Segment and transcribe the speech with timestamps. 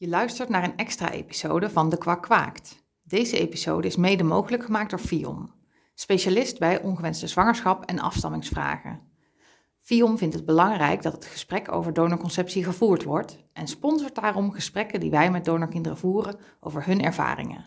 [0.00, 2.82] Je luistert naar een extra episode van De Kwak Kwaakt.
[3.02, 5.50] Deze episode is mede mogelijk gemaakt door Fion,
[5.94, 9.00] specialist bij ongewenste zwangerschap en afstammingsvragen.
[9.80, 15.00] Fion vindt het belangrijk dat het gesprek over donorconceptie gevoerd wordt en sponsort daarom gesprekken
[15.00, 17.66] die wij met donorkinderen voeren over hun ervaringen.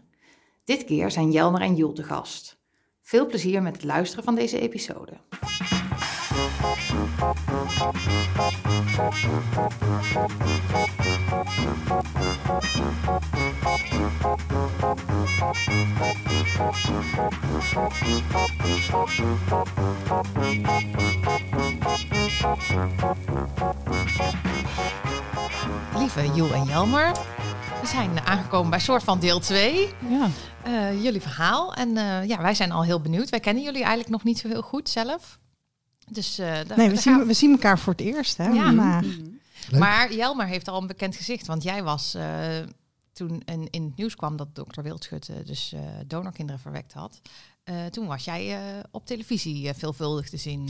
[0.63, 2.59] Dit keer zijn Jelmer en Joel te gast.
[3.01, 5.17] Veel plezier met het luisteren van deze episode.
[25.97, 27.11] Lieve Joel en Jelmer,
[27.81, 29.93] we zijn aangekomen bij soort van deel 2.
[30.09, 30.27] Ja.
[30.63, 31.73] Eh, jullie verhaal.
[31.73, 33.29] En eh, ja, wij zijn al heel benieuwd.
[33.29, 35.39] Wij kennen jullie eigenlijk nog niet zo heel goed zelf.
[36.13, 38.37] Dus, eh, daar- Nee, we zien, we zien elkaar voor het eerst.
[38.37, 38.47] Hè?
[38.49, 38.71] Ja.
[38.71, 39.03] Maar,
[39.69, 39.79] Leuk.
[39.79, 41.47] Maar Jelmer heeft al een bekend gezicht.
[41.47, 42.25] Want jij was eh,
[43.13, 47.21] toen in, in het nieuws kwam dat dokter Wildschut dus eh, donorkinderen verwekt had.
[47.63, 50.69] eh, toen was jij eh, op televisie veelvuldig te zien.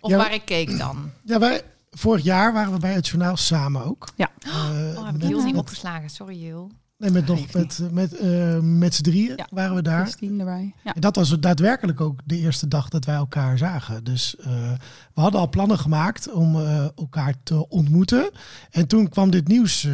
[0.00, 1.10] Of Ja, waar ik keek dan.
[1.24, 4.08] Ja, wij, vorig jaar waren we bij het journaal samen ook.
[4.16, 4.30] Ja.
[4.46, 6.10] Oh, heb ik heel niet opgeslagen.
[6.10, 6.70] Sorry, Jul.
[6.96, 9.46] Nee, met, nog, met, met, eh, met z'n drieën Ja.
[9.50, 10.02] waren we daar.
[10.02, 10.74] Christine erbij.
[10.84, 10.94] Ja.
[10.94, 14.04] En dat was daadwerkelijk ook de eerste dag dat wij elkaar zagen.
[14.04, 14.72] Dus eh,
[15.14, 18.30] we hadden al plannen gemaakt om eh, elkaar te ontmoeten.
[18.70, 19.88] En toen kwam dit nieuws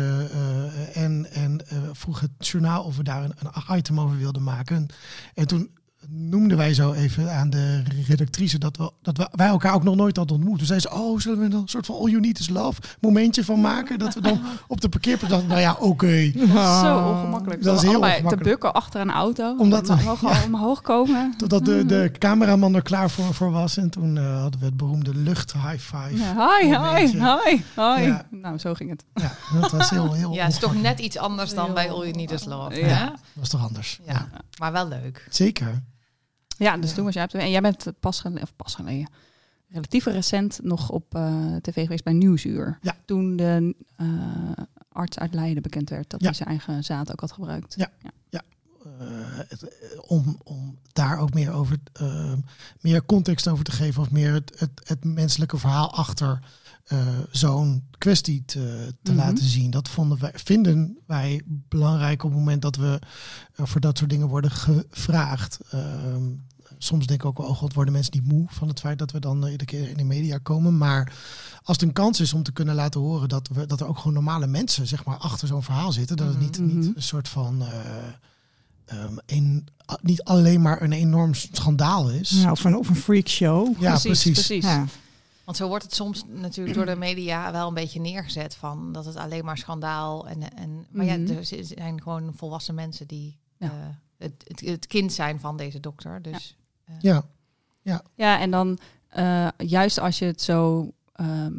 [0.93, 1.61] en, en
[1.93, 4.87] vroeg het journaal of we daar een, een item over wilden maken.
[5.35, 5.71] En toen
[6.09, 9.97] noemden wij zo even aan de redactrice dat, we, dat we, wij elkaar ook nog
[9.97, 10.59] nooit hadden ontmoet.
[10.59, 12.81] Toen zei ze, oh, zullen we er een soort van all you need is love
[13.01, 13.99] momentje van maken?
[13.99, 16.33] Dat we dan op de parkeerplaats dachten, nou ja, oké.
[16.57, 17.63] Zo ongemakkelijk.
[17.63, 18.43] Dat is Zo heel ongemakkelijk.
[18.43, 19.57] te bukken achter een auto.
[19.59, 21.35] Omdat we al omhoog komen.
[21.37, 23.77] Totdat de, de cameraman er klaar voor, voor was.
[23.77, 26.17] En toen eh, hadden we het beroemde lucht high five.
[26.17, 28.03] Ja, hi, hi, hi, hi.
[28.03, 28.27] Ja.
[28.31, 29.05] Nou, zo ging het.
[29.15, 31.99] Ja, dat was heel, heel Ja, het is toch net iets anders dan bij All
[32.01, 32.81] You Need Is Love.
[32.81, 33.05] Ja.
[33.05, 34.01] Dat was toch anders?
[34.07, 34.29] Ja,
[34.59, 35.27] maar wel leuk.
[35.31, 35.83] Zeker.
[36.65, 37.35] Ja, dus toen was jij tv.
[37.35, 39.09] En jij bent pas geleden, of pas geleden,
[39.69, 42.79] relatief recent nog op eh, tv geweest bij Nieuwsuur.
[42.83, 42.97] Ja.
[43.05, 44.07] Toen de eh,
[44.93, 46.27] arts uit Leiden bekend werd dat Ja.
[46.27, 47.75] hij zijn eigen zaad ook had gebruikt.
[47.77, 47.91] Ja.
[49.49, 51.77] Het, eh, om, om daar ook meer, over,
[52.81, 54.03] meer context over te geven.
[54.03, 56.39] Of meer het, het, het menselijke verhaal achter
[56.91, 56.99] eh,
[57.31, 59.21] zo'n kwestie te, te Mhm.
[59.21, 59.71] laten zien.
[59.71, 62.99] Dat vonden wij, vinden wij belangrijk op het moment dat we
[63.55, 65.59] eh, voor dat soort dingen worden gevraagd.
[65.71, 66.23] Ehm,
[66.79, 69.11] soms denk ik ook wel, oh god, worden mensen niet moe van het feit dat
[69.11, 70.79] we dan eh, iedere keer in de media komen.
[70.79, 71.13] Maar
[71.63, 73.97] als het een kans is om te kunnen laten horen dat, we, dat er ook
[73.99, 76.17] gewoon normale mensen zeg maar, achter zo'n verhaal zitten.
[76.17, 76.79] Dat het niet, Mhm.
[76.79, 77.63] niet een soort van...
[77.63, 77.69] eh,
[78.85, 79.67] ehm, een,
[80.03, 82.31] niet alleen maar een enorm schandaal is.
[82.31, 83.81] Ja, of, een, of een freak show.
[83.81, 84.33] Ja, precies.
[84.33, 84.65] precies.
[84.65, 84.85] Ja.
[85.51, 89.05] Want zo wordt het soms natuurlijk door de media wel een beetje neergezet van dat
[89.05, 91.27] het alleen maar schandaal en en maar Mhm.
[91.27, 93.67] ja, er z- zijn gewoon volwassen mensen die Ja.
[93.67, 93.73] eh,
[94.17, 96.23] het, het, het kind zijn van deze dokter.
[96.23, 96.57] Dus
[97.01, 97.25] Ja,
[98.15, 98.79] Ja, en dan
[99.09, 101.53] eh, juist als je het zo ehm,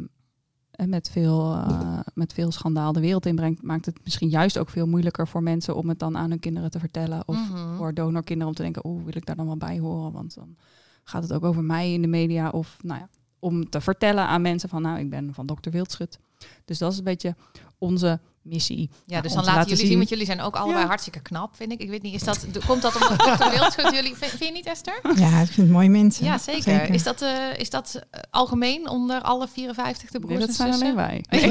[0.70, 4.70] en met, veel, eh, met veel schandaal de wereld inbrengt, maakt het misschien juist ook
[4.70, 7.22] veel moeilijker voor mensen om het dan aan hun kinderen te vertellen.
[7.28, 7.76] Of Mhm.
[7.76, 10.12] voor donorkinderen om te denken, oeh, wil ik daar dan wel bij horen?
[10.12, 10.56] Want dan
[11.04, 12.48] gaat het ook over mij in de media.
[12.50, 13.08] Of nou ja,
[13.42, 16.18] om te vertellen aan mensen van, nou, ik ben van dokter Wildschut.
[16.64, 17.34] Dus dat is een beetje
[17.78, 18.90] onze missie.
[19.06, 20.86] ja, dus om dan te laten jullie zien, want jullie zijn ook allebei Ja.
[20.86, 21.80] hartstikke knap, vind ik.
[21.80, 24.66] Ik weet niet, is dat komt dat omdat dokter Wildschut jullie vind, vind je niet
[24.66, 25.00] Esther?
[25.24, 26.24] ja, ik vind het mooie mensen.
[26.24, 26.90] Ja, zeker.
[26.90, 30.56] Is dat eh, is dat eh, algemeen onder alle 54 de broers Nee, en dat
[30.56, 30.96] zijn zussen?
[30.96, 31.24] alleen wij.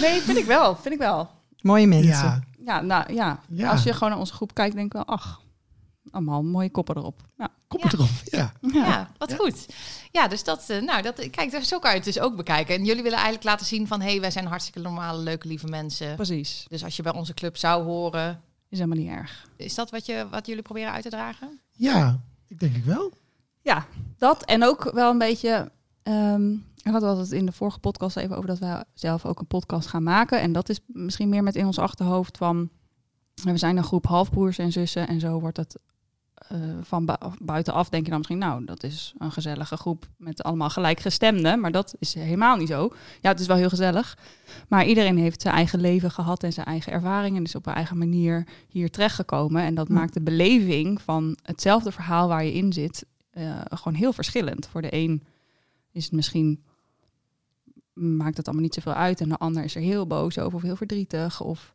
[0.00, 0.76] Nee, vind ik wel.
[0.76, 1.30] Vind ik wel.
[1.60, 2.10] Mooie mensen.
[2.10, 3.40] ja, Ja, nou ja.
[3.48, 3.70] Ja.
[3.70, 5.40] Als je gewoon naar onze groep kijkt, denk ik wel, ach,
[6.10, 7.22] allemaal mooie koppen erop.
[7.36, 7.48] Ja.
[7.68, 7.90] kom Ja.
[7.92, 8.08] erop.
[8.24, 8.52] Ja.
[8.72, 9.66] Ja, wat goed.
[10.12, 12.74] Ja, dus dat, eh, nou, dat, kijk, dus zo kan je het dus ook bekijken.
[12.74, 15.66] En jullie willen eigenlijk laten zien van, hé, hey, wij zijn hartstikke normale, leuke, lieve
[15.66, 16.14] mensen.
[16.14, 16.64] Precies.
[16.68, 19.48] Dus als je bij onze club zou horen, Is helemaal niet erg.
[19.56, 21.60] is dat wat, je, wat jullie proberen uit te dragen?
[21.70, 23.12] ja, ik denk ik wel.
[23.62, 23.86] Ja,
[24.18, 24.44] dat.
[24.44, 25.70] En ook wel een beetje...
[26.02, 29.46] ehm we hadden het in de vorige podcast even over dat wij zelf ook een
[29.46, 30.40] podcast gaan maken.
[30.40, 32.70] En dat is misschien meer met in ons achterhoofd van...
[33.42, 35.78] We zijn een groep halfbroers en zussen en zo wordt het
[36.48, 40.42] eh, van bu- buitenaf denk je dan misschien, nou, dat is een gezellige groep met
[40.42, 41.60] allemaal gelijkgestemden.
[41.60, 42.90] Maar dat is helemaal niet zo.
[43.20, 44.18] Ja, het is wel heel gezellig.
[44.68, 47.36] Maar iedereen heeft zijn eigen leven gehad en zijn eigen ervaringen.
[47.38, 49.62] En is op een eigen manier hier terechtgekomen.
[49.62, 49.94] En dat Ja.
[49.94, 54.66] maakt de beleving van hetzelfde verhaal waar je in zit, eh, gewoon heel verschillend.
[54.66, 55.22] Voor de een
[55.92, 56.62] is het misschien
[57.92, 59.20] maakt het allemaal niet zoveel uit.
[59.20, 61.40] En de ander is er heel boos over of heel verdrietig.
[61.40, 61.74] Of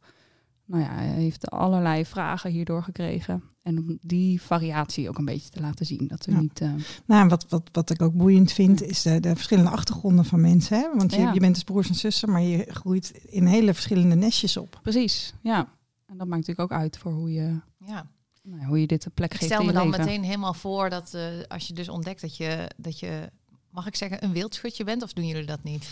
[0.66, 3.44] nou ja, heeft allerlei vragen hierdoor gekregen.
[3.66, 6.08] En om die variatie ook een beetje te laten zien.
[6.08, 6.40] Dat we Ja.
[6.40, 6.62] niet.
[6.62, 6.74] eh,
[7.06, 10.78] Nou, wat, wat, wat ik ook boeiend vind, is de, de verschillende achtergronden van mensen.
[10.78, 10.88] Hè?
[10.96, 11.34] Want je, Ja.
[11.34, 14.80] je bent dus broers en zussen, maar je groeit in hele verschillende nestjes op.
[14.82, 15.58] precies, ja.
[16.06, 18.08] En dat maakt natuurlijk ook uit voor hoe je, Ja.
[18.44, 20.06] nou, hoe je dit een plek Ik geeft stel in me je dan leven.
[20.06, 23.30] meteen helemaal voor dat eh, als je dus ontdekt dat je, dat je,
[23.72, 25.90] mag ik zeggen, een wildschutje bent, of doen jullie dat niet?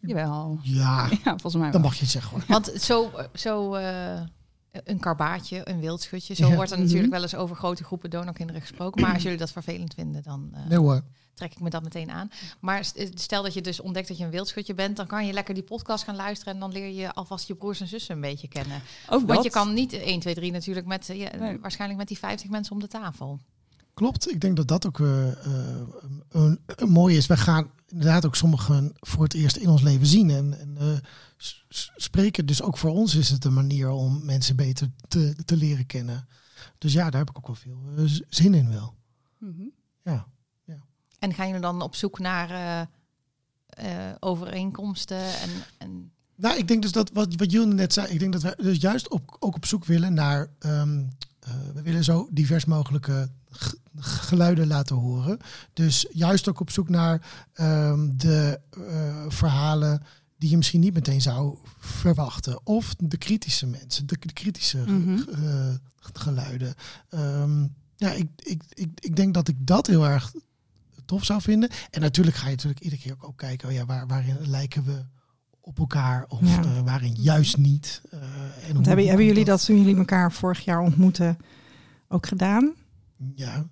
[0.00, 0.58] Jawel.
[0.62, 1.80] Ja, Ja, volgens mij dan wel.
[1.90, 2.44] mag je het zeggen hoor.
[2.48, 4.20] Want zo, zo eh,
[4.72, 6.54] een karbaatje, een wildschutje, zo Ja.
[6.54, 6.86] wordt er Mhm.
[6.86, 9.00] natuurlijk wel eens over grote groepen donorkinderen gesproken.
[9.02, 11.00] Maar als jullie dat vervelend vinden, dan eh, Nee
[11.34, 12.30] trek ik me dat meteen aan.
[12.60, 15.32] Maar st- stel dat je dus ontdekt dat je een wildschutje bent, dan kan je
[15.32, 18.20] lekker die podcast gaan luisteren en dan leer je alvast je broers en zussen een
[18.20, 18.76] beetje kennen.
[19.08, 19.42] Ook Want dat.
[19.44, 21.58] je kan niet 1, 2, 3 natuurlijk met, eh, Nee.
[21.60, 23.40] waarschijnlijk met die 50 mensen om de tafel.
[23.94, 25.80] Klopt, ik denk dat dat ook eh, eh,
[26.28, 27.26] een, een mooi is.
[27.26, 30.30] Wij gaan inderdaad ook sommigen voor het eerst in ons leven zien.
[30.30, 30.86] En, en eh,
[31.96, 32.46] spreken.
[32.46, 36.28] Dus ook voor ons is het een manier om mensen beter te, te leren kennen.
[36.78, 38.94] Dus ja, daar heb ik ook wel veel eh, zin in wel.
[39.38, 39.62] Mhm.
[40.04, 40.26] Ja.
[41.20, 42.80] En gaan jullie dan op zoek naar eh,
[43.66, 48.18] eh, overeenkomsten en, en Nou, ik denk dus dat wat, wat Jullie net zei, ik
[48.18, 50.48] denk dat wij dus juist op, ook op zoek willen naar.
[50.58, 51.04] ehm,
[51.40, 53.30] eh, we willen zo divers mogelijke
[53.96, 55.38] geluiden laten horen.
[55.72, 58.60] Dus juist ook op zoek naar ehm, de
[59.28, 60.02] verhalen
[60.40, 62.66] die je misschien niet meteen zou verwachten.
[62.66, 65.18] Of de kritische mensen, de, de kritische Mhm.
[65.44, 66.74] eh, geluiden.
[67.08, 67.66] Ehm,
[67.96, 70.32] ja, ik, ik, ik, ik denk dat ik dat heel erg
[71.04, 71.70] tof zou vinden.
[71.90, 75.04] En natuurlijk ga je natuurlijk iedere keer ook, kijken, oh ja, waar, waarin lijken we
[75.60, 76.62] op elkaar of Ja.
[76.62, 78.00] eh, waarin juist niet.
[78.10, 81.36] En Want hebben, hebben jullie dat toen jullie elkaar vorig jaar ontmoeten
[82.08, 82.74] ook gedaan?
[83.34, 83.66] Ja,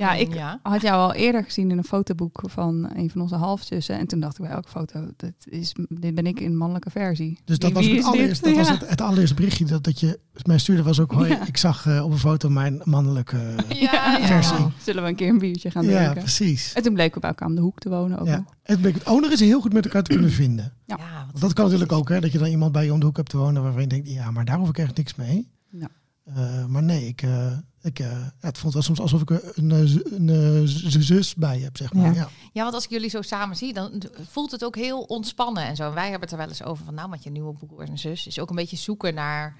[0.00, 0.60] Ja, ik ja.
[0.62, 3.98] had jou al eerder gezien in een fotoboek van een van onze halfzussen.
[3.98, 7.38] En toen dacht ik bij elke foto, dit, is, dit ben ik in mannelijke versie.
[7.44, 8.72] dus dat Wie- was, het, allereerste, dat was Ja.
[8.78, 10.82] het, het allereerste berichtje dat, dat je mij stuurde.
[10.82, 11.46] Was ook, hoi, Ja.
[11.46, 13.36] ik zag eh, op een foto mijn mannelijke...
[13.68, 14.26] Ja, ja.
[14.26, 14.66] Versie.
[14.82, 16.22] Zullen we een keer een biertje gaan ja, drinken?
[16.22, 16.72] precies.
[16.72, 18.44] En toen bleken we bij elkaar om de hoek te wonen ook Ja.
[18.62, 20.72] Het bleek het owner is heel goed met elkaar te kunnen vinden.
[20.86, 20.96] Ja.
[20.98, 23.06] Ja, Want dat kan natuurlijk ook, hè, dat je dan iemand bij je om de
[23.06, 25.50] hoek hebt te wonen waarvan je denkt, ja, maar daar hoef ik echt niks mee.
[25.70, 25.88] Ja.
[26.34, 30.68] Eh, maar nee, ik, eh, ik, eh, het voelt wel soms alsof ik een, een,
[31.02, 32.04] zus bij heb, zeg maar.
[32.06, 32.12] Ja.
[32.12, 32.28] Ja.
[32.52, 35.76] Ja, want als ik jullie zo samen zie, dan voelt het ook heel ontspannen en
[35.76, 35.88] zo.
[35.88, 37.98] En wij hebben het er wel eens over van, nou, met je nieuwe broer en
[37.98, 39.56] zus is ook een beetje zoeken naar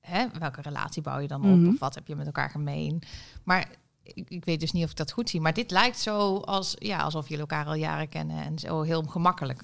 [0.00, 1.68] hè, welke relatie bouw je dan op Mhm.
[1.68, 3.02] of wat heb je met elkaar gemeen.
[3.44, 3.70] Maar
[4.02, 5.40] ik, ik weet dus niet of ik dat goed zie.
[5.40, 9.02] Maar dit lijkt zo als, ja, alsof jullie elkaar al jaren kennen en zo heel
[9.02, 9.62] gemakkelijk.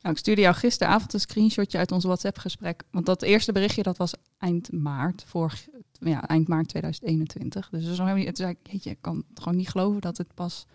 [0.00, 2.82] Nou, ik stuurde jou gisteravond een screenshotje uit ons WhatsApp-gesprek.
[2.90, 5.66] Want dat eerste berichtje dat was eind maart, vorig,
[6.00, 7.68] ja, eind maart 2021.
[7.70, 9.68] Dus dat is nog helemaal niet, toen zei ik, jeetje, ik kan het gewoon niet
[9.68, 10.66] geloven dat het pas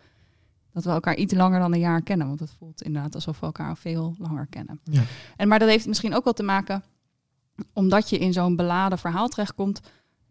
[0.73, 2.27] dat we elkaar iets langer dan een jaar kennen.
[2.27, 4.79] Want het voelt inderdaad alsof we elkaar al veel langer kennen.
[4.83, 5.03] Ja.
[5.37, 6.83] En maar dat heeft misschien ook wel te maken,
[7.73, 9.81] omdat je in zo'n beladen verhaal terechtkomt,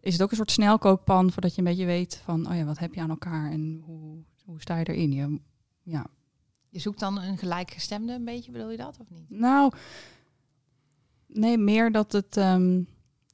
[0.00, 2.78] is het ook een soort snelkookpan voordat je een beetje weet van, oh ja, wat
[2.78, 5.12] heb je aan elkaar en hoe, hoe sta je erin?
[5.12, 5.40] Je,
[5.82, 6.06] ja,
[6.68, 9.30] Je zoekt dan een gelijkgestemde een beetje, bedoel je dat of niet?
[9.30, 9.72] nou,
[11.26, 12.48] nee, meer dat het dat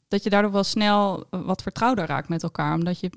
[0.08, 3.11] dat je daardoor wel snel wat vertrouwder raakt met elkaar, omdat je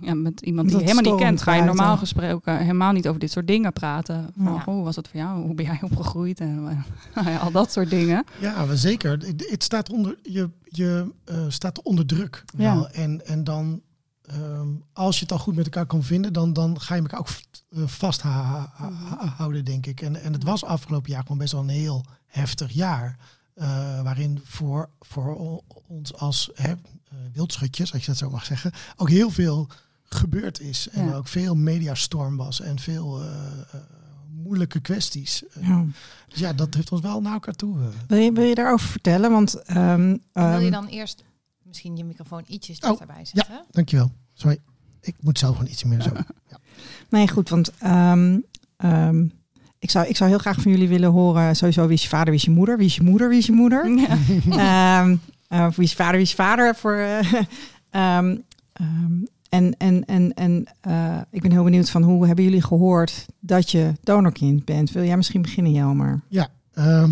[0.00, 1.96] ja, met iemand die je helemaal niet kent, ga je normaal ja.
[1.96, 4.30] gesproken helemaal niet over dit soort dingen praten.
[4.36, 4.52] Van, Ja.
[4.54, 5.42] oh, hoe was het voor jou?
[5.42, 6.40] Hoe ben jij opgegroeid?
[6.40, 6.62] En
[7.14, 8.24] nou al dat soort dingen.
[8.40, 9.18] Ja, zeker.
[9.36, 12.44] Het, staat onder, je je eh, staat onder druk.
[12.56, 12.74] Ja.
[12.74, 12.88] Wel.
[12.88, 13.82] En, en dan,
[14.22, 17.20] ehm, als je het al goed met elkaar kan vinden, dan, dan ga je elkaar
[17.20, 17.28] ook
[17.68, 20.00] eh, vasthouden, denk ik.
[20.00, 23.18] En, en het was afgelopen jaar gewoon best wel een heel heftig jaar.
[23.56, 26.78] Eh, waarin voor, voor ons als hè, eh,
[27.32, 29.68] wildschutjes, als je dat zo mag zeggen, ook heel veel
[30.02, 30.88] gebeurd is.
[30.88, 31.14] En Ja.
[31.14, 33.30] ook veel mediastorm was en veel eh,
[34.30, 35.42] moeilijke kwesties.
[35.60, 35.84] Ja.
[36.28, 37.78] Dus ja, dat heeft ons wel naar elkaar toe.
[38.08, 39.30] Wil, je, wil je daarover vertellen?
[39.30, 41.24] Want ehm, Wil je ehm, dan eerst
[41.62, 43.64] misschien je microfoon ietsjes Oh, dichterbij zetten?
[43.70, 44.12] Dankjewel.
[44.32, 44.58] Sorry.
[45.00, 46.10] Ik moet zelf gewoon ietsje meer zo.
[47.10, 48.40] Nee, goed, want ehm,
[48.76, 49.26] ehm,
[49.86, 52.26] ik, zou, ik zou heel graag van jullie willen horen, sowieso wie is je vader,
[52.30, 53.88] wie is je moeder, wie is je moeder, wie is je moeder.
[53.88, 54.18] Ja.
[55.00, 55.16] Ehm,
[55.48, 56.74] eh, of wie is je vader, wie is je vader.
[56.74, 57.32] Voor, eh,
[57.90, 58.36] ehm,
[58.72, 59.12] ehm,
[59.48, 63.70] en en, en, en eh, ik ben heel benieuwd van hoe hebben jullie gehoord dat
[63.70, 64.90] je donorkind bent?
[64.90, 66.20] Wil jij misschien beginnen, Jelmer?
[66.28, 66.48] Ja.
[66.74, 67.10] ehm,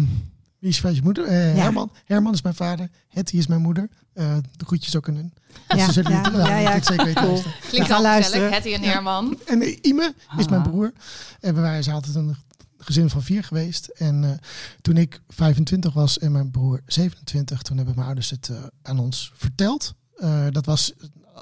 [0.59, 1.25] wie is je moeder?
[1.25, 1.91] Eh, Herman.
[2.05, 2.89] Herman is mijn vader.
[3.09, 3.89] Hetty is mijn moeder.
[4.13, 5.33] Eh, de groetjes ook aan.
[5.69, 6.75] Dus Ja, ze zullen ja, ja, ja.
[6.75, 7.23] dit zeker weten.
[7.23, 7.43] Cool.
[7.69, 8.41] Klinkt Ja, al luisteren.
[8.53, 9.39] gezellig, Hetty en Herman.
[9.47, 10.69] En Ime is mijn Ah.
[10.69, 10.93] broer.
[11.41, 12.37] En wij zijn altijd een
[12.85, 13.87] gezin van vier geweest.
[13.87, 14.31] En eh,
[14.81, 18.99] toen ik 25 was en mijn broer 27, toen hebben mijn ouders het eh, aan
[18.99, 19.95] ons verteld.
[20.17, 20.93] Eh, dat was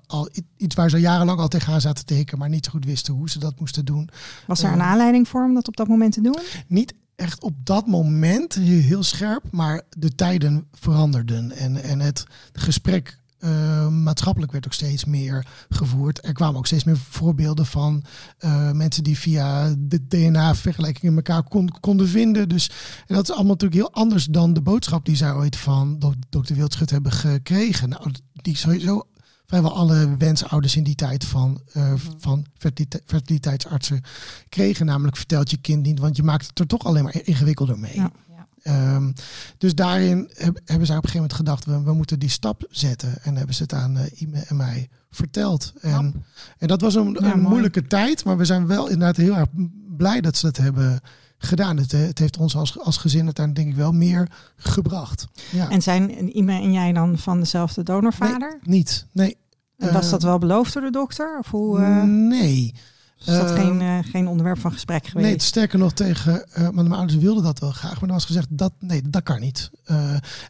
[0.07, 3.15] al iets waar ze jarenlang al tegenaan zaten te hikken, maar niet zo goed wisten
[3.15, 4.09] hoe ze dat moesten doen.
[4.47, 6.39] Was er een aanleiding voor om dat op dat moment te doen?
[6.67, 11.51] niet echt op dat moment heel scherp, maar de tijden veranderden.
[11.51, 16.27] En, en het gesprek Uh, maatschappelijk werd ook steeds meer gevoerd.
[16.27, 18.05] Er kwamen ook steeds meer voorbeelden van
[18.41, 22.49] uh, mensen die via de DNA-vergelijking elkaar kon, konden vinden.
[22.49, 22.71] Dus
[23.07, 26.57] en dat is allemaal natuurlijk heel anders dan de boodschap die zij ooit van dokter
[26.57, 27.89] Wildschut hebben gekregen.
[27.89, 29.07] Nou, die sowieso
[29.53, 32.47] vrijwel alle wensouders in die tijd van, uh, van
[33.07, 34.03] fertiliteitsartsen
[34.49, 34.87] kregen.
[34.87, 37.95] Namelijk vertelt je kind niet, want je maakt het er toch alleen maar ingewikkelder mee.
[37.95, 38.13] Ja.
[38.69, 39.13] Um,
[39.59, 42.65] dus daarin heb, hebben zij op een gegeven moment gedacht, we, we moeten die stap
[42.71, 43.23] zetten.
[43.23, 45.73] En hebben ze het aan uh, Ime en mij verteld.
[45.81, 46.25] En,
[46.59, 49.49] en dat was een, een moeilijke tijd, maar we zijn wel inderdaad heel erg
[49.97, 51.01] blij dat ze dat hebben
[51.39, 51.77] gedaan.
[51.77, 55.27] Het, het heeft ons als, als gezin uiteindelijk denk ik wel meer gebracht.
[55.51, 55.71] Ja.
[55.71, 58.59] En zijn Ime en jij dan van dezelfde donorvader?
[58.63, 59.07] Nee, niet.
[59.13, 59.37] Nee.
[59.79, 61.39] En was dat wel beloofd door de dokter?
[61.39, 62.03] Of hoe, uh...
[62.03, 62.75] Nee.
[63.27, 65.27] Is dat uh, geen, uh, geen onderwerp van gesprek geweest?
[65.27, 68.25] Nee, sterker nog tegen, uh, maar mijn ouders wilden dat wel graag, maar dan was
[68.25, 69.71] gezegd dat nee, dat kan niet.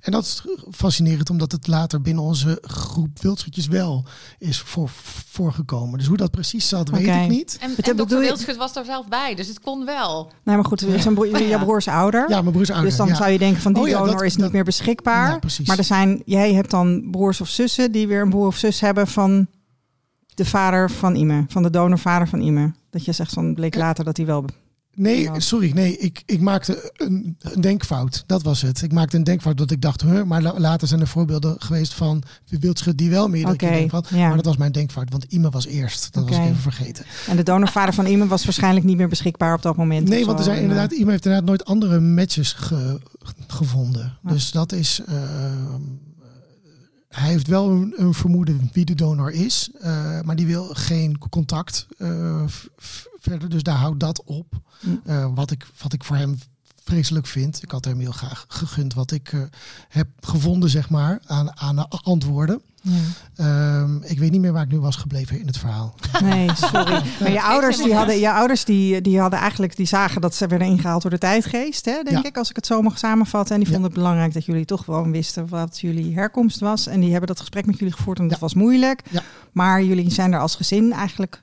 [0.00, 4.04] en dat is fascinerend, omdat het later binnen onze groep wildschutjes wel
[4.38, 4.88] is voor,
[5.28, 5.98] voorgekomen.
[5.98, 7.04] Dus hoe dat precies zat, okay.
[7.04, 7.58] weet ik niet.
[7.60, 10.30] En, en dokter Wildschut was daar zelf bij, dus het kon wel.
[10.44, 11.38] Nee, maar goed, zijn bro ja.
[11.38, 12.30] jouw broers ouder.
[12.30, 12.88] Ja, mijn broers ouder.
[12.88, 13.14] Dus dan ja.
[13.14, 15.38] zou je denken van die oh, ja, donor dat, is niet dat, meer beschikbaar.
[15.66, 18.80] maar er zijn, jij hebt dan broers of zussen die weer een broer of zus
[18.80, 19.46] hebben van
[20.42, 22.72] de vader van Ime, van de donorvader van Ime.
[22.90, 24.44] Dat je zegt van bleek later dat hij wel.
[24.94, 28.24] Nee, sorry, nee, ik, ik maakte een, een, denkfout.
[28.26, 28.82] Dat was het.
[28.82, 32.22] Ik maakte een denkfout dat ik dacht, huh, maar later zijn er voorbeelden geweest van
[32.60, 34.08] wildschut die wel meerdere okay, had.
[34.08, 34.26] Ja.
[34.26, 36.12] Maar dat was mijn denkfout, want Ime was eerst.
[36.12, 36.36] Dat okay.
[36.36, 37.04] was ik even vergeten.
[37.28, 40.08] En de donorvader van Ime was waarschijnlijk niet meer beschikbaar op dat moment.
[40.08, 43.00] Nee, want er zijn inderdaad, Ime heeft inderdaad nooit andere matches ge,
[43.46, 44.18] gevonden.
[44.22, 44.30] Ja.
[44.30, 45.00] Dus dat is.
[45.08, 45.14] Uh,
[47.12, 51.18] hij heeft wel een, een, vermoeden wie de donor is, uh, maar die wil geen
[51.18, 52.42] contact uh,
[53.18, 53.48] verder.
[53.48, 54.60] Dus daar houdt dat op.
[55.06, 56.38] Uh, wat, ik, wat ik voor hem
[56.84, 57.62] vreselijk vind.
[57.62, 59.48] Ik had hem heel graag gegund wat ik
[59.88, 62.62] heb gevonden, zeg maar, aan, aan antwoorden.
[62.82, 63.80] Ja.
[63.80, 65.94] Um, ik weet niet meer waar ik nu was gebleven in het verhaal.
[66.22, 67.02] Nee, sorry.
[67.20, 70.46] maar je ouders, die hadden, je ouders die, die hadden eigenlijk, die zagen dat ze
[70.46, 72.24] werden ingehaald door de tijdgeest, hè, denk ja.
[72.24, 73.54] ik, als ik het zo mag samenvatten.
[73.54, 76.86] En die vonden het belangrijk dat jullie toch gewoon wisten wat jullie herkomst was.
[76.86, 79.02] En die hebben dat gesprek met jullie gevoerd en dat was moeilijk.
[79.52, 81.42] Maar jullie zijn er als gezin eigenlijk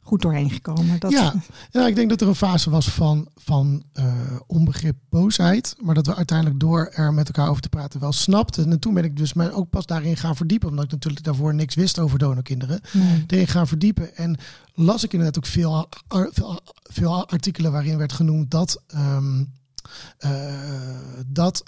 [0.00, 0.98] goed doorheen gekomen.
[0.98, 1.10] Dat...
[1.10, 1.34] Ja.
[1.70, 4.04] ja, ik denk dat er een fase was van, van uh,
[4.46, 5.76] onbegrip, boosheid.
[5.80, 8.70] Maar dat we uiteindelijk door er met elkaar over te praten wel snapten.
[8.70, 10.68] En toen ben ik dus mij ook pas daarin gaan verdiepen.
[10.68, 12.80] Omdat ik natuurlijk daarvoor niks wist over donorkinderen.
[12.92, 13.24] Nee.
[13.26, 14.16] Erin gaan verdiepen.
[14.16, 14.38] En
[14.74, 18.82] las ik inderdaad ook veel, veel, veel artikelen waarin werd genoemd dat...
[18.94, 19.52] Um,
[20.20, 20.30] uh,
[21.26, 21.62] dat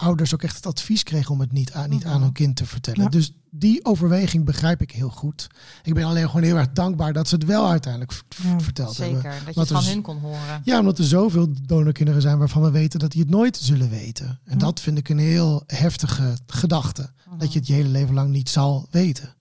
[0.00, 2.66] ouders ook echt het advies kregen om het niet aan, niet aan hun kind te
[2.66, 3.02] vertellen.
[3.02, 3.08] Ja.
[3.08, 5.46] Dus die overweging begrijp ik heel goed.
[5.82, 9.12] Ik ben alleen gewoon heel erg dankbaar dat ze het wel uiteindelijk ja, verteld zeker,
[9.12, 9.32] hebben.
[9.32, 10.60] Zeker, dat je het van hun kon horen.
[10.64, 14.26] Ja, omdat er zoveel donorkinderen zijn waarvan we weten dat die het nooit zullen weten.
[14.44, 14.56] En ja.
[14.56, 17.10] dat vind ik een heel heftige gedachte.
[17.38, 19.34] Dat je het je hele leven lang niet zal weten.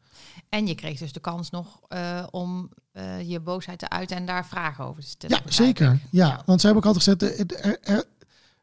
[0.49, 4.25] En je kreeg dus de kans nog uh, om uh, je boosheid te uiten en
[4.25, 5.41] daar vragen over te stellen.
[5.45, 5.85] Ja, zeker.
[5.85, 8.05] Ja, ja, want ze hebben ook altijd gezegd, er, er,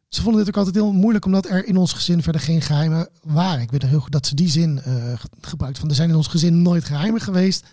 [0.08, 3.08] ze vonden dit ook altijd heel moeilijk, omdat er in ons gezin verder geen geheimen
[3.22, 3.60] waren.
[3.60, 5.78] Ik weet heel goed dat ze die zin uh, gebruikt.
[5.78, 7.64] Van er zijn in ons gezin nooit geheimen geweest.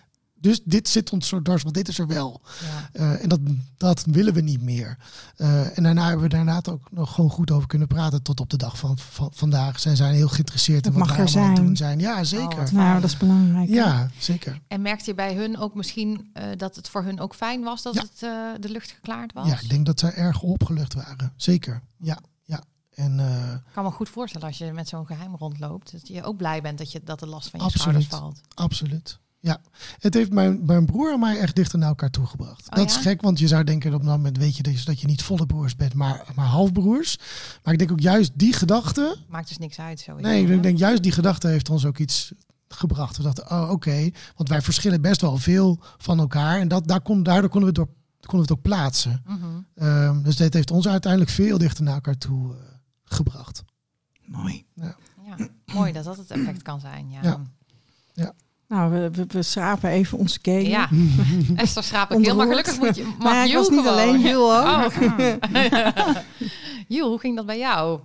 [0.44, 2.42] Dus dit zit ons zo dwars, want dit is er wel.
[2.62, 2.90] Ja.
[3.02, 3.40] Uh, en dat,
[3.78, 4.98] dat willen we niet meer.
[5.38, 8.50] Uh, en daarna hebben we daarna ook nog gewoon goed over kunnen praten tot op
[8.50, 9.80] de dag van, van vandaag.
[9.80, 11.56] Zij zijn heel geïnteresseerd in wat mag er zijn.
[11.56, 12.00] doen zijn.
[12.00, 12.60] Ja, zeker.
[12.60, 13.70] Oh, nou, dat is belangrijk.
[13.70, 14.60] Ja, zeker.
[14.68, 17.82] En merkte je bij hun ook misschien uh, dat het voor hun ook fijn was
[17.82, 18.02] dat ja.
[18.02, 19.48] het de lucht geklaard was?
[19.48, 21.34] Ja, ik denk dat zij erg opgelucht waren.
[21.36, 22.20] Zeker, ja.
[22.96, 26.24] En, uh, ik kan me goed voorstellen als je met zo'n geheim rondloopt, dat je
[26.24, 28.42] ook blij bent dat, je, dat de last van je absoluut, schouders valt.
[28.54, 29.20] Absoluut.
[29.44, 29.62] Ja,
[30.00, 32.62] het heeft mijn, mijn broer en mij echt dichter naar elkaar toegebracht.
[32.70, 32.98] Oh, dat ja?
[32.98, 35.08] is gek, want je zou denken dat op dat moment weet je dus dat je
[35.08, 37.18] niet volle broers bent, maar, maar halfbroers.
[37.64, 39.18] Maar ik denk ook juist die gedachte.
[39.28, 40.00] Maakt dus niks uit.
[40.00, 42.32] Zo nee, ik denk juist die gedachte heeft ons ook iets
[42.68, 43.18] gebracht.
[43.18, 46.60] We dachten, oh oké, okay, want wij verschillen best wel veel van elkaar.
[46.60, 47.96] En dat, daar kon, daardoor konden we het, door,
[48.28, 49.24] konden we het ook plaatsen.
[49.26, 49.88] Mm -hmm.
[49.88, 52.60] um, dus dit heeft ons uiteindelijk veel dichter naar elkaar toe uh,
[53.04, 53.64] gebracht.
[54.26, 54.66] Mooi.
[54.74, 54.96] Ja.
[55.26, 55.48] ja.
[55.74, 57.10] mooi dat dat het effect kan zijn.
[57.10, 57.22] Ja.
[57.22, 57.42] ja.
[58.14, 58.34] ja.
[58.68, 60.70] Nou, we, we, we, schrapen even onze kelen.
[60.70, 60.90] Ja,
[61.56, 63.14] Esther schraap ik heel, maar gelukkig moet je...
[63.20, 63.94] Mag nee, ik was niet gewoon.
[63.94, 64.66] alleen, Jul ook.
[64.66, 65.36] Oh.
[66.96, 68.00] Jul, hoe ging dat bij jou?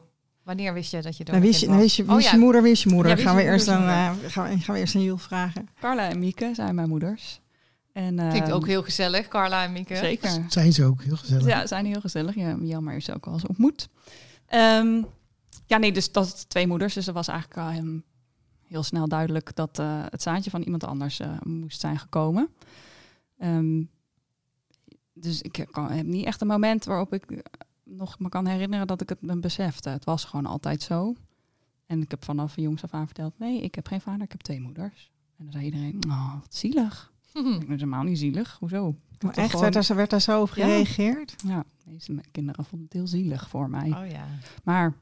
[0.45, 2.31] Wanneer wist je dat je dan wist je, wist je, wist oh, ja.
[2.31, 3.17] je moeder, wist je moeder.
[3.17, 5.69] Ja, gaan, we eerst dan, uh, gaan, we, gaan we eerst aan Jul vragen.
[5.81, 7.41] Carla en Mieke zijn mijn moeders.
[7.93, 9.97] En, uh, Klinkt ook heel gezellig, Carla en Mieke.
[9.97, 10.45] Zeker.
[10.49, 11.47] Zijn ze ook heel gezellig?
[11.47, 12.35] Ja, zijn heel gezellig.
[12.35, 13.89] Ja, Jammer is ook al eens ontmoet.
[14.55, 15.07] Um,
[15.67, 16.95] ja, nee, dus dat twee moeders.
[16.95, 18.05] Dus er was eigenlijk um,
[18.69, 22.49] heel snel duidelijk dat uh, het zaadje van iemand anders uh, moest zijn gekomen.
[23.43, 23.91] Um,
[25.13, 27.43] dus ik kan, heb niet echt een moment waarop ik
[27.85, 29.89] nog me kan herinneren dat ik het me besefte.
[29.89, 31.15] Het was gewoon altijd zo.
[31.87, 34.41] En ik heb vanaf jongs af aan verteld, nee, ik heb geen vader, ik heb
[34.41, 35.11] twee moeders.
[35.37, 37.13] En dan zei iedereen, oh, wat zielig.
[37.35, 38.57] Ik denk, dat is helemaal niet zielig.
[38.59, 38.95] Hoezo?
[39.21, 40.53] Maar echt, gewoon- werd daar, werd daar zo op Ja.
[40.55, 41.35] gereageerd?
[41.47, 43.91] Ja, deze m- kinderen vonden het heel zielig voor mij.
[43.91, 44.27] Oh ja.
[44.65, 44.95] Maar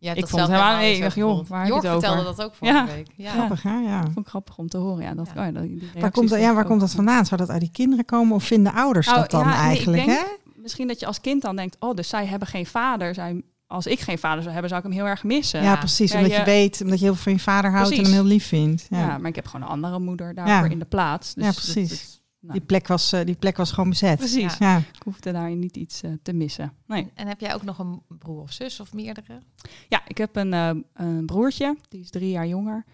[0.00, 2.08] ja Ik vond het helemaal- nee, ik dacht, joh, waar heb je Jorg het over?
[2.08, 2.86] vertelde dat ook vorige Ja.
[2.86, 3.06] week.
[3.16, 3.30] Ja.
[3.30, 3.78] Grappig, hè?
[3.78, 4.02] Ja.
[4.02, 5.02] vond ik grappig om te horen.
[5.04, 5.40] Ja, dat, Ja.
[5.46, 7.26] Oh ja, die- die Waar, komt dat, ja, waar komt dat vandaan?
[7.26, 9.60] Zou dat uit die kinderen komen of vinden ouders Nou, dat dan ja, nee, ik
[9.66, 10.04] eigenlijk?
[10.06, 10.24] denk- hè?
[10.56, 13.14] Misschien dat je als kind dan denkt, oh, dus zij hebben geen vader.
[13.14, 15.62] Zij, als ik geen vader zou hebben, zou ik hem heel erg missen.
[15.62, 16.10] Ja, precies.
[16.10, 16.38] Ja, omdat je...
[16.38, 18.06] je- weet, omdat je heel veel van je vader houdt Precies.
[18.06, 18.86] en hem heel lief vindt.
[18.90, 18.98] Ja.
[18.98, 19.18] Ja.
[19.18, 20.70] maar ik heb gewoon een andere moeder daarvoor Ja.
[20.70, 21.34] in de plaats.
[21.34, 22.19] Dus Ja, dat- precies.
[22.40, 24.18] Nou, Die, plek was, eh, die plek was gewoon bezet.
[24.18, 24.56] precies.
[24.58, 24.72] Ja.
[24.72, 24.78] Ja.
[24.78, 26.72] Ik hoefde daarin niet iets eh, te missen.
[26.86, 27.10] Nee.
[27.14, 29.42] En heb jij ook nog een broer of zus of meerdere?
[29.88, 32.84] Ja, ik heb een, eh, een broertje, die is drie jaar jonger.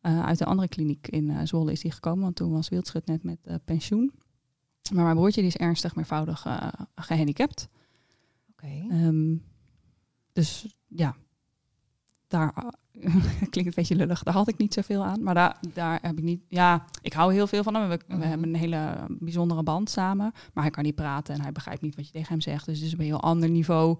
[0.00, 3.06] Eh, uit een andere kliniek in eh, Zwolle is hij gekomen, want toen was Wildschut
[3.06, 4.12] net met eh, pensioen.
[4.94, 7.68] Maar mijn broertje die is ernstig meervoudig eh, gehandicapt.
[8.50, 8.66] Oké.
[8.90, 9.36] Ehm,
[10.32, 11.16] dus ja,
[12.26, 12.72] daar
[13.50, 14.22] klinkt een beetje lullig.
[14.22, 15.22] Daar had ik niet zoveel aan.
[15.22, 16.42] Maar daar, daar heb ik niet.
[16.48, 17.88] Ja, ik hou heel veel van hem.
[17.88, 18.28] We, we Mhm.
[18.28, 20.32] hebben een hele bijzondere band samen.
[20.52, 22.66] Maar hij kan niet praten en hij begrijpt niet wat je tegen hem zegt.
[22.66, 23.90] Dus het is op een heel ander niveau.
[23.92, 23.98] Ik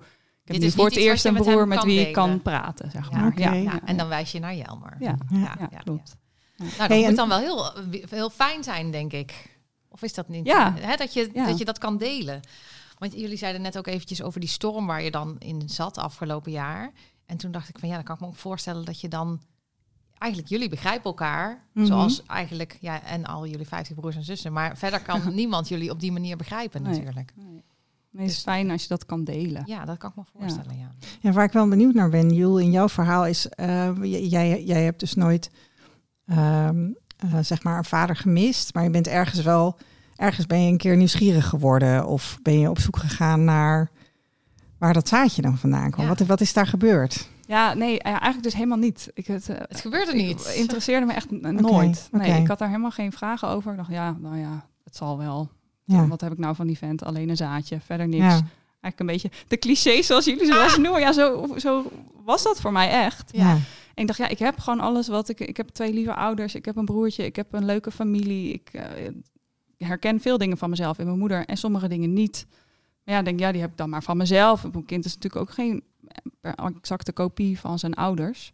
[0.52, 3.10] heb Dit nu is voor het eerst een broer met wie ik kan praten, zeg
[3.10, 3.38] Ja, maar.
[3.38, 4.96] Ja, Ja, ja, en dan wijs je naar Jelmer.
[4.98, 5.38] ja, Ja.
[5.38, 6.16] ja, ja, klopt.
[6.56, 7.72] Nou, dat Hey, moet dan wel heel,
[8.10, 9.58] heel fijn zijn, denk ik.
[9.88, 10.46] Of is dat niet?
[10.46, 10.74] Ja.
[10.78, 11.46] Hè, dat, je, Ja.
[11.46, 12.40] dat je dat kan delen.
[12.98, 16.52] Want jullie zeiden net ook eventjes over die storm waar je dan in zat afgelopen
[16.52, 16.92] jaar.
[17.26, 19.40] En toen dacht ik van ja, dan kan ik me ook voorstellen dat je dan...
[20.18, 21.64] Eigenlijk, jullie begrijpen elkaar.
[21.72, 21.86] Mhm.
[21.86, 24.52] Zoals eigenlijk, ja, en al jullie 50 broers en zussen.
[24.52, 26.92] Maar verder kan niemand jullie op die manier begrijpen Nee.
[26.92, 27.32] natuurlijk.
[27.36, 27.46] Nee.
[27.46, 29.62] Nee, het is Dus- fijn als je dat kan delen.
[29.66, 30.94] Ja, dat kan ik me voorstellen, ja.
[31.20, 34.64] Ja, waar ik wel benieuwd naar ben, Jules, in jouw verhaal is, eh, j- jij,
[34.64, 35.50] jij hebt dus nooit,
[36.26, 39.78] ehm, eh, zeg maar, een vader gemist, maar je bent ergens wel,
[40.16, 43.90] ergens ben je een keer nieuwsgierig geworden of ben je op zoek gegaan naar
[44.78, 46.04] waar dat zaadje dan vandaan kwam.
[46.06, 46.14] Ja.
[46.14, 47.28] Wat, wat is daar gebeurd?
[47.46, 49.10] Ja, nee, eigenlijk dus helemaal niet.
[49.14, 50.52] Ik, het, eh, Het gebeurde ik- niet.
[50.56, 52.08] interesseerde me echt nooit.
[52.12, 53.70] Nee, ik had daar helemaal geen vragen over.
[53.70, 55.48] Ik dacht, ja, nou ja, het zal wel.
[55.84, 57.04] Ja, Wat heb ik nou van die vent?
[57.04, 58.22] Alleen een zaadje, verder niks.
[58.24, 58.40] ja,
[58.80, 61.00] Eigenlijk een beetje de clichés zoals jullie ze wel eens noemen.
[61.00, 61.90] Ja, zo, zo
[62.24, 63.30] was dat voor mij echt.
[63.32, 63.52] ja.
[63.94, 65.40] En ik dacht, ja, ik heb gewoon alles wat ik...
[65.40, 68.52] Ik heb twee lieve ouders, ik heb een broertje, ik heb een leuke familie.
[68.52, 68.82] Ik eh,
[69.78, 72.46] herken veel dingen van mezelf in mijn moeder en sommige dingen niet.
[73.06, 74.64] Maar ja, denk, ja, die heb ik dan maar van mezelf.
[74.64, 75.82] Een kind is natuurlijk ook geen
[76.40, 78.52] per exacte kopie van zijn ouders.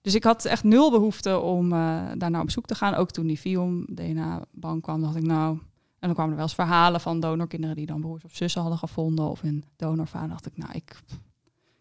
[0.00, 2.94] Dus ik had echt nul behoefte om eh daarna op zoek te gaan.
[2.94, 5.58] Ook toen die Viom DNA-bank kwam, dacht ik nou...
[5.98, 8.78] En dan kwamen er wel eens verhalen van donorkinderen die dan broers of zussen hadden
[8.78, 9.30] gevonden.
[9.30, 10.28] Of een donorvader.
[10.28, 11.16] dacht ik, nou, ik, ik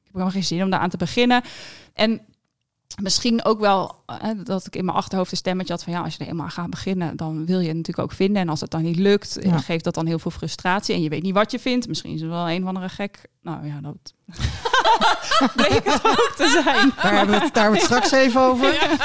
[0.03, 1.43] heb helemaal geen zin om daar aan te beginnen.
[1.93, 2.21] En
[3.01, 6.15] misschien ook wel eh, dat ik in mijn achterhoofd een stemmetje had van ja, als
[6.15, 8.41] je er eenmaal aan gaat beginnen, dan wil je het natuurlijk ook vinden.
[8.41, 9.57] En als het dan niet lukt, eh, Ja.
[9.57, 10.95] geeft dat dan heel veel frustratie.
[10.95, 11.87] En je weet niet wat je vindt.
[11.87, 13.25] Misschien is er wel een of andere gek.
[13.41, 14.13] Nou ja, dat
[15.55, 16.91] bleek het ook te zijn.
[17.01, 18.97] Daar hebben we het, daar hebben we het straks even over.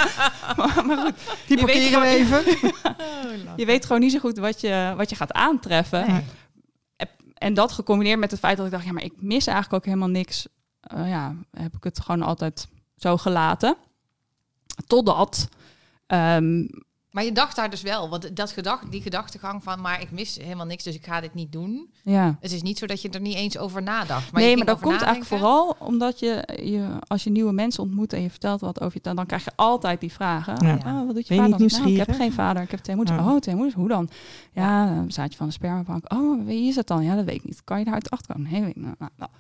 [0.57, 1.15] Maar, maar goed,
[1.47, 3.57] Die Je weet parkeren we gewoon- even.
[3.61, 6.07] je weet gewoon niet zo goed wat je, wat je gaat aantreffen.
[6.09, 6.23] Nee.
[7.35, 9.85] En dat gecombineerd met het feit dat ik dacht, ja, maar ik mis eigenlijk ook
[9.85, 10.47] helemaal niks.
[10.81, 12.69] Eh, ja, heb ik het gewoon altijd
[13.01, 13.77] zo gelaten.
[14.87, 15.49] Totdat.
[16.07, 16.67] ehm,
[17.11, 20.37] Maar je dacht daar dus wel, want dat gedacht, die gedachtegang van, maar ik mis
[20.37, 21.93] helemaal niks, dus ik ga dit niet doen.
[22.05, 22.37] ja.
[22.41, 24.33] Het is niet zo dat je er niet eens over nadacht.
[24.33, 28.13] Maar nee, maar dat komt eigenlijk vooral omdat je, je, als je nieuwe mensen ontmoet
[28.13, 30.67] en je vertelt wat over je taal, dan krijg je altijd die vragen.
[30.67, 30.79] Ja.
[30.85, 31.61] Ah, wat doet Ben je je vader?
[31.61, 33.19] niet Nou, ik heb geen vader, ik heb twee moeders.
[33.19, 33.33] Ja.
[33.33, 34.11] Oh, twee moeders, hoe dan?
[34.53, 36.13] Ja, een zaadje van een spermabank.
[36.13, 37.03] Oh, wie is het dan?
[37.05, 37.65] Ja, dat weet ik niet.
[37.65, 38.51] Kan je daaruit achterkomen?
[38.51, 38.99] Nee, weet ik niet.
[38.99, 39.31] Nou, nou.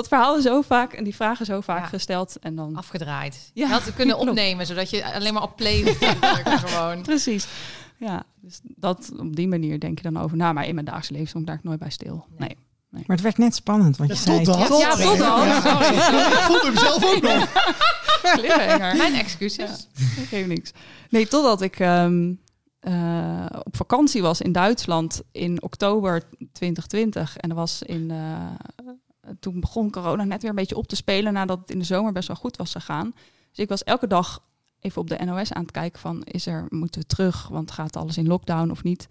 [0.00, 1.86] Dat verhaal is zo vaak en die vragen zo vaak Ja.
[1.88, 3.50] gesteld en dan Afgedraaid.
[3.54, 5.82] Ja, Je had het kunnen opnemen, zodat je alleen maar op play
[6.64, 7.02] gewoon.
[7.02, 7.46] Precies.
[7.96, 10.52] Ja, dus dat op die manier denk je dan over na.
[10.52, 12.26] Maar in mijn dagelijks leven stond ik daar nooit bij stil.
[12.38, 12.56] Nee.
[12.90, 14.44] Maar het werd net spannend, wat je Ja, zei.
[14.44, 14.80] totdat.
[14.80, 15.18] Ja, totdat.
[15.44, 15.60] Ja.
[15.60, 15.96] Sorry.
[16.32, 17.48] Ik vond hem zelf ook nog.
[18.96, 19.86] Mijn excuses.
[20.28, 20.72] Geef niks.
[21.10, 22.32] Nee, totdat ik ehm,
[22.80, 27.36] eh, op vakantie was in Duitsland in oktober 2020.
[27.36, 28.10] En er was in.
[28.10, 28.46] eh,
[29.40, 32.12] toen begon corona net weer een beetje op te spelen nadat het in de zomer
[32.12, 33.12] best wel goed was gegaan.
[33.50, 34.42] Dus ik was elke dag
[34.80, 37.96] even op de NOS aan het kijken van is er moeten we terug, want gaat
[37.96, 39.08] alles in lockdown of niet?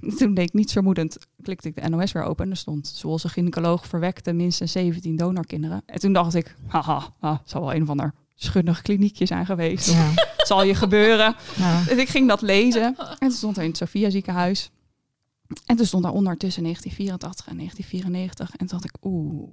[0.18, 3.24] Toen deed ik niets vermoedend, klikte ik de NOS weer open en er stond zoals
[3.24, 5.82] een gynaecoloog verwekte minstens 17 donorkinderen.
[5.86, 9.46] En toen dacht ik, haha, ah, het zal wel een of ander schunnig kliniekje zijn
[9.46, 9.92] geweest.
[9.92, 11.36] Ja, Het zal je gebeuren.
[11.56, 11.82] ja.
[11.82, 12.96] Dus ik ging dat lezen.
[12.96, 14.70] En toen stond er in het Sophia ziekenhuis.
[15.66, 18.50] En toen stond daaronder tussen 1984 en 1994.
[18.50, 19.50] En toen dacht ik, oeh,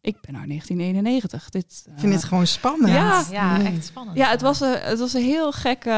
[0.00, 1.50] ik ben nou 1991.
[1.50, 2.92] Dit, Ik vind eh, het gewoon spannend.
[2.92, 3.24] Ja.
[3.30, 4.16] Ja, echt spannend.
[4.16, 5.90] ja, het was, een, het was een heel gekke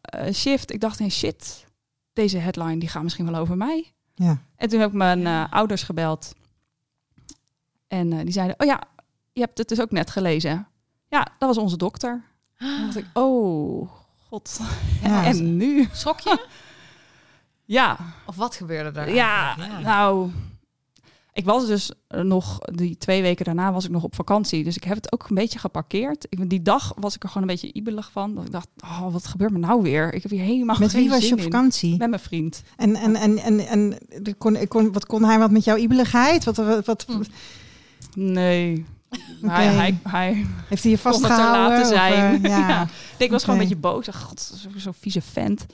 [0.00, 0.72] eh, shift.
[0.72, 1.66] Ik dacht, hey, shit,
[2.12, 3.92] deze headline die gaat misschien wel over mij.
[4.14, 4.42] Ja.
[4.56, 6.32] En toen heb ik mijn eh, ouders gebeld.
[7.88, 8.82] En eh, die zeiden, oh ja,
[9.32, 10.68] je hebt het dus ook net gelezen.
[11.08, 12.24] Ja, dat was onze dokter.
[12.56, 13.90] En dacht ik, oh,
[14.28, 14.60] god.
[15.02, 15.24] Ja.
[15.24, 15.88] En nu?
[15.92, 16.46] Schrok je?
[17.66, 19.14] Ja, Of wat gebeurde er?
[19.14, 20.30] ja, nou...
[21.32, 24.64] Ik was dus eh, nog, die twee weken daarna was ik nog op vakantie.
[24.64, 26.26] Dus ik heb het ook een beetje geparkeerd.
[26.28, 28.34] Ik, die dag was ik er gewoon een beetje ibelig van.
[28.34, 30.14] Dat ik dacht, oh, wat gebeurt me nou weer?
[30.14, 31.44] Ik heb hier helemaal Met geen wie was je op in.
[31.44, 31.96] vakantie?
[31.98, 32.62] Met mijn vriend.
[32.76, 33.98] En, en, en, en, en
[34.38, 36.44] kon, kon, wat kon hij wat met jouw ibeligheid?
[36.44, 37.22] Wat, wat, wat Hm.
[38.14, 38.84] Nee.
[39.40, 41.68] Hij, hij, hij heeft hij je kon het er vastgehouden?
[41.68, 42.44] laten of, zijn.
[42.44, 42.88] eh, ja.
[43.18, 44.06] ik was gewoon een beetje boos.
[44.06, 45.66] Dacht, God, zo'n zo vieze vent.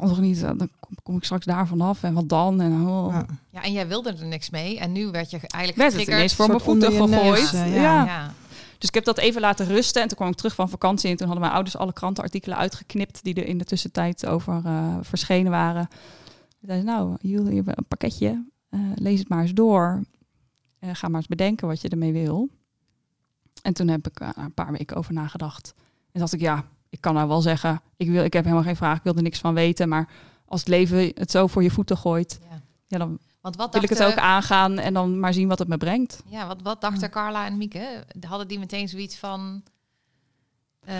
[0.00, 0.40] Kan toch niet?
[0.40, 2.60] Dan kom, kom ik straks daar vanaf en wat dan?
[2.60, 3.08] En, oh.
[3.12, 3.26] Ja.
[3.50, 4.78] Ja, en jij wilde er niks mee.
[4.78, 6.32] En nu werd je eigenlijk Werd het getriggerd.
[6.32, 7.52] voor mijn voeten neus, gegooid.
[7.52, 7.82] eh, ja.
[7.82, 8.04] ja.
[8.04, 8.32] Ja.
[8.78, 10.02] Dus ik heb dat even laten rusten.
[10.02, 11.10] En toen kwam ik terug van vakantie.
[11.10, 13.24] En toen hadden mijn ouders alle krantenartikelen uitgeknipt...
[13.24, 15.88] die er in de tussentijd over eh, verschenen waren.
[15.88, 18.44] Toen zeiden ze, nou, jullie hebben een pakketje.
[18.68, 20.02] Eh, lees het maar eens door.
[20.78, 22.48] Eh, ga maar eens bedenken wat je ermee wil.
[23.62, 25.74] En toen heb ik eh, er een paar weken over nagedacht.
[26.12, 27.80] En dacht ik, ja, ik kan nou wel zeggen...
[27.96, 29.88] Ik, wil, ik heb helemaal geen vraag, ik wil er niks van weten.
[29.88, 30.08] Maar
[30.46, 32.38] als het leven het zo voor je voeten gooit...
[32.50, 32.60] Ja.
[32.88, 35.68] Ja, dan Want wat wil ik het ook aangaan en dan maar zien wat het
[35.68, 36.22] me brengt.
[36.26, 38.04] Ja, wat, wat dachten Carla en Mieke?
[38.26, 39.62] Hadden die meteen zoiets van...
[40.84, 40.94] eh,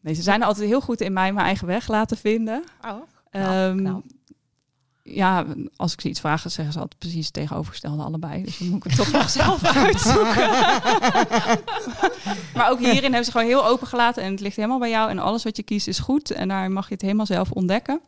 [0.00, 2.64] Nee, ze zijn altijd heel goed in mij mijn eigen weg laten vinden.
[2.84, 3.94] oh, Ehm.
[5.14, 5.44] Ja,
[5.76, 8.42] als ik ze iets vraag, zeggen ze altijd precies het tegenovergestelde allebei.
[8.44, 10.48] Dus dan moet ik het toch nog zelf uitzoeken.
[12.54, 14.22] maar ook hierin hebben ze gewoon heel open gelaten.
[14.22, 15.10] En het ligt helemaal bij jou.
[15.10, 16.30] En alles wat je kiest is goed.
[16.30, 18.00] En daar mag je het helemaal zelf ontdekken.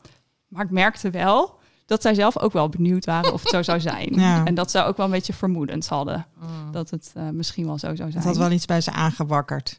[0.49, 3.81] Maar ik merkte wel dat zij zelf ook wel benieuwd waren of het zo zou
[3.81, 4.09] zijn.
[4.15, 4.45] Ja.
[4.45, 6.27] En dat ze ook wel een beetje vermoedens hadden.
[6.41, 6.73] Mm.
[6.73, 8.13] Dat het eh, misschien wel zo zou zijn.
[8.13, 9.79] Het had wel iets bij ze aangewakkerd.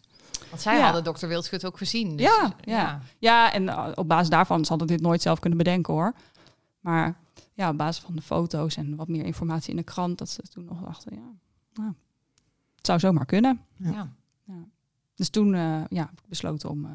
[0.50, 0.84] Want zij Ja.
[0.84, 2.16] hadden dokter Wildschut ook gezien.
[2.18, 3.00] Dus, Ja, ja.
[3.20, 6.14] Ja, en uh, op basis daarvan ze hadden dit nooit zelf kunnen bedenken hoor.
[6.82, 7.18] Maar
[7.54, 10.42] ja, op basis van de foto's en wat meer informatie in de krant, dat ze
[10.42, 11.32] toen nog dachten, ja,
[11.74, 11.94] nou,
[12.76, 13.62] het zou zomaar kunnen.
[13.78, 14.14] Ja.
[15.16, 16.92] Dus toen uh, ja, heb ik besloten om uh,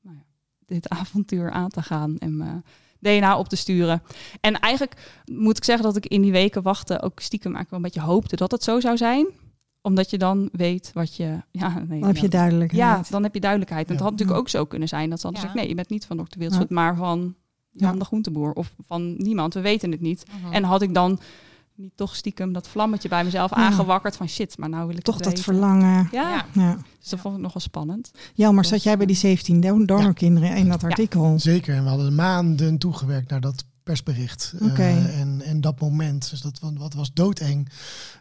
[0.00, 0.22] nou ja,
[0.66, 2.54] dit avontuur aan te gaan en uh,
[2.98, 4.02] DNA op te sturen.
[4.40, 7.78] En eigenlijk moet ik zeggen dat ik in die weken wachten ook stiekem eigenlijk wel
[7.78, 9.26] een beetje hoopte dat het zo zou zijn
[9.82, 11.42] omdat je dan weet wat je.
[11.50, 12.82] Ja, nee, dan heb je duidelijkheid.
[12.82, 13.86] Ja, dan heb je duidelijkheid.
[13.86, 13.98] En Ja.
[13.98, 15.48] het had natuurlijk ook zo kunnen zijn dat ze hadden Ja.
[15.48, 16.38] gezegd: nee, je bent niet van Dr.
[16.38, 17.34] Wildschut, maar van
[17.76, 17.98] Jan Ja.
[17.98, 19.54] de Groenteboer of van niemand.
[19.54, 20.24] We weten het niet.
[20.42, 20.52] Mhm.
[20.52, 21.20] En had ik dan
[21.76, 23.56] niet toch stiekem dat vlammetje bij mezelf Ja.
[23.56, 25.44] aangewakkerd van shit, maar nou wil ik Toch het dat weten.
[25.52, 26.08] verlangen.
[26.12, 26.46] Ja, Ja.
[26.52, 26.78] Ja.
[27.00, 28.10] dus dat vond ik nog wel spannend.
[28.34, 31.38] Jelmer, zat jij bij die 17 don- donorkinderen in dat artikel?
[31.38, 34.54] Zeker, en we hadden maanden toegewerkt naar dat persbericht.
[34.60, 37.68] Eh, en, en dat moment, dus dat wa- wat was doodeng.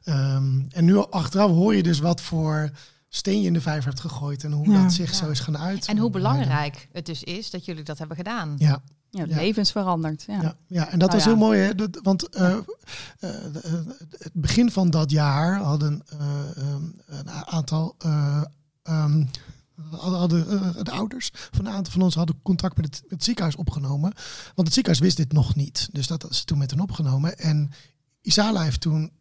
[0.03, 2.71] Ehm, en nu achteraf hoor je dus wat voor
[3.15, 4.81] steen je in de vijver hebt gegooid en hoe Ja.
[4.83, 5.15] dat zich Ja.
[5.17, 5.87] zo is gaan uit.
[5.87, 8.55] En hoe belangrijk het dus is dat jullie dat hebben gedaan.
[8.57, 9.35] Ja, Ja, Ja.
[9.35, 10.23] levens veranderd.
[10.27, 10.41] Ja.
[10.41, 11.29] ja, ja, en dat Nou was ja.
[11.29, 11.75] heel mooi, hè?
[11.75, 12.51] Dat, want eh,
[13.19, 13.29] eh,
[14.17, 17.95] het begin van dat jaar hadden eh, ehm, een aantal.
[17.99, 18.41] eh,
[18.83, 19.25] ehm,
[19.91, 20.45] hadden,
[20.83, 24.13] de ouders van een aantal van ons hadden contact met het, met het ziekenhuis opgenomen.
[24.55, 25.89] Want het ziekenhuis wist dit nog niet.
[25.91, 27.37] Dus dat is toen met hen opgenomen.
[27.37, 27.71] En
[28.21, 29.11] Isala heeft toen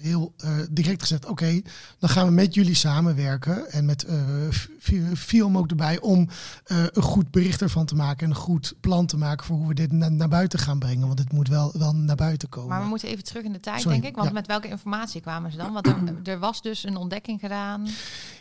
[0.00, 1.60] heel eh, direct gezegd: Oké,
[1.98, 3.70] dan gaan we met jullie samenwerken.
[3.70, 4.16] En met eh
[4.80, 6.28] Fi- Film ook erbij om
[6.64, 8.24] eh, een goed bericht ervan te maken.
[8.24, 11.06] En een goed plan te maken voor hoe we dit na- naar buiten gaan brengen.
[11.06, 12.68] Want het moet wel, wel naar buiten komen.
[12.68, 14.14] Maar we moeten even terug in de tijd, denk ik.
[14.14, 14.32] Want ja.
[14.34, 15.72] met welke informatie kwamen ze dan?
[15.72, 17.86] Want er, er was dus een ontdekking gedaan.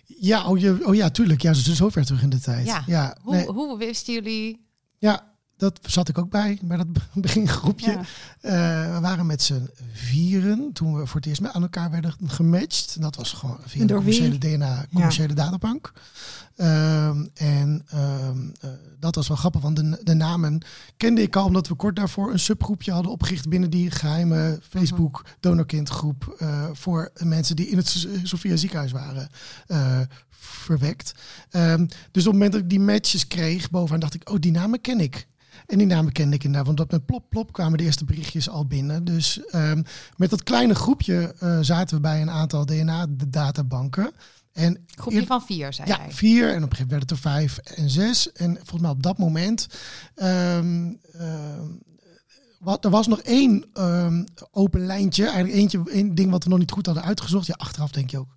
[0.06, 1.42] Ja, oh, je, oh ja, tuurlijk.
[1.42, 2.66] Ja, zo ver terug in de tijd.
[2.86, 3.16] Ja.
[3.22, 4.66] Hoe, nee, hoe wisten jullie...
[4.98, 7.92] ja, dat zat ik ook bij, bij dat begingroepje.
[7.92, 8.00] Ja.
[8.88, 12.14] Eh, we waren met z'n vieren toen we voor het eerst met aan elkaar werden
[12.26, 13.02] gematcht.
[13.02, 15.92] Dat was gewoon via de commerciële DNA, commerciële databank.
[16.56, 20.62] Ehm, en ehm, eh, dat was wel grappig, want de, de namen
[20.98, 25.26] kende ik al omdat we kort daarvoor een subgroepje hadden opgericht binnen die geheime Facebook
[25.40, 29.30] donorkindgroep eh, voor mensen die in het S- Sophia ziekenhuis waren
[30.30, 31.12] verwekt.
[31.50, 34.52] Ehm, dus op het moment dat ik die matches kreeg bovenaan dacht ik, oh die
[34.52, 35.28] namen ken ik.
[35.68, 38.50] En die namen kende ik inderdaad, want dat met plop plop kwamen de eerste berichtjes
[38.50, 39.04] al binnen.
[39.04, 39.84] Dus ehm,
[40.18, 44.12] met dat kleine groepje eh, zaten we bij een aantal DNA-databanken.
[44.54, 46.50] En Groepje van vier, zei ja, vier.
[46.54, 48.32] En op een gegeven moment werd het er vijf en zes.
[48.32, 49.68] En volgens mij op dat moment...
[50.16, 51.66] ehm, ehm,
[52.60, 53.66] wat, er was nog één
[54.52, 55.24] open lijntje.
[55.24, 57.46] Eigenlijk eentje, één ding wat we nog niet goed hadden uitgezocht.
[57.48, 58.37] Ja, achteraf denk je ook...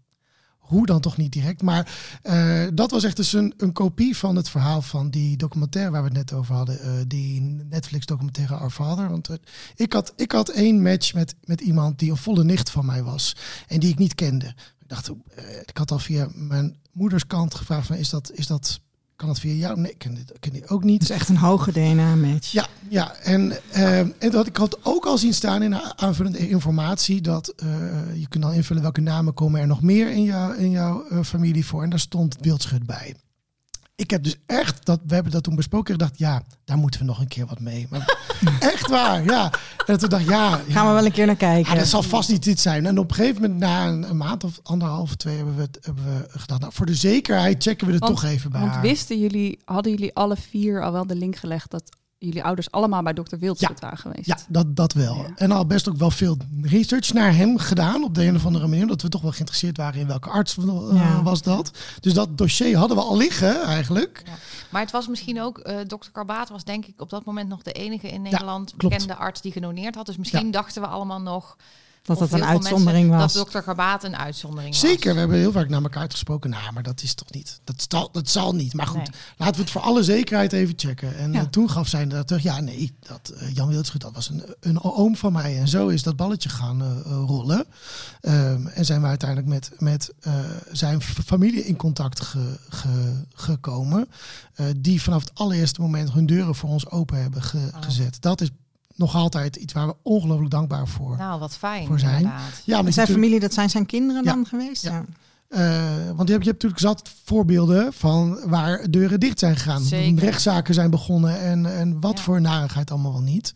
[0.71, 1.63] Hoe dan toch niet direct?
[1.63, 6.03] Maar eh, dat was echt dus een, kopie van het verhaal van die documentaire waar
[6.03, 6.81] we het net over hadden.
[6.81, 9.09] eh, die Netflix documentaire Our Father.
[9.09, 9.37] Want eh,
[9.77, 13.03] ik, had, ik had één match met, met iemand die een volle nicht van mij
[13.03, 13.37] was.
[13.67, 14.47] En die ik niet kende.
[14.47, 15.11] Ik dacht,
[15.67, 18.81] ik had al via mijn moeders kant gevraagd van is dat, is dat,
[19.21, 19.81] kan dat via jou?
[19.81, 21.01] Nee, ik ken dit, ken ook niet.
[21.01, 22.53] Het is echt een hoge DNA-match.
[22.53, 23.15] Ja, ja.
[23.15, 27.49] En, eh, en dat, ik had ook al zien staan in de aanvullende informatie dat
[27.49, 27.69] eh,
[28.15, 31.23] je kunt dan invullen welke namen komen er nog meer in, jou, in jouw eh,
[31.23, 31.83] familie voor.
[31.83, 33.15] En daar stond Wildschut bij.
[34.01, 37.07] Ik heb dus echt, dat, we hebben dat toen besproken, gedacht, ja, daar moeten we
[37.07, 37.87] nog een keer wat mee.
[37.91, 38.17] Maar
[38.61, 39.53] echt waar, ja.
[39.87, 40.73] En toen dacht ik, ja, ja.
[40.73, 41.73] Gaan we wel een keer naar kijken.
[41.73, 42.87] Ja, dat zal vast niet dit zijn.
[42.87, 45.79] En op een gegeven moment, na een, een maand of anderhalf, twee, hebben we, het,
[45.83, 48.73] hebben we gedacht, nou, voor de zekerheid checken we het Want- toch even bij Want
[48.73, 48.83] haar.
[48.83, 51.83] wisten jullie, hadden jullie alle vier al wel de link gelegd dat
[52.21, 54.27] jullie ouders allemaal bij dokter Wildschut waren geweest?
[54.27, 55.15] Ja, dat, dat wel.
[55.17, 55.31] Ja.
[55.37, 58.67] En al best ook wel veel research naar hem gedaan op de een of andere
[58.67, 58.83] manier.
[58.83, 61.23] Omdat we toch wel geïnteresseerd waren in welke arts eh, Ja.
[61.23, 61.71] was dat.
[62.01, 64.23] Dus dat dossier hadden we al liggen eigenlijk.
[64.71, 67.63] Maar het was misschien ook, eh dokter Karbaat was denk ik op dat moment nog
[67.63, 70.07] de enige in Nederland bekende arts die gedoneerd had.
[70.07, 71.57] Dus misschien dachten we allemaal nog
[72.03, 73.33] dat of dat een uitzondering mensen, was.
[73.33, 74.81] Dat dokter Karbaat een uitzondering was.
[74.91, 76.51] Zeker, we hebben heel vaak naar elkaar uitgesproken.
[76.51, 77.61] Nou, maar dat is toch niet.
[77.65, 78.75] Dat zal, dat zal niet.
[78.75, 79.21] Maar goed, Nee.
[79.37, 81.17] laten we het voor alle zekerheid even checken.
[81.19, 81.41] En Ja.
[81.41, 82.43] eh, toen gaf zij inderdaad terug.
[82.43, 85.59] Ja, nee, dat, eh, Jan Wildschut, dat was een, een oom van mij.
[85.59, 86.89] En zo is dat balletje gaan eh,
[87.27, 87.67] rollen.
[88.21, 90.35] Ehm, en zijn we uiteindelijk met, met eh,
[90.73, 94.09] zijn familie in contact ge- ge- gekomen.
[94.55, 97.83] eh, die vanaf het allereerste moment hun deuren voor ons open hebben ge- Oh.
[97.83, 98.17] gezet.
[98.23, 98.49] Dat is
[99.01, 101.17] nog altijd iets waar we ongelooflijk dankbaar voor.
[101.17, 102.17] Nou, wat fijn Voor zijn.
[102.17, 102.63] inderdaad.
[102.65, 104.33] ja, zijn familie, dat zijn zijn kinderen Ja.
[104.33, 104.83] dan geweest?
[104.83, 104.91] Ja.
[104.93, 105.05] Ja.
[105.51, 109.83] Eh, want je hebt, je hebt natuurlijk zat voorbeelden van waar deuren dicht zijn gegaan.
[109.83, 110.25] Zeker.
[110.25, 112.23] Rechtszaken zijn begonnen en, en wat Ja.
[112.25, 113.53] voor narigheid allemaal wel niet.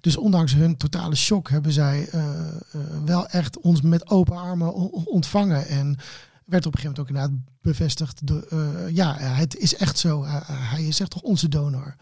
[0.00, 4.74] Dus ondanks hun totale shock hebben zij eh, eh, wel echt ons met open armen
[5.06, 5.66] ontvangen.
[5.68, 5.96] En
[6.44, 8.26] werd op een gegeven moment ook inderdaad bevestigd.
[8.26, 10.24] De, eh, ja, het is echt zo.
[10.46, 11.96] Hij is echt toch onze donor.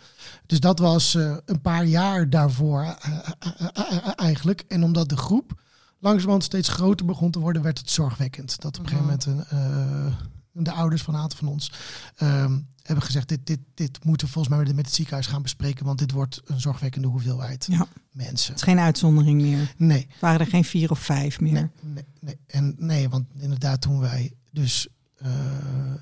[0.47, 4.65] Dus dat was eh, een paar jaar daarvoor eh, eigenlijk.
[4.69, 5.61] En omdat de groep
[5.99, 8.61] langzamerhand steeds groter begon te worden, werd het zorgwekkend.
[8.61, 10.15] Dat op een gegeven moment een,
[10.53, 11.73] de ouders van een aantal van ons
[12.17, 15.85] ehm, hebben gezegd: dit, dit, dit moeten we volgens mij met- het ziekenhuis gaan bespreken,
[15.87, 17.87] want dit wordt een zorgwekkende hoeveelheid Ja.
[18.13, 18.53] mensen.
[18.53, 19.75] Het is geen uitzondering meer.
[19.77, 21.53] Nee, Het waren er geen vier of vijf meer.
[21.53, 22.39] nee, nee, nee.
[22.47, 25.29] En nee, want inderdaad, toen wij dus eh,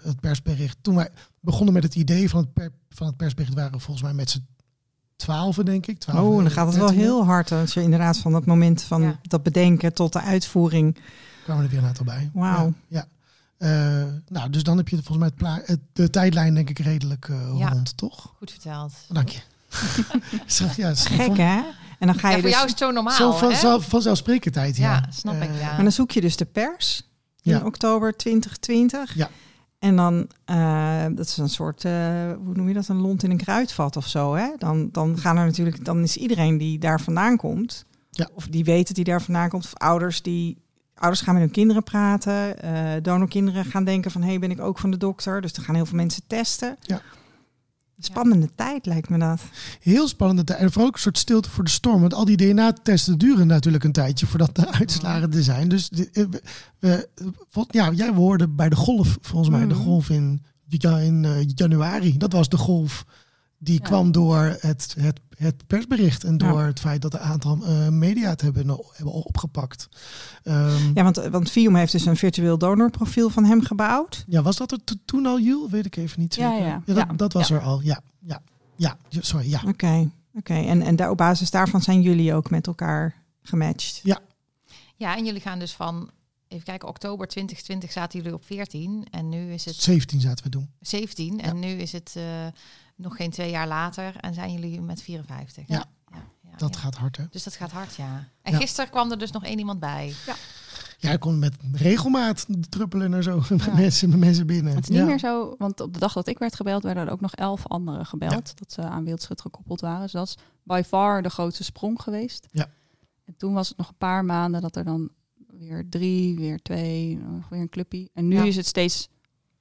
[0.03, 3.73] het persbericht, toen wij begonnen met het idee van het, per- van het persbericht, waren
[3.73, 4.47] we volgens mij met z'n
[5.17, 5.99] twaalfen, denk ik.
[5.99, 6.95] 12, Oh, dan gaat het wel 13e.
[6.97, 7.53] heel hard.
[7.53, 9.19] Als je inderdaad van dat moment van Ja.
[9.23, 10.97] dat bedenken tot de uitvoering.
[11.45, 12.31] kwamen er weer een aantal bij.
[12.33, 12.67] Wauw.
[12.67, 12.73] Ja.
[12.89, 13.07] ja.
[13.59, 17.55] Eh, nou, dus dan heb je volgens mij het de tijdlijn denk ik redelijk eh,
[17.59, 17.68] Ja.
[17.68, 18.33] rond, toch?
[18.38, 18.92] Goed verteld.
[19.09, 19.40] Dank je.
[20.47, 21.61] Zo, ja, Gek van- hè?
[21.99, 22.53] En dan ga Ja, je voor dus.
[22.53, 23.57] jou is het zo normaal, Zo van, hè?
[23.57, 24.92] zelf, vanzelfsprekendheid, ja.
[24.92, 25.73] Ja, snap ik, ja.
[25.73, 27.03] Maar dan zoek je dus de pers
[27.42, 27.64] in Ja.
[27.64, 29.14] oktober 2020.
[29.14, 29.29] Ja.
[29.79, 31.92] En dan, eh, dat is een soort, eh,
[32.44, 34.35] hoe noem je dat, een lont in een kruidvat of zo.
[34.35, 34.49] Hè?
[34.59, 38.29] Dan, dan gaan er natuurlijk, dan is iedereen die daar vandaan komt, Ja.
[38.35, 40.62] of die weet dat die daar vandaan komt, of ouders die,
[40.99, 44.61] ouders gaan met hun kinderen praten, eh donorkinderen gaan denken van, hé, hey, ben ik
[44.61, 45.41] ook van de dokter?
[45.41, 46.77] Dus er gaan heel veel mensen testen.
[46.81, 47.01] Ja.
[48.01, 49.41] Spannende tijd lijkt me dat.
[49.81, 50.47] Heel spannend.
[50.47, 50.59] tijd.
[50.59, 52.01] En vooral ook een soort stilte voor de storm.
[52.01, 55.69] Want al die DNA-testen duren natuurlijk een tijdje voordat de uitslagen er zijn.
[55.69, 56.25] Dus eh,
[56.79, 57.09] we,
[57.71, 59.83] ja, jij hoorde bij de golf, volgens mij, de Mhm.
[59.83, 62.17] golf in, ja, in eh, januari.
[62.19, 63.05] Dat was de golf
[63.59, 63.87] die Ja.
[63.87, 66.66] kwam door het, het, het persbericht en door Ja.
[66.66, 69.88] het feit dat een aantal eh, media het hebben, hebben opgepakt.
[70.42, 74.24] Ehm, Ja, want, want Vium heeft dus een virtueel donorprofiel van hem gebouwd.
[74.29, 75.70] Ja, was dat er to- toen al, Jules?
[75.70, 76.66] Weet ik even niet Ja, zeker.
[76.66, 76.83] ja.
[76.85, 77.05] dat, Ja.
[77.05, 77.55] dat was Ja.
[77.57, 78.01] er al, ja.
[78.18, 78.42] Ja,
[78.77, 78.96] ja.
[79.09, 79.62] Ja, sorry, ja.
[79.66, 80.55] Oké, oké.
[80.55, 84.01] En, en daar, op basis daarvan zijn jullie ook met elkaar gematcht.
[84.96, 86.11] Ja, en jullie gaan dus van,
[86.48, 90.51] even kijken, oktober 2020 zaten jullie op 14 en nu is het 17 zaten we
[90.51, 90.68] doen.
[90.81, 92.22] 17 en nu is het eh,
[92.99, 95.65] nog geen twee jaar later en zijn jullie met 54.
[95.69, 95.85] Ja.
[96.13, 96.81] ja, ja, Dat ja.
[96.81, 97.25] gaat hard, hè?
[97.31, 98.29] Dus dat gaat hard, ja.
[98.43, 98.59] En Ja.
[98.59, 100.13] gisteren kwam er dus nog één iemand bij.
[100.99, 103.75] Ja, ik kon met regelmaat druppelen en zo met Ja.
[103.75, 104.75] mensen, met mensen binnen.
[104.75, 105.05] Het is niet ja.
[105.05, 107.67] meer zo, want op de dag dat ik werd gebeld, werden er ook nog elf
[107.67, 108.59] anderen gebeld.
[108.59, 110.01] Dat ze aan Wildschut gekoppeld waren.
[110.03, 112.47] Dus dat is by far de grootste sprong geweest.
[112.51, 112.67] Ja.
[113.25, 115.09] En toen was het nog een paar maanden dat er dan
[115.59, 118.11] weer drie, weer twee, nog weer een clubje.
[118.15, 118.45] En nu Ja.
[118.45, 119.09] is het steeds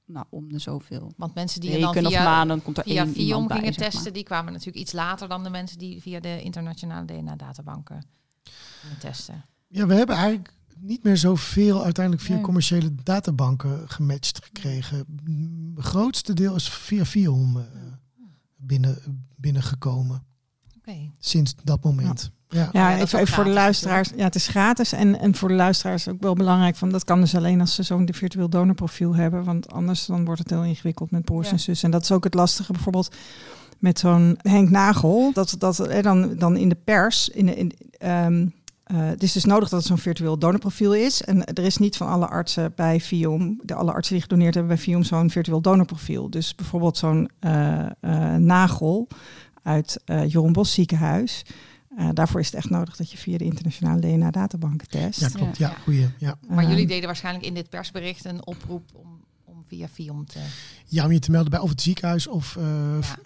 [0.08, 1.12] nou, om de zoveel.
[1.16, 3.12] Want mensen die je dan Weken of via, maanden komt er via één
[3.46, 3.90] bij, gingen zeg maar.
[3.90, 8.04] testen, die kwamen natuurlijk iets later dan de mensen die via de internationale DNA-databanken
[8.80, 9.44] gingen testen.
[9.68, 12.44] Ja, we hebben eigenlijk niet meer zoveel uiteindelijk via Nee.
[12.44, 14.98] commerciële databanken gematcht gekregen.
[15.74, 17.64] Het grootste deel is via Viom eh,
[18.56, 20.26] binnen, binnengekomen
[20.76, 21.10] Oké.
[21.18, 22.20] sinds dat moment.
[22.22, 22.36] Ja.
[22.50, 24.10] Ja, ja, even, voor de luisteraars.
[24.16, 24.92] Ja, het is gratis.
[24.92, 26.76] En, en voor de luisteraars ook wel belangrijk.
[26.76, 29.44] Van, dat kan dus alleen als ze zo'n virtueel donorprofiel hebben.
[29.44, 31.52] Want anders dan wordt het heel ingewikkeld met broers Ja.
[31.52, 31.86] en zussen.
[31.86, 33.14] En dat is ook het lastige bijvoorbeeld
[33.78, 35.30] met zo'n Henk Nagel.
[35.32, 37.28] Dat, dat eh, dan, dan in de pers.
[37.28, 38.46] In de, in, ehm,
[38.84, 41.22] eh, het is dus nodig dat het zo'n virtueel donorprofiel is.
[41.22, 44.74] En er is niet van alle artsen bij Viom, de alle artsen die gedoneerd hebben
[44.74, 46.30] bij Viom, zo'n virtueel donorprofiel.
[46.30, 49.08] Dus bijvoorbeeld zo'n eh, eh, Nagel
[49.62, 51.44] uit eh Jeroen Bos ziekenhuis.
[51.98, 55.20] Eh, daarvoor is het echt nodig dat je via de internationale DNA-databanken test.
[55.20, 55.56] ja, klopt.
[55.56, 55.76] Ja, Ja.
[55.82, 56.08] goeie.
[56.18, 56.38] Ja.
[56.48, 60.38] Maar jullie deden waarschijnlijk in dit persbericht een oproep om, om via Fion te...
[60.86, 62.64] Ja, om je te melden bij of het ziekenhuis of eh
[63.00, 63.16] Ja.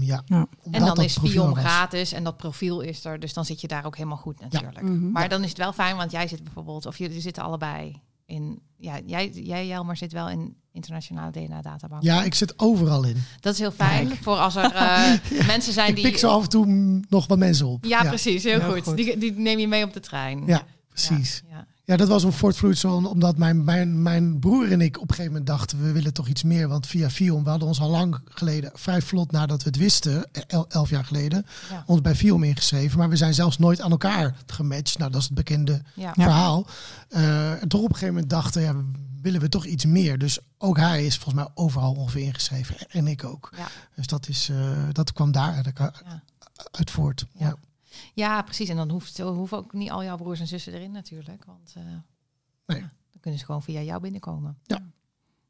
[0.00, 0.22] Ja.
[0.26, 0.46] Ja.
[0.70, 1.58] En dan is was.
[1.58, 3.20] gratis en dat profiel is er.
[3.20, 4.82] Dus dan zit je daar ook helemaal goed natuurlijk.
[4.82, 5.10] Mhm.
[5.10, 6.86] Maar dan is het wel fijn, want jij zit bijvoorbeeld...
[6.86, 8.60] Of jullie zitten allebei in...
[8.76, 12.02] Ja, jij, jij Jelmer, zit wel in internationale DNA-databank.
[12.02, 13.16] Ja, ik zit overal in.
[13.40, 15.12] Dat is heel fijn voor als er eh,
[15.46, 16.04] mensen zijn Ik die...
[16.04, 16.66] pik zo af en toe
[17.08, 17.84] nog wat mensen op.
[17.84, 18.42] Ja, precies.
[18.44, 18.82] Heel Ja, goed.
[18.82, 18.96] goed.
[18.96, 20.42] Die, die neem je mee op de trein.
[20.46, 21.42] Ja, precies.
[21.50, 21.96] Ja, ja.
[21.96, 25.46] Dat was een voortvloeisel omdat mijn, mijn, mijn broer en ik op een gegeven moment
[25.46, 25.82] dachten...
[25.82, 27.44] we willen toch iets meer, want via Fion...
[27.44, 30.28] we hadden ons al lang geleden, vrij vlot nadat we het wisten...
[30.46, 31.82] el- elf jaar geleden, Ja.
[31.86, 32.98] ons bij Fion ingeschreven.
[32.98, 34.98] Maar we zijn zelfs nooit aan elkaar gematcht.
[34.98, 36.12] Nou, dat is het bekende Ja.
[36.12, 36.66] Verhaal.
[37.08, 38.74] Eh, en toch op een gegeven moment dachten, ja,
[39.22, 40.18] willen we toch iets meer.
[40.18, 42.76] Dus ook hij is volgens mij overal ongeveer ingeschreven.
[42.88, 43.52] En ik ook.
[43.56, 43.66] Ja.
[43.94, 44.56] Dus dat, is, eh,
[44.92, 45.92] dat kwam daar uit, Ja.
[46.70, 47.26] uit voort.
[47.38, 47.56] Ja.
[48.14, 48.42] Ja.
[48.42, 48.68] Precies.
[48.68, 51.44] En dan hoeft, hoeven ook niet al jouw broers en zussen erin natuurlijk.
[51.44, 51.82] Want eh,
[52.66, 52.78] Nee.
[52.80, 54.58] ja, dan kunnen ze gewoon via jou binnenkomen.
[54.62, 54.82] Ja.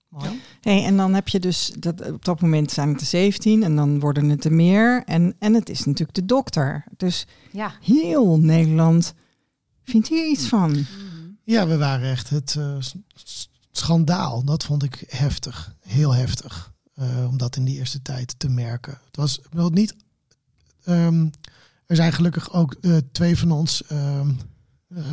[0.09, 0.41] Mooi.
[0.61, 3.77] Hey, en dan heb je dus, dat, op dat moment zijn het er 17 en
[3.77, 5.03] dan worden het er meer.
[5.05, 6.85] En, en het is natuurlijk de dokter.
[6.97, 7.73] Dus Ja.
[7.81, 9.15] heel Nederland
[9.85, 10.85] vindt hier iets van.
[11.45, 12.77] Ja, we waren echt het eh,
[13.73, 14.45] schandaal.
[14.45, 15.75] Dat vond ik heftig.
[15.81, 16.75] Heel heftig.
[16.95, 18.99] eh, om dat in die eerste tijd te merken.
[19.07, 19.95] Het was wel niet.
[20.85, 21.29] ehm,
[21.87, 24.31] er zijn gelukkig ook eh, twee van ons, ehm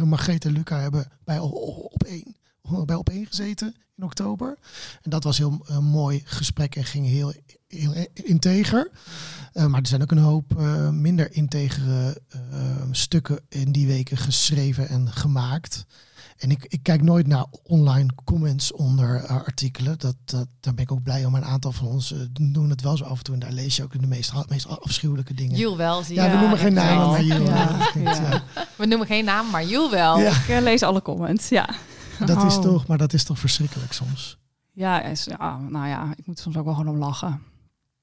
[0.03, 2.35] Margreet en Luca, hebben bij op één,
[2.85, 4.57] bij op gezeten in oktober.
[5.01, 7.33] En dat was heel eh, mooi gesprek en ging heel,
[7.67, 8.91] heel integer.
[9.53, 12.39] Eh, maar er zijn ook een hoop eh, minder integere eh,
[12.91, 15.85] stukken in die weken geschreven en gemaakt.
[16.37, 19.99] En ik, ik kijk nooit naar online comments onder eh, artikelen.
[19.99, 21.35] Dat, dat, daar ben ik ook blij om.
[21.35, 22.19] Een aantal van ons eh,
[22.51, 23.33] doen het wel zo af en toe.
[23.33, 25.55] En daar lees je ook de meest, meest afschuwelijke dingen.
[25.57, 26.03] Jules wel.
[26.03, 27.49] Zie ja, we noemen geen namen, maar Jules.
[27.49, 27.77] Ja.
[28.03, 28.43] Ja.
[28.75, 30.19] We noemen geen naam, maar Jules wel.
[30.19, 30.29] Ja.
[30.31, 31.69] Ik eh, lees alle comments, ja.
[32.25, 32.61] Dat is Oh.
[32.61, 34.37] toch, maar dat is toch verschrikkelijk soms.
[34.71, 37.41] Ja, is, ja, nou ja, ik moet soms ook wel gewoon om lachen.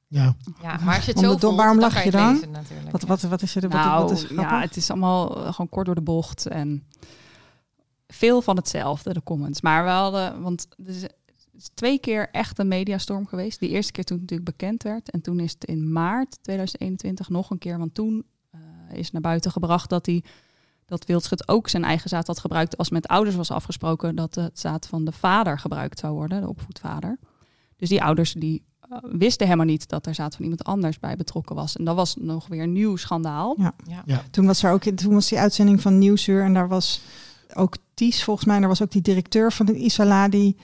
[0.09, 2.33] Ja, Ja, maar als je het zo voelt, waarom lach je dan?
[2.33, 2.91] lezen natuurlijk.
[2.91, 3.61] Wat, wat, wat is er?
[3.61, 4.51] Wat, nou, wat is grappig?
[4.51, 6.87] ja, het is allemaal gewoon kort door de bocht en
[8.11, 9.61] veel van hetzelfde, de comments.
[9.61, 11.15] Maar we hadden, want er is, het
[11.53, 13.61] is twee keer echt een mediastorm geweest.
[13.61, 15.11] Die eerste keer toen het natuurlijk bekend werd.
[15.11, 18.61] En toen is het in maart 2021 nog een keer, want toen eh,
[18.93, 20.25] is naar buiten gebracht dat hij
[20.85, 24.59] dat Wildschut ook zijn eigen zaad had gebruikt als met ouders was afgesproken dat het
[24.59, 27.19] zaad van de vader gebruikt zou worden, de opvoedvader.
[27.77, 31.17] Dus die ouders die eh, wisten helemaal niet dat er zaad van iemand anders bij
[31.17, 31.77] betrokken was.
[31.77, 33.57] En dat was nog weer een nieuw schandaal.
[34.05, 34.25] Ja.
[34.31, 37.01] Toen was er ook toen was die uitzending van Nieuwsuur en daar was
[37.55, 40.57] ook Ties volgens mij, daar was ook die directeur van de Isala die.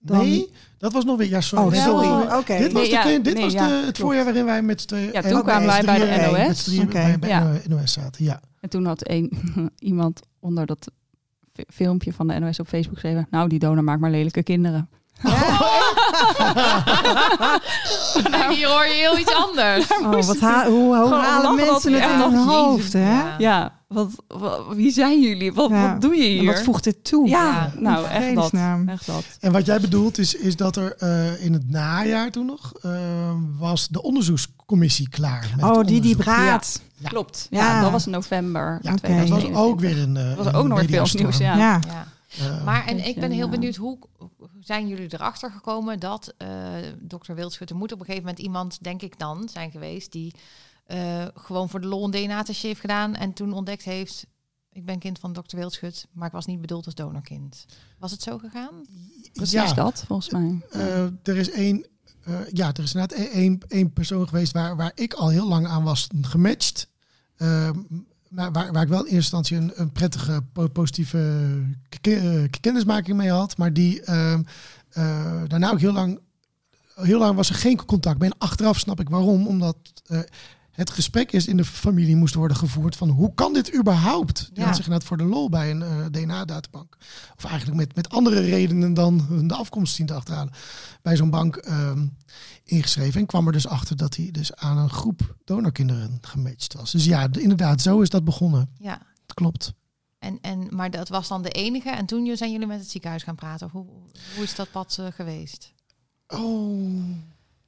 [0.00, 1.28] Dan- nee, dat was nog weer.
[1.28, 1.64] Ja, sorry.
[1.64, 2.58] Oh, Dit sorry.
[2.58, 4.80] Dit was, Nee, de, ja, dit nee, was ja, de, het voorjaar waarin wij met
[4.80, 5.06] z'n tweeën...
[5.12, 6.46] Ja, en- toen kwamen wij bij de NOS.
[6.46, 7.52] Met z'n bij, Ja.
[7.68, 8.40] NOS zaten, ja.
[8.60, 9.32] En toen had een,
[9.78, 10.90] iemand onder dat
[11.52, 13.26] fi- filmpje van de NOS op Facebook geschreven...
[13.30, 14.88] nou, die donor maakt maar lelijke kinderen.
[18.30, 19.86] Nou, hier hoor je heel iets anders.
[20.00, 23.10] Oh, wat ha hoe, halen mensen het ja, in hun hoofd, hè?
[23.12, 23.34] ja.
[23.38, 25.52] Ja, wat, wat- wie zijn jullie?
[25.52, 25.92] Wat, Ja.
[25.92, 26.38] wat doe je hier?
[26.40, 27.28] En wat voegt dit toe?
[27.28, 27.72] Ja, Ja.
[27.80, 28.52] nou, echt dat.
[28.86, 29.24] Echt dat.
[29.40, 32.72] En wat jij bedoelt is, is dat er eh, in het najaar toen nog...
[32.82, 32.90] eh,
[33.58, 35.50] was de onderzoekscommissie klaar.
[35.56, 36.16] Met Oh, die die.
[36.24, 36.60] Ja.
[37.08, 37.46] Klopt.
[37.50, 37.58] Ja.
[37.74, 39.60] Ja, dat was in november Ja, dat was 2021.
[39.62, 40.16] ook weer een.
[40.16, 41.80] eh, Dat was ook nog weer veel nieuws, ja.
[42.38, 43.50] Eh, Maar en Beetje, ik ben heel ja.
[43.50, 43.98] benieuwd, hoe
[44.60, 49.02] zijn jullie erachter gekomen dat eh dokter Wildschutter moet op een gegeven moment iemand, denk
[49.02, 50.34] ik dan, zijn geweest die
[50.86, 54.26] eh, gewoon voor de lol een DNA-testje heeft gedaan en toen ontdekt heeft,
[54.72, 57.64] ik ben kind van dokter Wildschut, maar ik was niet bedoeld als donorkind.
[57.98, 58.86] Was het zo gegaan?
[59.32, 60.60] Precies ja, dat, volgens mij.
[60.70, 61.86] eh, er is één.
[62.24, 65.48] eh, ja, er is inderdaad één- één, één persoon geweest waar, waar ik al heel
[65.48, 66.88] lang aan was gematcht.
[68.28, 71.44] Maar waar, ik wel in eerste instantie een, een prettige, po- positieve
[72.00, 73.56] eh, kennismaking mee had.
[73.56, 74.42] Maar die ehm,
[74.90, 76.20] eh, daarna ook heel lang,
[76.94, 78.22] heel lang was er geen contact.
[78.22, 79.46] En achteraf snap ik waarom.
[79.46, 80.18] Omdat eh,
[80.78, 84.48] het gesprek is in de familie moest worden gevoerd van hoe kan dit überhaupt?
[84.48, 84.64] Die Ja.
[84.64, 86.96] had zich inderdaad voor de lol bij een eh, DNA-databank.
[87.36, 90.52] Of eigenlijk met, met andere redenen dan de afkomst zien te achterhalen.
[91.02, 92.06] Bij zo'n bank ehm,
[92.64, 93.20] ingeschreven.
[93.20, 96.90] En kwam er dus achter dat hij dus aan een groep donorkinderen gematcht was.
[96.90, 98.70] Dus ja, inderdaad, zo is dat begonnen.
[98.78, 99.02] Ja.
[99.34, 99.72] Klopt.
[100.18, 101.90] En, en, maar dat was dan de enige.
[101.90, 103.68] En toen zijn jullie met het ziekenhuis gaan praten.
[103.72, 103.86] Hoe,
[104.34, 105.72] hoe is dat pad eh, geweest?
[106.26, 107.02] Oh.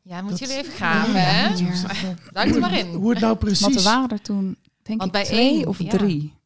[0.03, 1.49] Ja, dat- jullie even Ja, hè?
[1.51, 2.95] moet even- Duik er maar in.
[2.95, 3.61] Hoe het nou precies...
[3.61, 5.89] Want er waren er toen, denk Want ik, bij twee één, of ja.
[5.91, 6.39] drie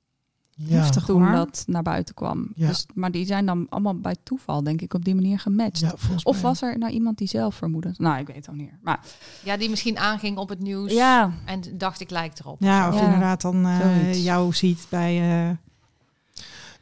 [0.56, 0.76] ja.
[0.78, 1.32] Heftig toen hoor.
[1.32, 2.48] dat naar buiten kwam.
[2.54, 2.68] Ja.
[2.68, 5.80] Dus, maar die zijn dan allemaal bij toeval, denk ik, op die manier gematcht.
[5.80, 7.94] Ja, Of was er nou iemand die zelf vermoedde?
[7.96, 8.66] Nou, ik weet het ook niet.
[8.70, 8.78] meer.
[8.82, 9.00] Maar
[9.42, 10.92] Ja, die misschien aanging op het nieuws.
[10.92, 12.56] ja, En dacht ik lijk erop.
[12.60, 13.04] Ja, of Ja.
[13.04, 14.22] inderdaad dan eh, Zoiets.
[14.22, 15.46] jou ziet bij...
[15.48, 15.56] eh,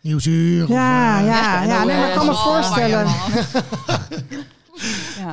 [0.00, 0.68] Nieuwsuur.
[0.68, 1.84] Ja, of, ja, ja.
[1.84, 3.06] nee, maar ik kan me Oh, voorstellen.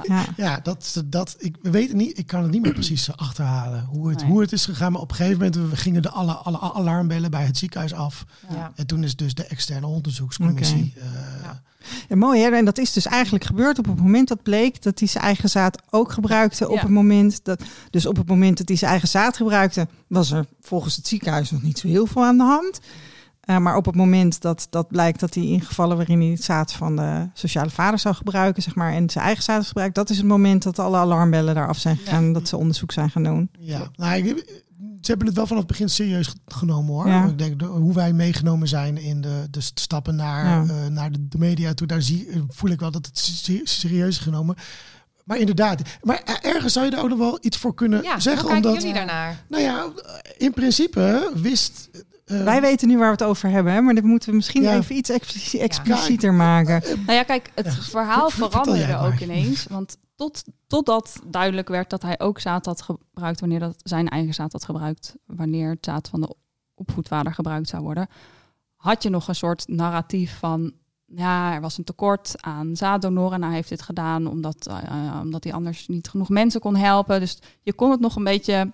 [0.08, 0.26] Ja.
[0.38, 0.60] Ja.
[0.64, 4.20] Dat, dat, ik we weten niet, ik kan het niet meer precies achterhalen hoe het,
[4.22, 4.30] Nee.
[4.30, 4.92] hoe het is gegaan.
[4.92, 8.26] Maar op een gegeven moment we gingen de alle, alle alarmbellen bij het ziekenhuis af.
[8.50, 8.72] Ja.
[8.76, 10.94] En toen is dus de externe onderzoekscommissie.
[10.98, 11.04] eh,
[11.44, 11.62] Ja.
[12.10, 12.50] Ja, mooi hè.
[12.50, 15.50] En dat is dus eigenlijk gebeurd op het moment dat bleek dat hij zijn eigen
[15.50, 16.70] zaad ook gebruikte.
[16.70, 20.32] Op het moment dat, dus op het moment dat hij zijn eigen zaad gebruikte, was
[20.32, 22.80] er volgens het ziekenhuis nog niet zo heel veel aan de hand.
[23.50, 26.74] Eh, maar op het moment dat, dat blijkt dat hij ingevallen waarin hij het zaad
[26.74, 30.18] van de sociale vader zou gebruiken, zeg maar, en zijn eigen zaad gebruikt, dat is
[30.18, 33.50] het moment dat alle alarmbellen eraf zijn gegaan en dat ze onderzoek zijn gaan doen.
[33.60, 34.64] Ja, nou, ik-
[35.02, 37.08] ze hebben het wel vanaf het begin serieus ge- genomen hoor.
[37.08, 37.26] Ja.
[37.26, 40.74] Ik denk de- hoe wij meegenomen zijn in de, de st- stappen naar, Ja.
[40.74, 43.62] eh, naar de, de media toe, daar zie, eh, voel ik wel dat het se-
[43.64, 44.56] serieus is genomen.
[45.26, 48.20] Maar inderdaad, maar er- ergens zou je daar ook nog wel iets voor kunnen Ja,
[48.20, 48.42] zeggen.
[48.44, 49.44] hoe kijken omdat, jullie daarnaar?
[49.50, 49.88] nou ja,
[50.38, 51.90] in principe wist.
[52.30, 54.62] Eh, Wij weten nu waar we het over hebben, hè, maar dit moeten we misschien
[54.62, 54.74] Ja.
[54.76, 56.82] even iets explici- explicieter maken.
[57.06, 59.66] Nou ja, kijk, het Ja, verhaal veranderde ook ineens.
[59.70, 64.34] Want tot, totdat duidelijk werd dat hij ook zaad had gebruikt wanneer dat zijn eigen
[64.34, 66.36] zaad had gebruikt, wanneer het zaad van de
[66.76, 68.08] opvoedvader gebruikt zou worden,
[68.76, 70.72] had je nog een soort narratief van
[71.06, 75.44] ja, er was een tekort aan zaaddonoren en hij heeft dit gedaan omdat, eh, omdat
[75.44, 77.20] hij anders niet genoeg mensen kon helpen.
[77.20, 78.72] Dus je kon het nog een beetje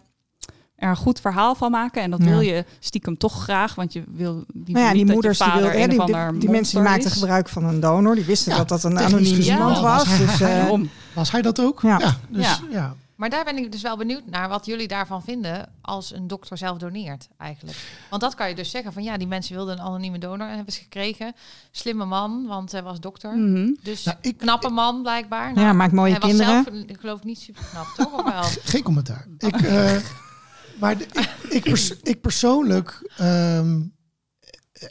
[0.76, 2.02] er een goed verhaal van maken.
[2.02, 2.26] En dat Ja.
[2.30, 5.72] wil je stiekem toch graag, want je wil die, Nou ja, die moeders die, wilden,
[5.82, 8.16] hè, die, of die, ander die mensen die maakten gebruik van een donor.
[8.16, 10.04] Die wisten Ja, dat dat een technisch anoniem gezien iemand was.
[10.04, 10.90] Was hij- Dus, eh, Daarom.
[11.14, 11.82] Was hij dat ook?
[11.82, 11.98] Ja.
[12.30, 12.58] dus, Ja.
[12.72, 12.96] ja.
[13.16, 16.58] Maar daar ben ik dus wel benieuwd naar wat jullie daarvan vinden als een dokter
[16.58, 17.78] zelf doneert eigenlijk.
[18.10, 20.56] Want dat kan je dus zeggen van ja, die mensen wilden een anonieme donor en
[20.56, 21.34] hebben ze gekregen.
[21.72, 23.38] Slimme man, want hij was dokter.
[23.38, 23.74] Mhm.
[23.84, 25.60] Dus Nou, ik- knappe man blijkbaar.
[25.60, 26.56] Ja, maakt mooie hij kinderen.
[26.56, 28.14] Was zelf, ik geloof niet super knap, toch?
[28.20, 28.44] Of wel?
[28.64, 29.28] Geen commentaar.
[29.38, 29.96] Ik, eh,
[30.80, 33.12] maar de- ik, ik, pers- ik persoonlijk.
[33.18, 33.82] ehm,
[34.74, 34.88] eh,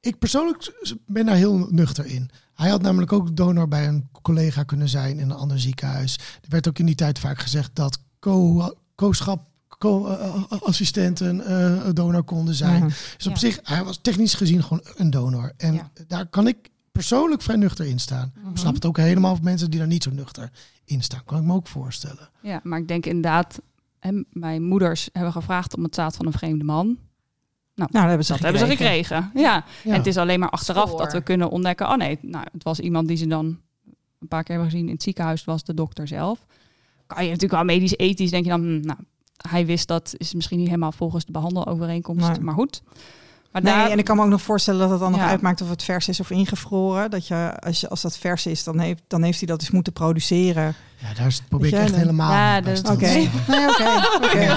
[0.00, 2.30] ik persoonlijk ben daar heel nuchter in.
[2.54, 6.14] Hij had namelijk ook donor bij een collega kunnen zijn in een ander ziekenhuis.
[6.42, 9.46] Er werd ook in die tijd vaak gezegd dat co- co-schap,
[9.78, 12.82] co-assistenten eh, donor konden zijn.
[12.82, 12.86] ja.
[13.16, 13.38] Dus op Ja.
[13.38, 15.52] zich, hij was technisch gezien gewoon een donor.
[15.56, 15.90] En Ja.
[16.06, 16.56] daar kan ik
[16.92, 18.32] persoonlijk vrij nuchter in staan.
[18.38, 18.50] Mhm.
[18.50, 20.50] Ik snap het ook helemaal voor mensen die daar niet zo nuchter
[20.84, 21.24] in staan.
[21.24, 22.28] Kan ik me ook voorstellen.
[22.42, 23.58] Ja, maar ik denk inderdaad,
[24.00, 26.86] hè, mijn moeders hebben gevraagd om het zaad van een vreemde man.
[27.74, 29.30] Nou, dat hebben ze Dat hebben ze gekregen.
[29.34, 29.40] Ja.
[29.42, 29.64] Ja.
[29.84, 30.98] En het is alleen maar achteraf Spoor.
[30.98, 31.88] dat we kunnen ontdekken.
[31.88, 33.58] Oh nee, nou, het was iemand die ze dan
[34.18, 35.38] een paar keer hebben gezien in het ziekenhuis.
[35.40, 36.46] Het was de dokter zelf.
[37.06, 38.98] Kan je natuurlijk wel medisch ethisch denk je dan, hm, nou,
[39.48, 42.40] hij wist dat is misschien niet helemaal volgens de behandelovereenkomst, Nee.
[42.40, 42.82] maar goed.
[43.52, 45.60] Maar Nee, daar, en ik kan me ook nog voorstellen dat het dan nog uitmaakt
[45.62, 47.10] of het vers is of ingevroren.
[47.10, 49.70] Dat je, als, je, als dat vers is, dan heeft, dan heeft hij dat dus
[49.70, 50.74] moeten produceren.
[50.96, 53.06] Ja, daar is- probeer ik echt dan- helemaal Ja, te Oké.
[53.06, 53.30] Nee,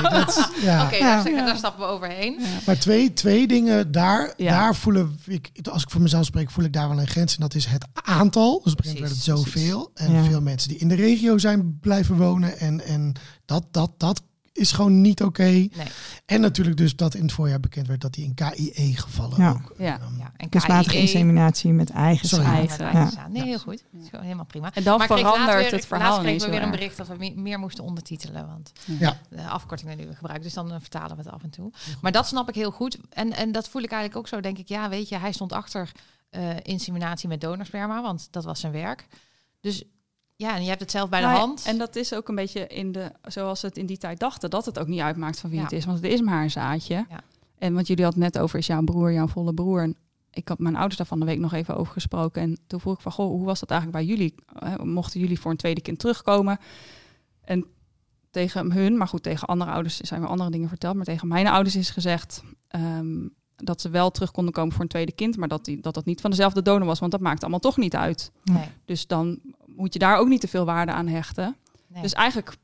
[0.02, 0.86] dat- ja.
[0.86, 1.24] Oké, Ja.
[1.24, 2.39] daar, stappen we overheen.
[2.66, 4.52] Maar twee, twee dingen, daar, Ja.
[4.60, 7.34] daar voelen ik, als ik voor mezelf spreek, voel ik daar wel een grens.
[7.36, 8.62] En dat is het aantal.
[8.64, 9.24] Dus moment werd het Precies,
[9.54, 9.92] zoveel.
[9.94, 10.24] En Ja.
[10.24, 12.60] veel mensen die in de regio zijn blijven wonen.
[12.60, 13.14] En, en
[13.46, 14.22] dat, dat, dat
[14.54, 15.43] is gewoon niet oké.
[15.43, 15.70] Nee.
[16.26, 19.49] En natuurlijk dus dat in het voorjaar bekend werd dat die in KIE gevallen Ja.
[19.49, 19.74] ook.
[19.78, 19.99] Ja.
[19.99, 22.45] ehm, Ja, en Kunstmatige KIE, inseminatie met eigen Sorry.
[22.68, 22.80] zaad.
[22.80, 23.32] Ja, Eigen.
[23.32, 23.84] Nee, heel goed.
[23.91, 24.74] Dat is gewoon helemaal prima.
[24.74, 27.16] en dan Maar verandert weer- het verhaal Laatst kregen we weer een bericht dat we
[27.18, 28.47] me- meer moesten ondertitelen.
[28.47, 29.18] Want Ja.
[29.30, 30.43] de afkortingen die we gebruiken.
[30.45, 31.72] Dus dan eh, vertalen we het af en toe.
[32.02, 32.97] Maar dat snap ik heel goed.
[33.10, 34.39] En, en dat voel ik eigenlijk ook zo.
[34.41, 35.91] Denk ik, ja, weet je, hij stond achter
[36.30, 38.02] eh, inseminatie met donorsperma.
[38.02, 39.08] Want dat was zijn werk.
[39.62, 39.84] Dus
[40.42, 41.64] ja, en je hebt het zelf bij de Nou hand.
[41.66, 44.50] En dat is ook een beetje in de, zoals ze het in die tijd dachten,
[44.50, 45.64] dat het ook niet uitmaakt van wie Ja.
[45.66, 45.86] het is.
[45.86, 47.06] Want het is maar een zaadje.
[47.10, 47.20] Ja.
[47.58, 49.82] En wat jullie hadden net over, is jouw broer, jouw volle broer.
[49.82, 49.96] En
[50.32, 52.42] ik had mijn ouders daar van de week nog even over gesproken.
[52.42, 54.36] En toen vroeg ik van, goh, hoe was dat eigenlijk bij jullie?
[54.60, 56.60] Eh, mochten jullie voor een tweede kind terugkomen?
[57.42, 57.66] En
[58.32, 60.96] tegen hun, maar goed, tegen andere ouders zijn weer andere dingen verteld.
[60.96, 64.88] Maar tegen mijn ouders is gezegd ehm, dat ze wel terug konden komen voor een
[64.88, 65.38] tweede kind.
[65.38, 67.78] Maar dat, die, dat dat niet van dezelfde donor was, want dat maakt allemaal toch
[67.78, 68.32] niet uit.
[68.44, 69.39] nee, Dus dan
[69.82, 71.56] moet je daar ook niet te veel waarde aan hechten.
[71.88, 72.02] nee.
[72.02, 72.56] Dus eigenlijk...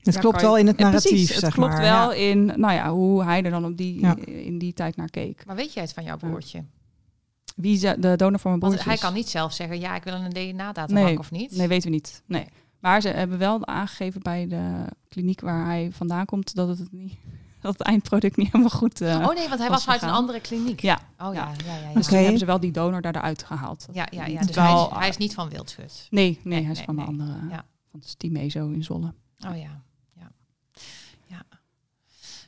[0.00, 1.80] Het ja, klopt wel in het Ja, narratief, precies, het zeg klopt maar.
[1.80, 2.30] wel Ja.
[2.30, 4.16] in nou ja, hoe hij er dan op die, Ja.
[4.26, 5.46] in die tijd naar keek.
[5.46, 6.64] maar weet jij het van jouw broertje?
[7.56, 10.02] Wie ze- de donor van mijn Want broertje hij kan niet zelf zeggen, ja, ik
[10.04, 11.56] wil een DNA-databank Nee, of niet.
[11.56, 12.22] Nee, weten we niet.
[12.26, 12.46] Nee.
[12.78, 17.12] Maar ze hebben wel aangegeven bij de kliniek waar hij vandaan komt dat het niet
[17.60, 19.00] dat het eindproduct niet helemaal goed.
[19.00, 20.80] eh oh nee, want hij was uit een andere kliniek.
[20.80, 20.98] Ja.
[21.18, 21.88] Oh ja, ja, ja.
[21.88, 23.86] ja, Dus toen hebben ze wel die donor daar eruit gehaald.
[23.92, 24.38] Ja, ja, ja.
[24.38, 26.06] Het Dus hij is, hij is niet van Wildschut.
[26.10, 27.04] Nee, nee, Nee, hij is nee, van nee.
[27.04, 27.32] de andere.
[27.50, 27.64] Ja.
[27.90, 29.14] Van Stimezo in Zwolle.
[29.48, 29.82] Oh ja,
[30.16, 30.30] ja.
[31.26, 31.42] ja.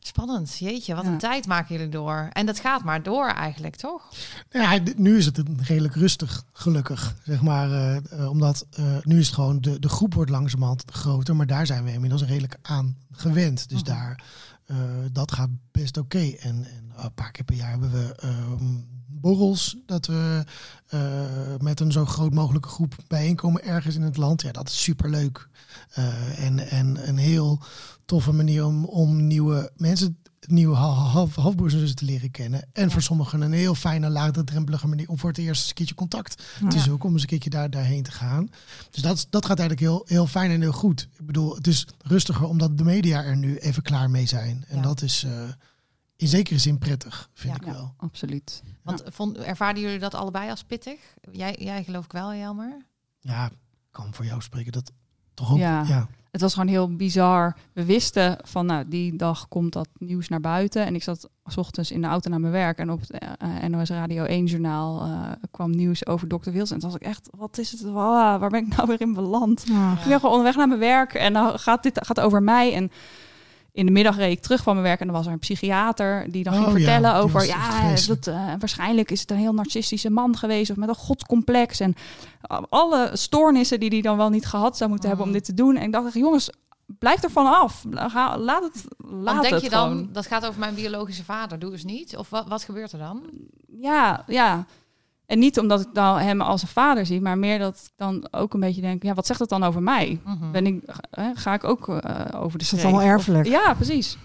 [0.00, 1.10] Spannend, jeetje, wat Ja.
[1.10, 2.28] een tijd maken jullie door.
[2.32, 4.08] En dat gaat maar door eigenlijk, toch?
[4.50, 7.70] Ja, d- nu is het een redelijk rustig, gelukkig, zeg maar.
[7.70, 11.46] eh, eh, omdat eh, nu is het gewoon, de, de groep wordt langzamerhand groter, maar
[11.46, 13.68] daar zijn we inmiddels redelijk aan gewend.
[13.68, 13.90] Dus Mhm.
[13.90, 14.24] daar, eh,
[15.12, 16.18] dat gaat best oké.
[16.18, 20.44] En, en een paar keer per jaar hebben we ehm, borrels, dat we
[20.86, 21.00] eh,
[21.58, 24.42] met een zo groot mogelijke groep bijeenkomen ergens in het land.
[24.42, 25.48] Ja, dat is superleuk.
[25.90, 27.60] Eh en, en een heel
[28.04, 30.18] toffe manier om, om nieuwe mensen,
[30.48, 32.68] nieuwe half, halfbroers te leren kennen.
[32.72, 36.36] En voor sommigen een heel fijne, laagdrempelige manier om voor het eerst een keertje contact
[36.68, 36.82] te Ja.
[36.82, 37.06] zoeken.
[37.08, 38.48] Om eens een keertje daar, daarheen te gaan.
[38.90, 41.08] Dus dat, dat gaat eigenlijk heel, heel fijn en heel goed.
[41.18, 44.64] Ik bedoel, het is rustiger omdat de media er nu even klaar mee zijn.
[44.68, 44.82] En Ja.
[44.82, 45.42] dat is eh,
[46.16, 47.66] in zekere zin prettig, vind Ja.
[47.66, 47.94] ik wel.
[47.96, 48.62] absoluut.
[48.82, 51.00] Want vond, ervaarden jullie dat allebei als pittig?
[51.32, 52.76] Jij, jij geloof ik wel, Jelmer.
[53.20, 53.56] Ja, ik
[53.90, 54.92] kan voor jou spreken dat
[55.34, 55.58] toch ook.
[55.58, 56.08] Ja.
[56.32, 57.56] Het was gewoon heel bizar.
[57.72, 60.86] We wisten van, nou, die dag komt dat nieuws naar buiten.
[60.86, 62.78] En ik zat s ochtends in de auto naar mijn werk.
[62.78, 66.50] En op het eh, NOS Radio 1 journaal eh, kwam nieuws over Dr.
[66.50, 66.74] Wilson.
[66.74, 67.82] En toen was ik echt, wat is het?
[67.82, 69.64] Wa- waar ben ik nou weer in beland?
[69.66, 69.92] Ja.
[69.92, 72.74] Ik ben gewoon onderweg naar mijn werk en dan gaat dit gaat over mij.
[72.74, 72.90] En
[73.72, 76.26] in de middag reed ik terug van mijn werk en dan was er een psychiater
[76.30, 79.52] die dan Oh, ging ja, vertellen over, ja, dat, eh, waarschijnlijk is het een heel
[79.54, 81.94] narcistische man geweest of met een godcomplex en
[82.68, 85.38] alle stoornissen die hij dan wel niet gehad zou moeten hebben om Mm.
[85.38, 85.76] dit te doen.
[85.76, 86.50] En ik dacht, echt, jongens,
[86.98, 87.84] blijf er van af.
[87.90, 90.08] Ga- Laat het, laat Want denk het je dan, gewoon.
[90.12, 92.16] dat gaat over mijn biologische vader, doe eens niet?
[92.16, 93.22] Of wat, wat gebeurt er dan?
[93.80, 94.66] Ja, ja.
[95.32, 98.28] En niet omdat ik dan hem als een vader zie, maar meer dat ik dan
[98.30, 100.20] ook een beetje denk, ja, wat zegt het dan over mij?
[100.24, 100.50] Mhm.
[100.50, 103.46] Ben ik, eh, ga ik ook eh, over de Is dat allemaal Of- erfelijk?
[103.46, 104.18] Ja, precies.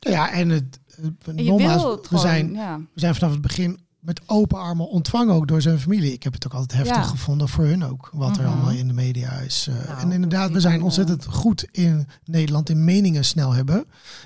[0.00, 2.76] Nou ja, en het, het- En je nogmaals, we gewoon, zijn, ja.
[2.94, 6.12] we zijn vanaf het begin met open armen ontvangen ook door zijn familie.
[6.12, 7.02] Ik heb het ook altijd heftig Ja.
[7.10, 8.52] gevonden voor hun ook, wat er Mhm.
[8.52, 9.66] allemaal in de media is.
[9.70, 9.88] eh.
[9.88, 13.84] Nou, en inderdaad, we zijn ontzettend goed in Nederland in meningen snel hebben.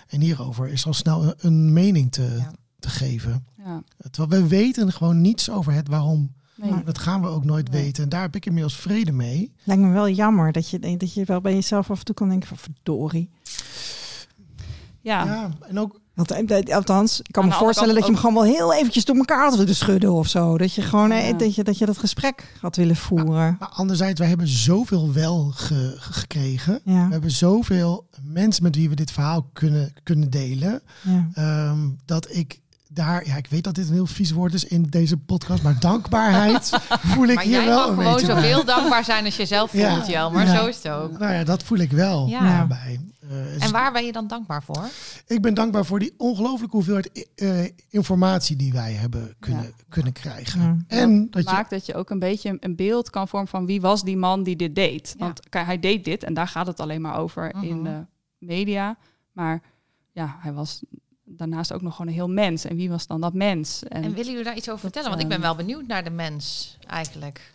[0.09, 2.53] En hierover is al snel een- een mening te, Ja.
[2.81, 3.45] Te geven.
[3.64, 3.83] ja.
[4.11, 6.33] Terwijl we weten gewoon niets over het waarom.
[6.55, 6.85] Nee.
[6.85, 7.83] Dat gaan we ook nooit Nee.
[7.83, 8.03] weten.
[8.03, 9.53] En daar heb ik inmiddels vrede mee.
[9.64, 12.28] Lijkt me wel jammer dat je, dat je wel bij jezelf af en toe kan
[12.28, 13.31] denken van verdorie.
[15.01, 15.24] Ja.
[15.24, 18.45] Ja, en ook Want, eh, Althans, ik kan me voorstellen dat je hem gewoon wel
[18.45, 20.59] heel eventjes door elkaar had willen schudden of zo.
[20.59, 21.37] Dat je gewoon eh, Ja.
[21.37, 23.57] dat, je, dat je dat gesprek had willen voeren.
[23.59, 26.81] Maar anderzijds, wij hebben zoveel wel ge- ge- gekregen.
[26.85, 30.83] Ja, We hebben zoveel mensen met wie we dit verhaal kunnen, kunnen delen.
[31.03, 31.28] ja.
[31.35, 32.61] ehm, dat ik
[32.93, 35.80] daar, ja, ik weet dat dit een heel vies woord is in deze podcast, maar
[35.80, 36.70] dankbaarheid
[37.12, 39.72] voel ik Maar hier wel mag een gewoon beetje zoveel dankbaar zijn als je zelf
[39.72, 39.95] Ja.
[39.95, 40.07] voelt.
[40.07, 40.57] Ja.
[40.57, 41.18] Zo is het ook.
[41.18, 42.66] Nou ja, dat voel ik wel Ja.
[42.66, 43.01] bij.
[43.28, 44.88] Eh, En waar ben je dan dankbaar voor?
[45.26, 49.70] Ik ben dankbaar voor die ongelooflijke hoeveelheid eh, informatie die wij hebben kunnen, Ja.
[49.88, 50.61] kunnen krijgen.
[50.88, 50.97] Ja.
[50.99, 53.80] En dat je, maakt dat je ook een beetje een beeld kan vormen van wie
[53.80, 55.14] was die man die dit deed.
[55.18, 55.24] Ja.
[55.24, 57.84] Want hij deed dit en daar gaat het alleen maar over in Mhm.
[57.84, 58.07] de
[58.38, 58.97] media.
[59.32, 59.62] Maar
[60.12, 60.82] ja, hij was
[61.37, 62.64] daarnaast ook nog gewoon een heel mens.
[62.64, 63.83] En wie was dan dat mens?
[63.83, 65.09] En, En willen jullie daar iets over Dat, vertellen?
[65.09, 67.55] Want ik ben ehm, wel benieuwd naar de mens eigenlijk.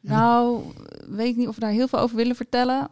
[0.00, 0.64] nou,
[1.06, 2.88] weet ik niet of we daar heel veel over willen vertellen.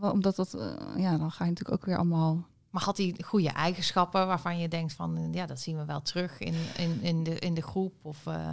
[0.00, 3.50] Omdat dat, eh, ja, dan ga je natuurlijk ook weer allemaal Maar had hij goede
[3.50, 7.38] eigenschappen waarvan je denkt van, ja, dat zien we wel terug in, in, in, de,
[7.38, 7.94] in de groep?
[8.02, 8.50] Of, eh,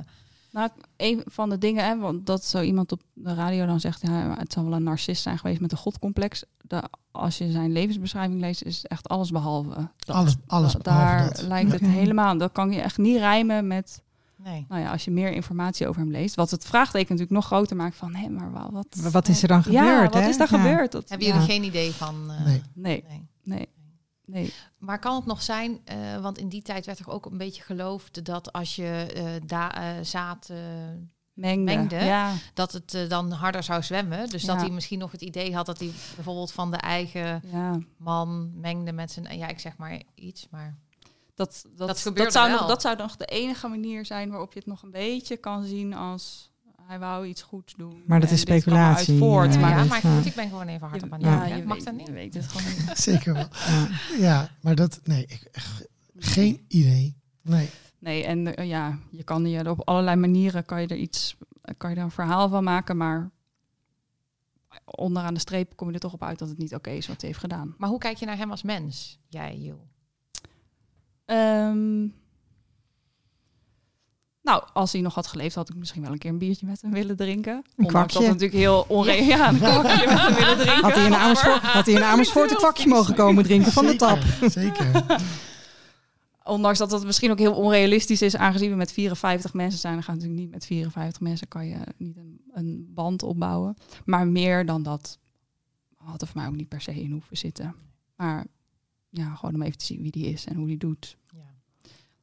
[0.52, 4.02] Nou, een van de dingen, hè, want dat zo iemand op de radio dan zegt,
[4.02, 6.44] ja, het zal wel een narcist zijn geweest met een godcomplex.
[6.62, 9.90] De, als je zijn levensbeschrijving leest, is het echt alles behalve.
[9.98, 10.16] Dat.
[10.16, 11.42] alles, alles Da- behalve daar dat.
[11.42, 12.38] lijkt het helemaal.
[12.38, 14.04] Dat kan je echt niet rijmen met,
[14.36, 14.66] nee.
[14.70, 16.36] nou ja, als je meer informatie over hem leest.
[16.36, 19.48] Wat het vraagteken natuurlijk nog groter maakt van, hé, maar wa- wat, Wat is er
[19.48, 20.14] dan ja, gebeurd?
[20.14, 20.30] wat hè?
[20.30, 20.58] is daar Ja.
[20.58, 20.92] gebeurd?
[20.92, 21.34] Dat, Hebben ja.
[21.34, 22.16] jullie geen idee van?
[22.32, 22.62] eh, Nee.
[22.74, 23.28] Nee, nee.
[23.44, 23.68] nee,
[24.30, 24.54] nee.
[24.78, 27.62] Maar kan het nog zijn, eh, want in die tijd werd er ook een beetje
[27.64, 30.50] geloofd dat als je da- eh, zaad,
[31.34, 31.76] Mengde.
[31.76, 31.96] Mengde.
[31.96, 34.30] Ja, dat het dan harder zou zwemmen.
[34.30, 37.80] Dus dat hij misschien nog het idee had dat hij bijvoorbeeld van de eigen ja.
[37.98, 40.78] man mengde met zijn, ja, ik zeg maar iets, maar
[41.36, 42.60] Dat, dat, Dat gebeurde zou wel.
[42.60, 45.66] Nog, dat zou nog de enige manier zijn waarop je het nog een beetje kan
[45.66, 46.52] zien als
[46.90, 48.04] hij wou iets goeds doen.
[48.06, 49.54] Maar dat is speculatie, voort.
[49.54, 49.70] ja.
[49.70, 51.94] ja, maar goed, ik ben gewoon even hard op aan ja, je, Mag weet, dat
[51.94, 52.10] niet?
[52.10, 52.98] weet het gewoon niet.
[53.10, 53.48] Zeker wel.
[53.68, 53.88] Ja.
[54.18, 57.18] Ja, maar dat, nee, ik, echt geen idee.
[57.42, 57.70] Nee.
[58.00, 61.38] Nee, en eh, ja, je kan je op allerlei manieren kan je er iets,
[61.78, 63.32] kan je er een verhaal van maken, maar
[64.86, 67.22] onderaan de streep kom je er toch op uit dat het niet oké is wat
[67.22, 67.76] hij heeft gedaan.
[67.78, 69.88] Maar hoe kijk je naar hem als mens, jij, Joel?
[71.26, 72.08] Ehm,
[74.42, 76.82] nou, als hij nog had geleefd, had ik misschien wel een keer een biertje met
[76.82, 77.64] hem willen drinken.
[77.76, 78.14] Ondanks kwakje.
[78.14, 79.24] Dat het natuurlijk heel onreëel.
[79.24, 80.84] Ja, een kwakje met hem willen drinken.
[80.84, 83.96] Had hij in Amersfoort, had hij in Amersfoort een kwakje mogen komen drinken van de
[83.96, 84.20] tap?
[84.42, 85.06] Zeker.
[86.44, 89.94] Ondanks dat het misschien ook heel onrealistisch is, aangezien we met 54 mensen zijn.
[89.94, 93.76] Dan gaat natuurlijk niet met 54 mensen kan je niet een, een band opbouwen.
[94.06, 95.20] Maar meer dan dat
[95.96, 97.76] had er voor mij ook niet per se in hoeven zitten.
[98.16, 98.46] Maar
[99.10, 101.18] ja, gewoon om even te zien wie die is en hoe die doet.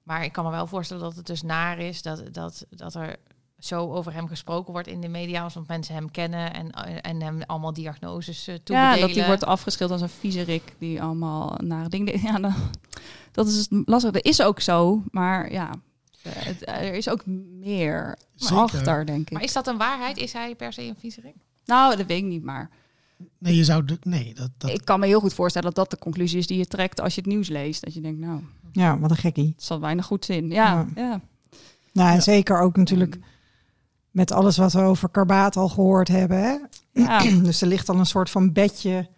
[0.06, 3.16] Maar ik kan me wel voorstellen dat het dus naar is dat, dat, dat er
[3.58, 7.42] zo over hem gesproken wordt in de media, omdat mensen hem kennen en, en hem
[7.42, 8.98] allemaal diagnoses uh, toebedelen.
[8.98, 12.22] Ja, dat die wordt afgeschilderd als een viezerik die allemaal nare dingen deed.
[12.30, 12.54] Ja,
[13.32, 14.10] dat is lastig.
[14.10, 15.70] Dat is ook zo, maar ja.
[16.22, 17.26] eh, het, eh, er is ook
[17.60, 18.56] meer Zeker.
[18.56, 19.30] achter, denk ik.
[19.30, 20.16] Maar is dat een waarheid?
[20.16, 21.36] Is hij per se een viezerik?
[21.64, 22.70] Nou, dat weet ik niet, maar
[23.38, 23.84] Nee, je zou...
[23.84, 26.46] De, nee, dat, dat, ik kan me heel goed voorstellen dat dat de conclusie is
[26.46, 27.84] die je trekt als je het nieuws leest.
[27.84, 28.40] Dat je denkt, nou,
[28.76, 29.52] Ja, wat een gekkie.
[29.56, 30.48] het zal weinig goed zin.
[30.48, 30.86] Ja, Ja.
[30.94, 31.20] ja.
[31.92, 32.20] Nou, en Ja.
[32.20, 33.18] zeker ook natuurlijk
[34.10, 36.38] met alles wat we over karbaat al gehoord hebben.
[36.42, 36.56] Hè?
[36.92, 37.18] ja.
[37.42, 39.08] Dus er ligt al een soort van bedje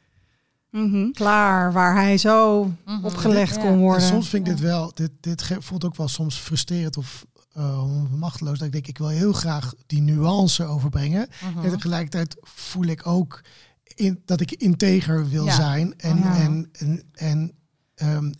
[0.70, 1.10] Mhm.
[1.10, 3.04] klaar waar hij zo Mhm.
[3.04, 3.60] opgelegd Ja.
[3.60, 4.02] kon En worden.
[4.06, 7.84] soms vind ik dit wel, dit, dit voelt ook wel soms frustrerend of eh,
[8.16, 8.58] machteloos.
[8.58, 11.28] Dat ik denk, ik wil heel graag die nuance overbrengen.
[11.54, 11.64] Mhm.
[11.64, 13.40] En tegelijkertijd voel ik ook
[13.84, 15.54] in, dat ik integer wil Ja.
[15.54, 15.94] zijn.
[15.98, 16.36] En, Ja.
[16.36, 17.52] en, en, en
[17.94, 18.32] ehm,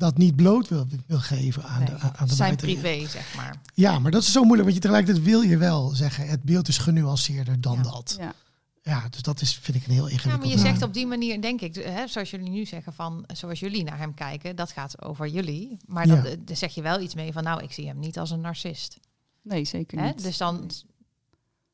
[0.00, 2.96] dat niet bloot wil, wil geven aan de, aan de Zijn buitenwereld.
[2.96, 3.56] privé, zeg maar.
[3.74, 4.62] Ja, maar dat is zo moeilijk.
[4.62, 7.82] Want je tegelijkertijd wil je wel zeggen, het beeld is genuanceerder dan Ja.
[7.82, 8.16] dat.
[8.18, 8.34] ja.
[8.82, 10.42] Ja, dus dat is, vind ik een heel Ja, ingewikkeld.
[10.48, 13.60] maar je zegt op die manier, denk ik, hè, zoals jullie nu zeggen van, zoals
[13.60, 15.76] jullie naar hem kijken, dat gaat over jullie.
[15.86, 16.24] Maar dan, Ja.
[16.24, 18.98] eh, zeg je wel iets mee van, nou, ik zie hem niet als een narcist.
[19.42, 20.06] Nee, zeker Hè?
[20.06, 20.22] niet.
[20.22, 20.70] Dus dan,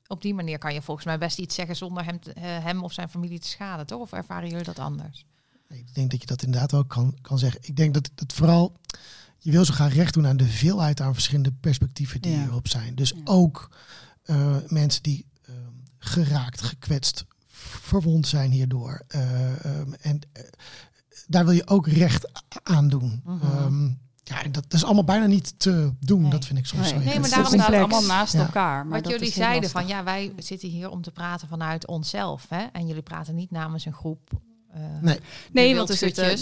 [0.07, 2.85] op die manier kan je volgens mij best iets zeggen zonder hem, te- eh, hem
[2.85, 4.01] of zijn familie te schaden, toch?
[4.01, 5.25] Of ervaren jullie dat anders?
[5.69, 7.61] Ik denk dat je dat inderdaad wel kan, kan zeggen.
[7.63, 8.77] Ik denk dat het vooral,
[9.39, 12.39] je wil zo graag recht doen aan de veelheid aan verschillende perspectieven die Ja.
[12.41, 12.95] hierop zijn.
[12.95, 13.21] Dus Ja.
[13.25, 13.71] ook
[14.23, 15.55] eh, mensen die eh,
[15.99, 19.03] geraakt, gekwetst, verwond zijn hierdoor.
[19.09, 20.43] Eh, ehm, en eh,
[21.27, 22.31] daar wil je ook recht
[22.63, 23.21] aan doen.
[23.25, 23.45] Mhm.
[23.47, 23.85] Ehm,
[24.23, 26.21] ja, en dat is allemaal bijna niet te doen.
[26.23, 26.31] Nee.
[26.31, 26.91] Dat vind ik soms Nee.
[26.91, 27.83] zo Nee, maar daarom staat complex.
[27.83, 28.41] allemaal naast Ja.
[28.41, 28.87] elkaar.
[28.87, 29.81] Maar Wat dat jullie zeiden lastig.
[29.81, 32.47] van, ja, wij zitten hier om te praten vanuit onszelf.
[32.49, 32.63] Hè?
[32.73, 34.31] En jullie praten niet namens een groep.
[34.77, 35.19] Eh, Nee.
[35.53, 36.39] Nee, want er zitten er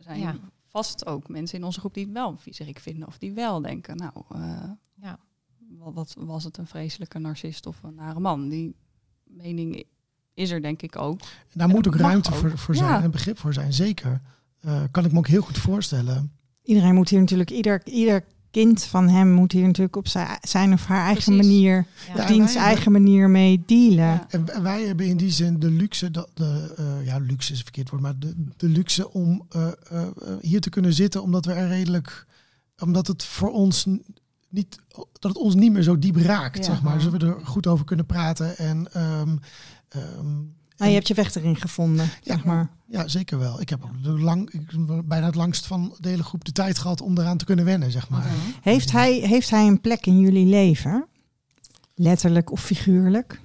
[0.00, 0.36] zijn Ja.
[0.66, 3.08] vast ook mensen in onze groep die het wel viezerik vinden.
[3.08, 5.18] Of die wel denken, nou, eh, Ja.
[5.78, 8.48] wat, wat was het een vreselijke narcist of een nare man?
[8.48, 8.76] Die
[9.24, 9.84] mening
[10.34, 11.20] is er denk ik ook.
[11.52, 12.36] Daar moet ook ruimte ook.
[12.36, 12.88] voor, voor Ja.
[12.88, 14.20] zijn en begrip voor zijn, zeker.
[14.60, 16.32] Eh, kan ik me ook heel goed voorstellen.
[16.62, 18.24] Iedereen moet hier natuurlijk, ieder, ieder
[18.62, 20.08] kind van hem moet hier natuurlijk op
[20.40, 21.52] zijn, of haar eigen Precies.
[21.52, 22.22] manier, Ja.
[22.22, 23.96] Ja, diens eigen manier mee dealen.
[23.96, 24.26] Ja.
[24.30, 27.64] En wij hebben in die zin de luxe, dat de, eh, ja, luxe is een
[27.64, 30.02] verkeerd woord, maar de, de luxe om eh, eh,
[30.40, 32.26] hier te kunnen zitten, omdat we er redelijk,
[32.78, 33.86] omdat het voor ons
[34.48, 36.62] niet, dat het ons niet meer zo diep raakt, Ja.
[36.64, 36.94] zeg maar.
[36.98, 39.36] Dus we er goed over kunnen praten en, ehm,
[39.88, 40.34] ehm,
[40.76, 42.70] Nou, je hebt je weg erin gevonden, zeg maar.
[42.86, 43.60] ja, zeker wel.
[43.60, 44.70] Ik heb lang, ik,
[45.04, 47.90] bijna het langst van de hele groep de tijd gehad om eraan te kunnen wennen,
[47.90, 48.26] zeg maar.
[48.60, 51.06] Heeft hij, heeft hij een plek in jullie leven?
[51.94, 53.40] Letterlijk of figuurlijk?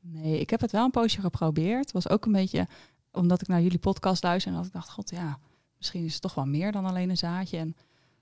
[0.00, 1.84] Nee, ik heb het wel een poosje geprobeerd.
[1.84, 2.68] Het was ook een beetje
[3.12, 5.38] omdat ik naar jullie podcast luisterde en dat ik dacht, god ja,
[5.76, 7.58] misschien is het toch wel meer dan alleen een zaadje.
[7.58, 7.76] En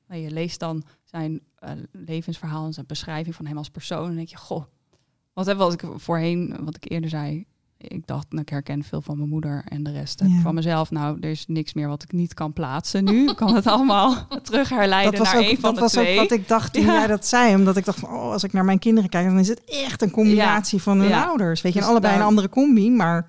[0.08, 4.00] nou, je leest dan zijn eh, levensverhaal en zijn beschrijving van hem als persoon.
[4.00, 4.64] En dan denk je, goh,
[5.32, 7.46] wat heb wat ik voorheen, wat ik eerder zei.
[7.88, 10.40] Ik dacht, nou, ik herken veel van mijn moeder en de rest heb ik Ja.
[10.40, 10.90] van mezelf.
[10.90, 13.28] Nou, er is niks meer wat ik niet kan plaatsen nu.
[13.30, 15.92] Ik kan het allemaal terug herleiden Dat was, naar ook, een van dat de was
[15.92, 16.12] twee.
[16.14, 16.92] ook wat ik dacht toen Ja.
[16.92, 17.54] jij dat zei.
[17.54, 20.02] Omdat ik dacht, van, oh, als ik naar mijn kinderen kijk, dan is het echt
[20.02, 21.24] een combinatie van hun Ja.
[21.24, 21.62] ouders.
[21.62, 23.28] Weet je, Dus en allebei daar- een andere combi, maar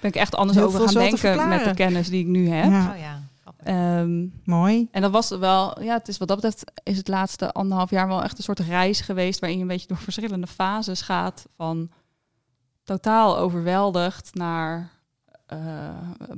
[0.00, 2.70] ben ik echt anders over gaan denken met de kennis die ik nu heb.
[2.70, 3.22] ja, Oh ja.
[3.64, 4.88] Ehm, mooi.
[4.90, 8.08] En dat was wel, ja, het is wat dat betreft, is het laatste anderhalf jaar
[8.08, 11.88] wel echt een soort reis geweest waarin je een beetje door verschillende fases gaat van
[12.84, 14.90] totaal overweldigd naar
[15.46, 15.58] eh,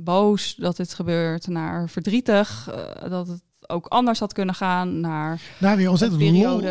[0.01, 5.41] boos dat dit gebeurt, naar verdrietig eh, dat het ook anders had kunnen gaan, naar
[5.59, 6.21] Nou, weer ontzettend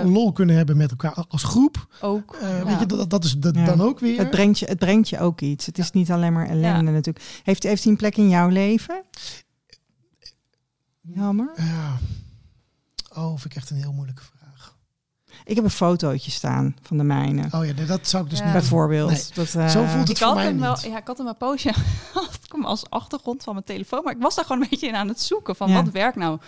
[0.05, 1.87] lol, kunnen hebben met elkaar als groep.
[2.01, 2.35] ook.
[2.35, 2.65] Eh, ja.
[2.65, 3.65] Weet je, dat, dat is dat Ja.
[3.65, 4.19] dan ook weer.
[4.19, 5.67] Het brengt, je, het brengt je ook iets.
[5.67, 7.41] Het is niet alleen maar ellende natuurlijk.
[7.43, 9.03] Heeft, heeft hij een plek in jouw leven?
[11.01, 11.53] Jammer.
[11.57, 11.97] Ja.
[13.15, 14.36] Oh, vind ik echt een heel moeilijke vraag.
[15.49, 17.49] Ik heb een fotootje staan van de mijne.
[17.51, 18.45] Oh ja, dat zou ik dus Ja.
[18.45, 19.11] niet Bijvoorbeeld.
[19.11, 19.23] Nee.
[19.35, 20.83] Dat, eh, Zo voelt het ik voor had mij hem wel, niet.
[20.83, 21.75] ja, ik had hem een poosje
[22.63, 25.21] als achtergrond van mijn telefoon, maar ik was daar gewoon een beetje in aan het
[25.21, 25.83] zoeken van Ja.
[25.83, 26.39] wat werkt nou.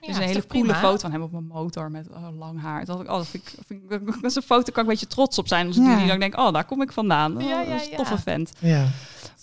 [0.00, 0.78] Is Ja, een hele coole prima?
[0.80, 2.84] foto van hem op mijn motor met oh, lang haar.
[2.84, 4.86] Dat, ik, oh, dat, vind ik, vind ik, dat is een foto kan ik een
[4.86, 5.66] beetje trots op zijn.
[5.66, 5.96] Dus Ja.
[5.98, 7.36] die dan denk ik, oh, daar kom ik vandaan.
[7.36, 7.96] Oh, Ja, ja, dat is een ja.
[7.96, 8.52] toffe vent.
[8.58, 8.86] Ja,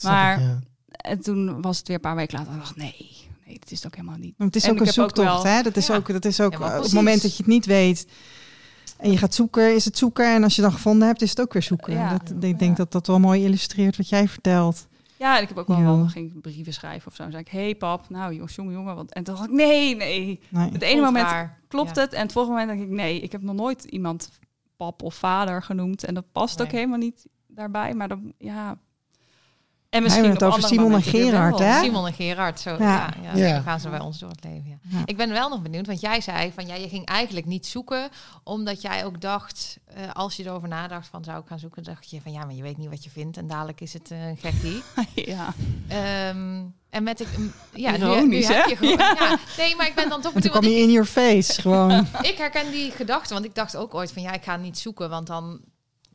[0.01, 0.59] Maar- ik, ja.
[0.91, 2.51] En toen was het weer een paar weken later.
[2.53, 4.33] En ik dacht, nee, nee, het is het ook helemaal niet.
[4.37, 5.61] Maar het is En ook ik een heb ook zoektocht, wel- hè?
[5.61, 5.95] Dat is Ja.
[5.95, 8.07] ook, dat is ook eh, op het moment dat je het niet weet
[8.97, 10.33] en je gaat zoeken, is het zoeken.
[10.35, 11.93] En als je dan gevonden hebt, is het ook weer zoeken.
[11.93, 12.17] Ja.
[12.17, 14.87] Dat, ik denk dat dat wel mooi illustreert wat jij vertelt.
[15.17, 15.83] Ja, en ik heb ook wel, Ja.
[15.83, 17.23] wel ging ik brieven schrijven of zo.
[17.23, 18.95] Dan zei ik, hey pap, nou jongens, jongen, jongen.
[18.95, 20.39] Want, en toen dacht ik, nee, nee.
[20.49, 20.71] Nee.
[20.71, 21.27] Het ene moment
[21.67, 22.01] klopt Ja.
[22.01, 22.13] het.
[22.13, 24.29] En het volgende moment denk ik, nee, ik heb nog nooit iemand
[24.77, 26.03] pap of vader genoemd.
[26.03, 27.93] En dat past ook helemaal niet daarbij.
[27.93, 28.77] Maar dan, ja...
[29.97, 31.79] En We hebben het op over Simon en Gerard, hè?
[31.79, 32.77] Simon en Gerard, zo, Ja.
[32.79, 33.13] ja.
[33.23, 33.55] Ja, Ja.
[33.55, 34.65] zo gaan ze bij ons door het leven.
[34.69, 34.77] Ja.
[34.97, 35.01] Ja.
[35.05, 38.09] Ik ben wel nog benieuwd, want jij zei van ja, je ging eigenlijk niet zoeken,
[38.43, 42.09] omdat jij ook dacht, eh, als je erover nadacht van zou ik gaan zoeken, dacht
[42.09, 44.27] je van ja, maar je weet niet wat je vindt en dadelijk is het eh,
[44.27, 44.81] een gekkie.
[45.35, 45.53] ja.
[45.87, 47.27] Ehm, En met ik,
[47.73, 49.37] ja, nu, heb je gewoon, ja.
[49.57, 51.91] Nee, maar ik ben dan toch En toen kwam je in your face gewoon.
[51.91, 54.77] ik, ik herken die gedachte, want ik dacht ook ooit van ja, ik ga niet
[54.77, 55.59] zoeken, want dan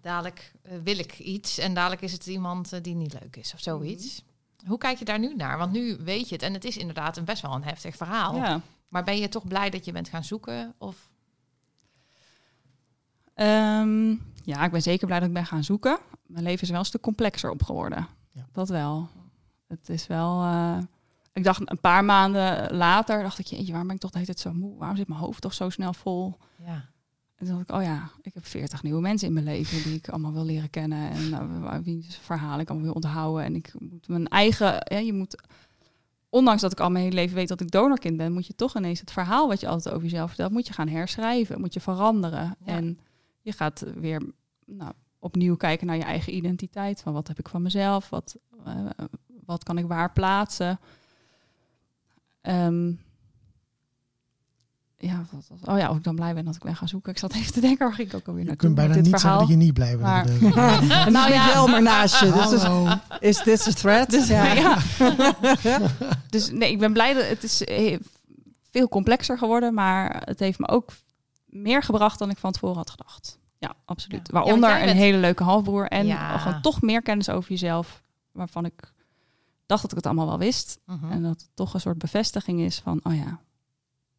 [0.03, 3.55] dadelijk eh, wil ik iets en dadelijk is het iemand eh, die niet leuk is
[3.55, 4.23] of zoiets.
[4.67, 5.59] Hoe kijk je daar nu naar?
[5.59, 8.37] Want nu weet je het en het is inderdaad een best wel een heftig verhaal.
[8.37, 8.61] Ja.
[8.89, 10.75] Maar ben je toch blij dat je bent gaan zoeken?
[10.79, 11.11] Of
[13.35, 14.11] Ehm,
[14.45, 15.99] ja, ik ben zeker blij dat ik ben gaan zoeken.
[16.27, 18.07] Mijn leven is wel een stuk complexer op geworden.
[18.31, 18.47] Ja.
[18.53, 19.09] Dat wel.
[19.69, 20.43] Het is wel...
[20.43, 20.79] eh,
[21.33, 24.35] ik dacht een paar maanden later, dacht ik, jeetje, waarom ben ik toch de hele
[24.35, 24.79] tijd zo moe?
[24.79, 26.37] Waarom zit mijn hoofd toch zo snel vol?
[26.65, 26.91] ja.
[27.43, 29.95] En toen dacht ik, oh ja, ik heb veertig nieuwe mensen in mijn leven die
[29.95, 31.11] ik allemaal wil leren kennen.
[31.11, 33.45] En uh, wiens verhaal ik allemaal wil onthouden.
[33.45, 35.43] En ik moet mijn eigen, ja, je moet,
[36.29, 38.77] ondanks dat ik al mijn hele leven weet dat ik donorkind ben, moet je toch
[38.77, 41.81] ineens het verhaal wat je altijd over jezelf vertelt, moet je gaan herschrijven, moet je
[41.81, 42.57] veranderen.
[42.65, 42.73] Ja.
[42.73, 42.99] En
[43.41, 44.23] je gaat weer
[44.65, 47.03] nou, opnieuw kijken naar je eigen identiteit.
[47.03, 48.11] Van wat heb ik van mezelf?
[48.11, 48.87] Wat, eh,
[49.45, 50.81] wat kan ik waar plaatsen?
[52.41, 52.93] Ehm,
[55.09, 57.13] ja, wat oh ja, of ik dan blij ben dat ik ben gaan zoeken.
[57.13, 59.09] Ik zat even te denken, waar ging ik ook alweer Je naartoe kunt bijna niet
[59.21, 59.21] verhaal.
[59.21, 60.55] zeggen dat je niet blij bent.
[60.55, 61.47] Maar- nou ja.
[61.47, 62.27] ja, wel maar naast je.
[62.33, 62.95] Dus, Hallo.
[63.21, 64.11] is this a threat?
[64.11, 64.53] Dus, ja.
[64.53, 64.79] ja.
[66.31, 67.99] dus nee, ik ben blij dat het is eh,
[68.71, 70.91] veel complexer geworden, maar het heeft me ook
[71.47, 73.39] meer gebracht dan ik van tevoren had gedacht.
[73.59, 74.31] Ja, absoluut.
[74.31, 76.39] Waaronder een hele leuke halfbroer en Ja.
[76.39, 78.93] gewoon toch meer kennis over jezelf, waarvan ik
[79.67, 80.79] dacht dat ik het allemaal wel wist.
[80.87, 81.11] Mhm.
[81.13, 83.41] En dat het toch een soort bevestiging is van, oh ja,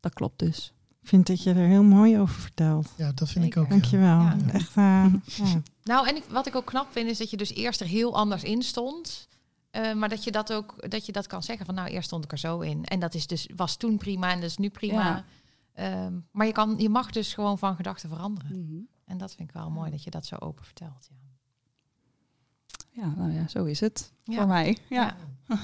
[0.04, 0.74] dat klopt dus.
[1.02, 2.94] Ik vind dat je er heel mooi over vertelt.
[2.98, 3.64] Ja, dat vind ik ook.
[3.64, 3.70] ja.
[3.70, 4.20] Dankjewel.
[4.20, 4.38] Ja.
[4.52, 5.14] Echt, eh,
[5.46, 5.62] ja.
[5.84, 8.16] Nou, en ik, wat ik ook knap vind, is dat je dus eerst er heel
[8.16, 9.28] anders in stond.
[9.72, 12.24] Eh, maar dat je dat ook dat je dat kan zeggen van nou, eerst stond
[12.24, 12.84] ik er zo in.
[12.84, 15.04] En dat is dus, was toen prima en dat is nu prima.
[15.04, 15.26] Ja.
[15.74, 18.66] Ehm, maar je, kan, je mag dus gewoon van gedachten veranderen.
[18.66, 18.82] Mhm.
[19.06, 21.08] En dat vind ik wel mooi dat je dat zo open vertelt.
[21.10, 21.33] Ja.
[22.96, 24.36] Ja, nou ja, zo is het Ja.
[24.38, 24.78] voor mij.
[24.90, 25.16] Ja.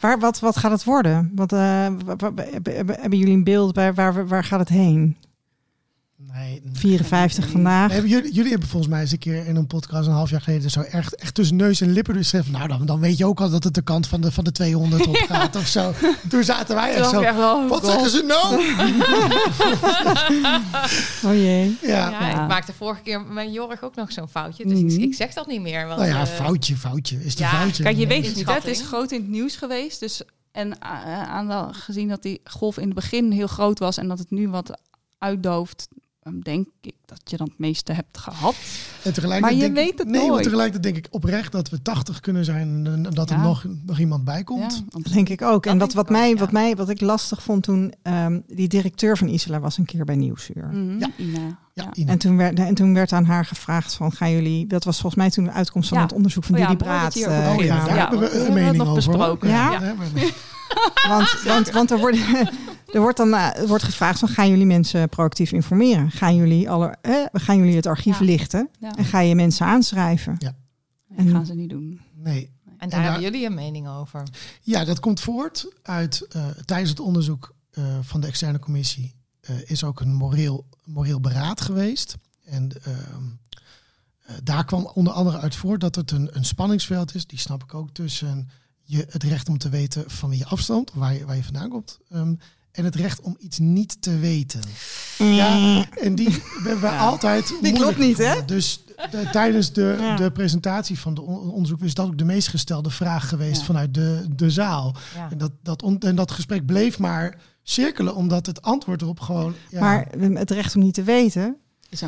[0.00, 1.32] Waar, wat, wat gaat het worden?
[1.34, 1.86] Wat, eh,
[2.86, 5.16] hebben jullie een beeld bij waar, waar gaat het heen?
[6.26, 7.52] Nee, 54 Nee.
[7.52, 7.90] vandaag.
[7.90, 10.40] Nee, jullie, jullie hebben volgens mij eens een keer in een podcast een half jaar
[10.40, 13.24] geleden zo echt, echt tussen neus en lippen dus gezegd, nou dan, dan weet je
[13.26, 15.92] ook al dat het de kant van de, van de 200 op gaat of zo.
[16.28, 17.90] Toen zaten wij echt zo, dacht ik echt wel, wat God.
[17.90, 18.54] zeggen ze nou?
[21.26, 21.76] Oh jee.
[21.82, 22.42] Ja, Ja, Ja.
[22.42, 24.64] ik maakte vorige keer met Jorg ook nog zo'n foutje.
[24.66, 25.00] Dus ik, Mhm.
[25.00, 25.86] ik zeg dat niet meer.
[25.86, 27.24] Want, nou ja, eh, foutje, foutje.
[27.24, 27.82] Is de ja, foutje.
[27.82, 28.48] Kijk, je weet het niet.
[28.52, 30.00] Het is groot in het nieuws geweest.
[30.00, 34.08] Dus, en uh, aan gezien dat die golf in het begin heel groot was en
[34.08, 34.80] dat het nu wat
[35.18, 35.88] uitdooft,
[36.42, 38.54] denk ik dat je dan het meeste hebt gehad.
[39.02, 40.42] En tegelijkertijd Maar je denk weet het Nee, maar nooit.
[40.42, 44.24] tegelijkertijd denk ik oprecht dat we 80 kunnen zijn en dat er nog, nog iemand
[44.24, 44.82] bij komt.
[44.92, 45.62] Ja, Dat denk ik ook.
[45.64, 46.36] Dat en denk wat, wat, ik ook, mij, ja.
[46.36, 50.04] wat, mij, wat ik lastig vond toen, ehm, die directeur van Isla was een keer
[50.04, 50.66] bij Nieuwsuur.
[50.72, 51.08] Mhm, Ja.
[51.16, 51.58] Ina.
[51.74, 51.90] Ja.
[52.06, 54.66] En toen, werd, en toen werd aan haar gevraagd van, gaan jullie...
[54.66, 56.04] Dat was volgens mij toen de uitkomst van Ja.
[56.04, 57.14] het onderzoek van Oh ja, Didi dat Braat.
[57.16, 57.22] eh,
[57.56, 58.94] Oh ja, Ja, daar ja, hebben we we een mening over.
[58.94, 59.48] besproken.
[59.48, 59.80] Ja?
[61.08, 62.16] Want, want, want er, wordt,
[62.92, 66.10] er wordt dan eh, wordt gevraagd van, gaan jullie mensen proactief informeren?
[66.10, 68.24] Gaan jullie, alle, eh, gaan jullie het archief Ja.
[68.24, 68.68] lichten?
[68.80, 68.96] Ja.
[68.96, 70.36] En ga je mensen aanschrijven?
[70.38, 70.52] Dat
[71.16, 72.00] En- gaan ze niet doen.
[72.14, 72.50] Nee.
[72.66, 74.22] En En daar hebben jullie een mening over.
[74.60, 79.54] Ja, dat komt voort uit eh, tijdens het onderzoek eh, van de externe commissie eh,
[79.70, 82.16] is ook een moreel, moreel beraad geweest.
[82.44, 83.22] En ehm,
[84.20, 87.62] eh, daar kwam onder andere uit voort dat het een, een spanningsveld is, die snap
[87.62, 88.48] ik ook, tussen
[88.82, 91.68] je, het recht om te weten van wie je afstamt, waar je, waar je vandaan
[91.68, 92.34] komt, ehm,
[92.72, 94.60] en het recht om iets niet te weten.
[95.18, 96.98] Ja, en die hebben we Ja.
[96.98, 97.50] altijd.
[97.50, 98.44] moeilijk klopt niet, hè?
[98.44, 100.16] Dus de- tijdens de, Ja.
[100.16, 103.66] de presentatie van de on- onderzoek is dat ook de meest gestelde vraag geweest Ja.
[103.66, 104.94] vanuit de, de zaal.
[105.14, 105.28] Ja.
[105.30, 109.54] En dat, dat, on- en dat gesprek bleef maar cirkelen, omdat het antwoord erop gewoon.
[109.70, 111.56] Ja, Maar het recht om niet te weten,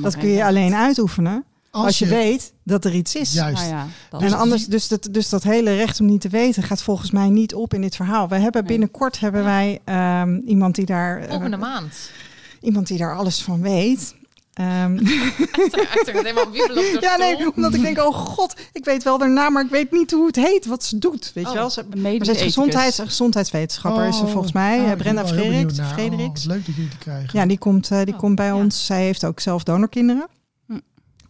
[0.01, 1.45] dat kun je alleen uitoefenen
[1.81, 3.33] als, je, weet dat er iets is.
[3.33, 3.63] Juist.
[3.71, 3.87] Nou ja,
[4.27, 7.29] En anders, dus dat, dus dat hele recht om niet te weten gaat volgens mij
[7.29, 8.29] niet op in dit verhaal.
[8.29, 8.71] We hebben Nee.
[8.71, 12.11] binnenkort hebben wij ehm, iemand die daar eh, maand.
[12.61, 14.15] iemand die daar alles van weet.
[14.53, 14.99] Ehm,
[15.53, 16.15] Achter, achter
[17.01, 20.11] ja, nee, omdat ik denk, oh god, ik weet wel daarna, maar ik weet niet
[20.11, 21.31] hoe het heet, wat ze doet.
[21.35, 21.53] Weet Oh.
[21.53, 21.71] je wel?
[21.71, 24.79] Ze, maar ze is gezondheids, gezondheidswetenschapper, is ze Oh, volgens mij.
[24.79, 25.77] oh, eh, ik ben Brenda Frederiks.
[25.77, 25.91] naar.
[25.91, 25.97] Oh,
[26.47, 27.39] leuk dat jullie die krijgen.
[27.39, 28.55] Ja, die komt, eh, die Oh, komt bij ja.
[28.57, 28.87] ons.
[28.87, 30.27] Zij heeft ook zelf donorkinderen.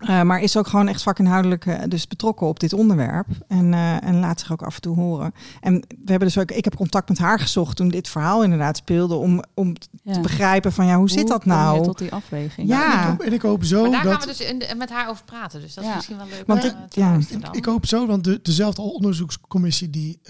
[0.02, 3.26] Eh, maar is ook gewoon echt vakinhoudelijk eh, dus betrokken op dit onderwerp.
[3.48, 5.32] En, eh, en laat zich ook af en toe horen.
[5.60, 8.76] En we hebben dus ook, ik heb contact met haar gezocht toen dit verhaal inderdaad
[8.76, 9.14] speelde.
[9.14, 10.12] Om, om Ja.
[10.12, 11.82] te begrijpen van ja, hoe, zit dat kom je nou?
[11.84, 12.68] tot die afweging?
[12.68, 12.92] Ja.
[12.92, 14.12] En ik, hoop, en ik hoop zo Maar daar dat.
[14.12, 15.60] gaan we dus in de- met haar over praten.
[15.60, 16.42] Dus dat is misschien wel leuk.
[16.46, 17.18] Want te ja.
[17.52, 20.20] Ik hoop zo, want de, dezelfde onderzoekscommissie die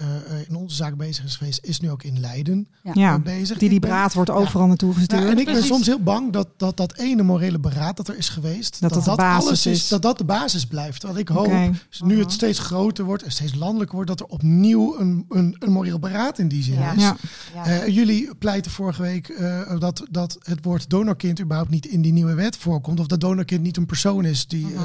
[0.47, 3.57] in onze zaak bezig is geweest, is nu ook in Leiden Ja, bezig.
[3.57, 5.23] die die Ik ben- braad wordt overal naartoe gestuurd.
[5.23, 8.17] Ja, en ik ben soms heel bang dat dat, dat ene morele beraad dat er
[8.17, 9.87] is geweest, Dat dat de basis basis.
[9.87, 11.03] dat dat de basis blijft.
[11.03, 11.51] Want ik hoop,
[11.89, 12.23] dus nu Mhm.
[12.23, 15.99] het steeds groter wordt en steeds landelijker wordt, dat er opnieuw een, een, een moreel
[15.99, 16.93] beraad in die zin Ja.
[16.93, 17.01] is.
[17.01, 17.15] Ja.
[17.53, 17.65] Ja.
[17.65, 22.13] Eh, jullie pleiten vorige week eh, dat, dat het woord donorkind überhaupt niet in die
[22.13, 22.99] nieuwe wet voorkomt.
[22.99, 24.65] Of dat donorkind niet een persoon is die.
[24.65, 24.77] Mhm.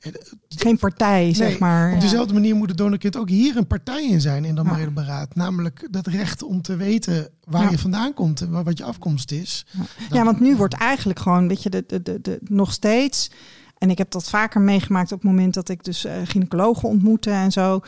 [0.00, 0.12] eh,
[0.48, 1.92] Geen partij, zeg maar.
[1.94, 4.70] op dezelfde manier moet het donorkind ook hier een partij in zijn in dat Ja.
[4.70, 5.34] morele beraad.
[5.34, 7.70] Namelijk dat recht om te weten waar Ja.
[7.70, 9.66] je vandaan komt en wat je afkomst is.
[10.10, 13.30] Ja, want nu wordt eigenlijk gewoon, weet je, de, de, de, de, nog steeds.
[13.84, 17.30] En ik heb dat vaker meegemaakt op het moment dat ik dus eh, gynaecologen ontmoette
[17.30, 17.80] en zo.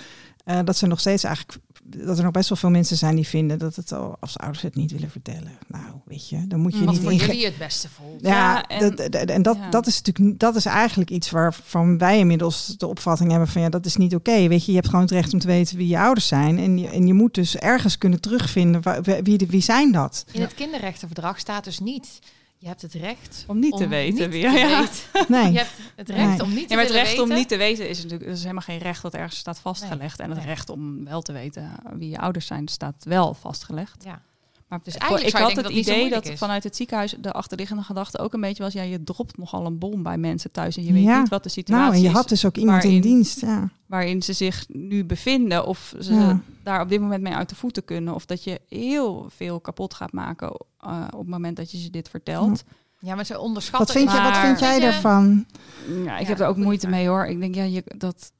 [0.44, 1.58] eh, dat ze nog steeds eigenlijk.
[1.84, 4.62] Dat er nog best wel veel mensen zijn die vinden dat het al, als ouders
[4.62, 5.58] het niet willen vertellen.
[5.68, 8.20] Nou, weet je, dan moet je Mm, Wat niet voor jullie het beste voelt.
[8.20, 9.70] Ja, Ja, en- dat, dat- en dat, ja.
[9.70, 13.62] dat is natuurlijk niet- dat is eigenlijk iets waarvan wij inmiddels de opvatting hebben van
[13.62, 14.48] ja, dat is niet oké.
[14.48, 16.58] Weet je, je hebt gewoon het recht om te weten wie je ouders zijn.
[16.58, 20.24] En je, en je moet dus ergens kunnen terugvinden waar- wie, wie zijn dat.
[20.32, 22.18] In het kinderrechtenverdrag staat dus niet.
[22.66, 24.80] Je hebt het recht Om niet te weten niet wie- te ja.
[24.80, 24.94] weten.
[25.42, 25.52] Nee.
[25.52, 26.42] Je hebt het recht Nee.
[26.42, 28.62] om niet te Ja, maar het recht om niet te weten is natuurlijk is helemaal
[28.62, 30.20] geen recht dat ergens staat vastgelegd.
[30.20, 30.46] En het Nee.
[30.46, 34.04] recht om wel te weten wie je ouders zijn staat wel vastgelegd.
[34.04, 34.22] Ja.
[34.68, 36.38] Maar Dus eigenlijk ik had het idee dat is.
[36.38, 39.78] vanuit het ziekenhuis de achterliggende gedachte ook een beetje was: ja, je dropt nogal een
[39.78, 41.20] bom bij mensen thuis en je weet Ja.
[41.20, 43.40] niet wat de situatie Nou, en je is had dus ook iemand in dienst.
[43.40, 43.68] Ja.
[43.86, 46.40] waarin ze zich nu bevinden of ze Ja.
[46.62, 49.94] daar op dit moment mee uit de voeten kunnen of dat je heel veel kapot
[49.94, 50.48] gaat maken
[50.80, 52.64] eh, op het moment dat je ze dit vertelt.
[52.98, 53.86] Ja, maar ze onderschatten...
[53.94, 54.80] Wat vind, je, wat vind jij?
[54.80, 57.26] Ja, ik Ja, heb er ook moeite mee hoor.
[57.26, 58.32] Ik denk, ja, je, dat,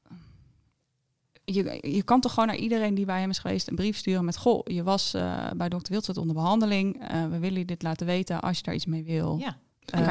[1.53, 4.25] je, je kan toch gewoon naar iedereen die bij hem is geweest een brief sturen
[4.25, 4.37] met...
[4.37, 7.01] Goh, je was eh, bij dokter Wildsoort onder behandeling.
[7.07, 9.37] Eh, we willen je dit laten weten als je daar iets mee wil.
[9.39, 9.57] Ja.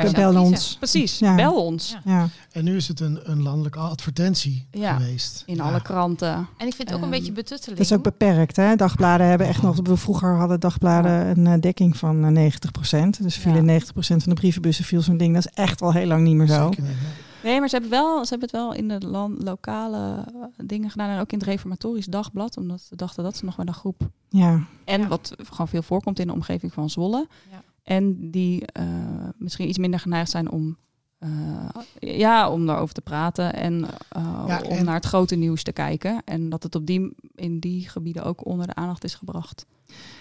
[0.04, 0.76] Je Bel ons.
[0.76, 1.34] Precies, Ja.
[1.34, 1.90] bel ons.
[1.90, 2.00] Ja.
[2.12, 2.28] Ja.
[2.52, 5.42] En nu is het een, een landelijke advertentie Ja, geweest.
[5.46, 5.62] In Ja.
[5.62, 6.32] alle kranten.
[6.56, 7.78] En ik vind het ook een Ehm, beetje betutteling.
[7.78, 8.56] Dat is ook beperkt.
[8.56, 8.76] Hè?
[8.76, 9.76] Dagbladen hebben echt nog.
[9.82, 13.22] Vroeger hadden dagbladen een eh, dekking van eh, 90%.
[13.22, 13.80] Dus vielen Ja.
[13.80, 15.34] 90% van de brievenbussen viel zo'n ding.
[15.34, 16.64] Dat is echt al heel lang niet meer zo.
[16.70, 16.96] Zeker niet,
[17.46, 17.58] nee.
[17.60, 21.08] Maar ze hebben, wel, ze hebben het wel in de land, lokale eh, dingen gedaan.
[21.10, 22.56] En ook in het Reformatorisch Dagblad.
[22.56, 24.60] Omdat ze dachten dat ze nog met een groep Ja.
[24.84, 25.08] En Ja.
[25.08, 27.26] wat gewoon veel voorkomt in de omgeving van Zwolle.
[27.50, 27.62] Ja.
[27.82, 28.84] En die eh,
[29.38, 30.76] misschien iets minder geneigd zijn om,
[31.18, 31.28] eh,
[31.98, 35.72] ja, om daarover te praten en, eh, Ja, om en- naar het grote nieuws te
[35.72, 36.22] kijken.
[36.24, 39.66] En dat het op die, in die gebieden ook onder de aandacht is gebracht.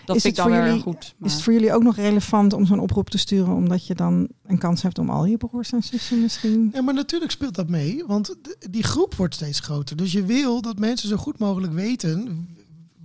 [0.05, 1.13] Dat Is vind ik het dan voor weer jullie- goed.
[1.17, 3.95] Maar, Is het voor jullie ook nog relevant om zo'n oproep te sturen, omdat je
[3.95, 6.69] dan een kans hebt om al je broers en zussen misschien?
[6.73, 8.35] Ja, maar natuurlijk speelt dat mee, want
[8.69, 9.95] die groep wordt steeds groter.
[9.95, 12.47] Dus je wil dat mensen zo goed mogelijk weten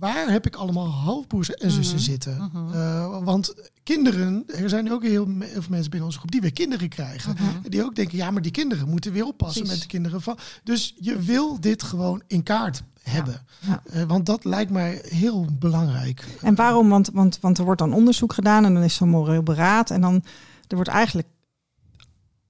[0.01, 2.03] waar heb ik allemaal halfbroers en zussen Mhm.
[2.05, 2.49] zitten.
[2.53, 2.73] Mhm.
[2.73, 6.89] Eh, want kinderen, er zijn ook heel, veel mensen binnen onze groep die weer kinderen
[6.89, 7.33] krijgen.
[7.33, 7.69] Mhm.
[7.69, 9.79] Die ook denken, ja, maar die kinderen moeten weer oppassen Precies.
[9.79, 10.37] met de kinderen van.
[10.63, 13.45] Dus je wil dit gewoon in kaart hebben.
[13.59, 13.81] Ja.
[13.85, 16.37] Eh, want dat lijkt mij heel belangrijk.
[16.41, 16.89] En waarom?
[16.89, 19.89] Want, want, want er wordt dan onderzoek gedaan en dan is zo'n moreel beraad.
[19.89, 20.23] En dan
[20.67, 21.27] er wordt eigenlijk,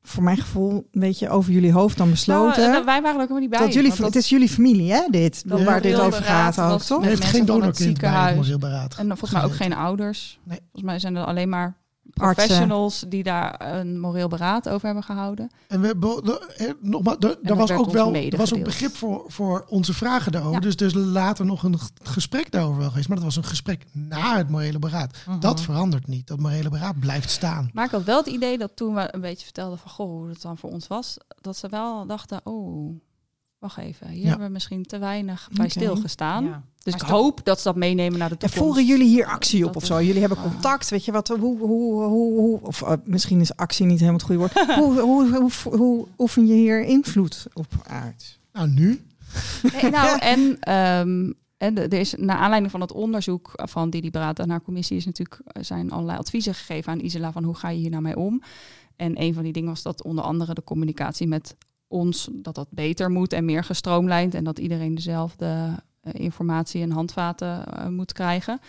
[0.03, 2.61] voor mijn gevoel, een beetje over jullie hoofd dan besloten.
[2.61, 3.59] Nou, eh, wij waren ook helemaal niet bij.
[3.59, 7.03] dat jullie, het is jullie familie, hè, dit, dat waar dit over gaat ook, toch?
[7.03, 8.35] Heeft mensen geen donorkind bij het ziekenhuis.
[8.35, 8.95] moreel beraad.
[8.97, 10.39] En volgens mij ook geen ouders.
[10.43, 10.59] Nee.
[10.59, 11.80] Volgens mij zijn er alleen maar
[12.13, 12.45] Artsen.
[12.47, 15.49] professionals die daar een moreel beraad over hebben gehouden.
[15.67, 18.63] En we, hebben- de- eh, nogmaals, daar was ook wel er was ook medegedeeld.
[18.63, 20.55] begrip voor, voor onze vragen daarover.
[20.55, 20.59] Ja.
[20.69, 23.07] Dus is later nog een gesprek daarover wel geweest.
[23.07, 25.17] Maar dat was een gesprek na het morele beraad.
[25.27, 25.39] Mhm.
[25.39, 26.27] Dat verandert niet.
[26.27, 27.69] Dat morele beraad blijft staan.
[27.73, 30.29] Maar ik had wel het idee dat toen we een beetje vertelden van goh, hoe
[30.29, 33.01] het dan voor ons was, dat ze wel dachten, oh,
[33.61, 34.27] wacht even, hier Ja.
[34.29, 36.43] hebben we misschien te weinig bij stilgestaan.
[36.43, 36.63] Ja.
[36.83, 38.63] Dus Maar ik hoop dat ze dat meenemen naar de En toekomst.
[38.63, 40.01] voeren jullie hier actie op Dat of zo?
[40.01, 40.43] Jullie hebben Ah.
[40.43, 41.27] contact, weet je wat?
[41.27, 44.53] Hoe, hoe, hoe, hoe of eh, misschien is actie niet helemaal het goede woord.
[44.79, 48.39] hoe, hoe, hoe, hoe oefen je hier invloed op uit?
[48.53, 49.01] Nou, nu.
[49.81, 54.11] Nee, nou, en, ehm, en de- er is naar aanleiding van het onderzoek van Didi
[54.11, 57.55] Braat en haar commissie is natuurlijk er zijn allerlei adviezen gegeven aan Isela van hoe
[57.55, 58.41] ga je hier nou mee om.
[58.95, 61.55] En een van die dingen was dat onder andere de communicatie met
[61.91, 66.91] ons dat dat beter moet en meer gestroomlijnd en dat iedereen dezelfde eh, informatie en
[66.91, 68.59] handvaten eh, moet krijgen.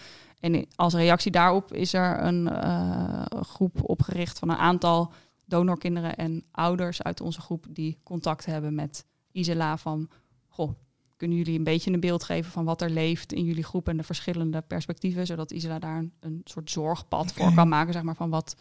[0.40, 5.12] En als reactie daarop is er een eh, groep opgericht van een aantal
[5.44, 10.08] donorkinderen en ouders uit onze groep die contact hebben met Isela van
[10.48, 10.70] goh,
[11.16, 13.96] kunnen jullie een beetje een beeld geven van wat er leeft in jullie groep en
[13.96, 18.16] de verschillende perspectieven, zodat Isela daar een, een soort zorgpad voor kan maken, zeg maar,
[18.16, 18.56] van wat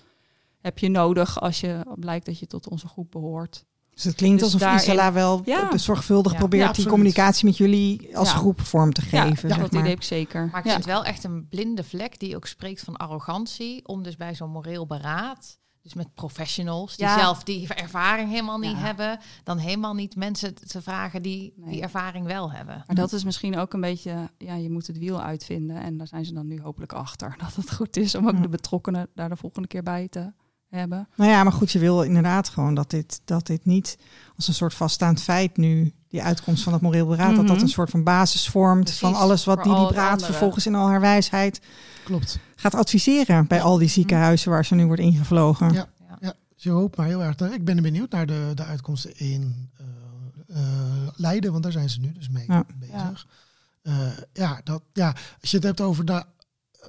[0.59, 3.65] heb je nodig als je blijkt dat je tot onze groep behoort.
[4.01, 5.77] Dus het klinkt Dus alsof daarin- Isela wel Ja.
[5.77, 6.37] zorgvuldig Ja.
[6.37, 8.35] probeert Ja, die communicatie met jullie als Ja.
[8.37, 9.49] groep vorm te Ja, geven.
[9.49, 10.39] dat zeg idee heb ik zeker.
[10.51, 10.71] Maar ik ja.
[10.71, 13.87] vind het wel echt een blinde vlek die ook spreekt van arrogantie.
[13.87, 17.19] Om dus bij zo'n moreel beraad, dus met professionals die Ja.
[17.19, 18.77] zelf die ervaring helemaal niet Ja.
[18.77, 21.71] hebben, dan helemaal niet mensen te vragen die Nee.
[21.71, 22.83] die ervaring wel hebben.
[22.87, 25.81] Maar dat is misschien ook een beetje, ja, je moet het wiel uitvinden.
[25.81, 27.35] En daar zijn ze dan nu hopelijk achter.
[27.43, 28.41] Dat het goed is om ook Ja.
[28.41, 30.31] de betrokkenen daar de volgende keer bij te
[30.71, 31.07] hebben.
[31.15, 33.97] Nou ja, maar goed, je wil inderdaad gewoon dat dit, dat dit niet
[34.35, 37.65] als een soort vaststaand feit nu, die uitkomst van het moreel beraad, dat dat Mhm.
[37.65, 40.19] een soort van basis vormt Precies, van alles wat die andere.
[40.25, 41.61] vervolgens in al haar wijsheid
[42.03, 42.39] Klopt.
[42.55, 45.73] gaat adviseren bij al die ziekenhuizen waar ze nu wordt ingevlogen.
[45.73, 45.89] Ja.
[46.55, 47.39] Dus je hoopt maar heel erg.
[47.39, 51.99] Ik ben benieuwd naar de, de uitkomsten in eh, eh, Leiden, want daar zijn ze
[51.99, 52.63] nu dus mee Ja.
[52.79, 53.27] bezig.
[53.83, 54.13] Ja.
[54.33, 56.23] ja, dat, ja, als je het hebt over de,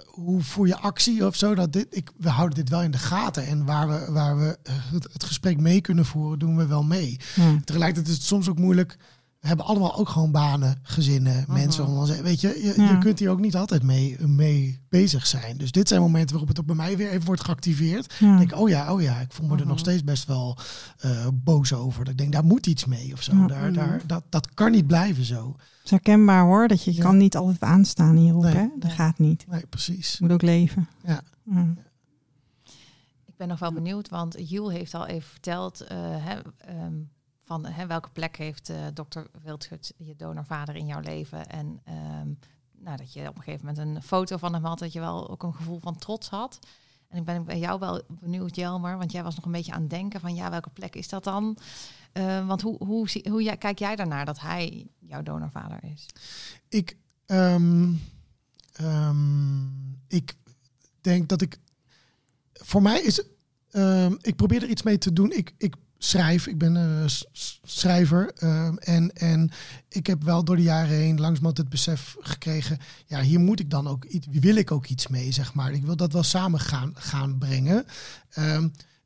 [0.07, 2.99] hoe voer je actie of zo, dat dit, ik, we houden dit wel in de
[2.99, 3.47] gaten.
[3.47, 6.83] En waar we, waar we eh, het, het gesprek mee kunnen voeren, doen we wel
[6.83, 7.17] mee.
[7.35, 7.59] Ja.
[7.65, 8.97] Tegelijkertijd is het soms ook moeilijk.
[9.41, 12.23] We hebben allemaal ook gewoon banen, gezinnen, mensen om ons heen.
[12.23, 12.91] Weet je, je, Ja.
[12.91, 15.57] je kunt hier ook niet altijd mee, mee bezig zijn.
[15.57, 18.15] Dus dit zijn momenten waarop het ook bij mij weer even wordt geactiveerd.
[18.19, 18.33] Ja.
[18.33, 20.59] Ik denk, oh ja, oh ja, ik voel me er nog steeds best wel
[20.99, 22.05] eh, boos over.
[22.05, 23.47] Dat ik denk, daar moet iets mee of zo.
[23.47, 25.57] Daar, daar, dat, dat kan niet blijven zo.
[25.83, 27.03] Het is herkenbaar hoor, dat je Ja.
[27.03, 28.43] kan niet altijd aanstaan hierop.
[28.43, 28.55] Nee.
[28.55, 28.69] Hè?
[28.79, 29.47] Dat gaat niet.
[29.49, 30.13] Nee, precies.
[30.13, 30.89] Je moet ook leven.
[31.05, 31.21] Ja.
[31.45, 31.75] Ja.
[33.27, 36.95] Ik ben nog wel benieuwd, want Jules heeft al even verteld eh, hè, ehm,
[37.43, 41.47] van hè, welke plek heeft eh, dokter Wildschut, je donorvader, in jouw leven.
[41.47, 42.29] En ehm,
[42.79, 45.31] nou, dat je op een gegeven moment een foto van hem had, dat je wel
[45.31, 46.59] ook een gevoel van trots had.
[47.09, 49.81] En ik ben bij jou wel benieuwd, Jelmer, want jij was nog een beetje aan
[49.81, 51.57] het denken van ja, welke plek is dat dan?
[52.13, 56.07] Eh, want hoe, hoe, hoe kijk jij daarnaar dat hij jouw donorvader is?
[56.69, 56.97] Ik,
[57.27, 57.93] ehm,
[58.73, 59.63] ehm,
[60.09, 60.35] ik
[61.01, 61.59] denk dat ik.
[62.53, 63.23] Voor mij is.
[63.71, 65.33] ehm, ik probeer er iets mee te doen.
[65.33, 66.47] Ik, ik schrijf.
[66.47, 68.33] Ik ben s- schrijver.
[68.79, 69.51] en, en
[69.89, 72.79] ik heb wel door de jaren heen langzamerhand het besef gekregen.
[73.07, 74.27] Ja, hier moet ik dan ook iets.
[74.31, 75.73] Wil ik ook iets mee, zeg maar.
[75.73, 77.85] Ik wil dat wel samen gaan, gaan brengen.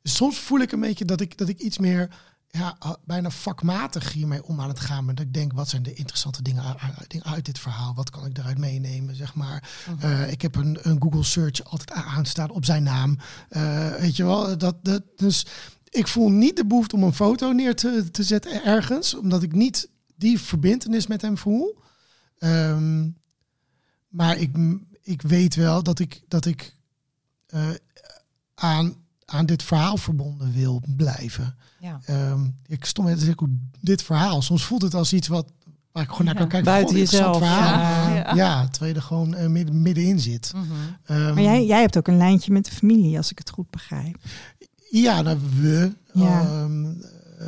[0.03, 2.09] Soms voel ik een beetje dat ik, dat ik iets meer
[2.57, 5.05] ja, bijna vakmatig hiermee om aan het gaan.
[5.05, 7.93] Maar dat ik denk, wat zijn de interessante dingen u- u- dingen uit dit verhaal?
[7.95, 9.69] Wat kan ik eruit meenemen, zeg maar.
[9.99, 13.17] Eh, ik heb een, een Google search altijd aanstaan op zijn naam.
[13.49, 15.45] Eh, weet je wel, dat, dat, dus
[15.89, 19.13] ik voel niet de behoefte om een foto neer te, te zetten ergens.
[19.13, 21.81] Omdat ik niet die verbindenis met hem voel.
[22.37, 23.09] Ehm,
[24.07, 24.55] maar ik,
[25.01, 26.75] ik weet wel dat ik, dat ik
[27.47, 27.69] eh,
[28.55, 28.95] aan,
[29.31, 31.55] aan dit verhaal verbonden wil blijven.
[31.79, 31.99] Ja.
[32.05, 33.49] Ehm, ik stond hoe
[33.81, 34.41] dit verhaal.
[34.41, 35.51] Soms voelt het als iets wat
[35.91, 36.71] waar ik gewoon naar kan kijken.
[36.71, 37.37] Buiten jezelf.
[37.37, 37.79] Verhaal.
[37.79, 38.15] Ja.
[38.15, 38.35] Ja.
[38.35, 38.67] Ja.
[38.67, 40.51] terwijl je er gewoon eh, midden, middenin zit.
[40.55, 40.65] Mhm.
[41.05, 43.69] Ehm, Maar jij, jij hebt ook een lijntje met de familie, als ik het goed
[43.69, 44.17] begrijp.
[44.89, 45.91] Ja, nou, we.
[46.13, 46.41] Ja.
[46.41, 47.47] ehm, eh,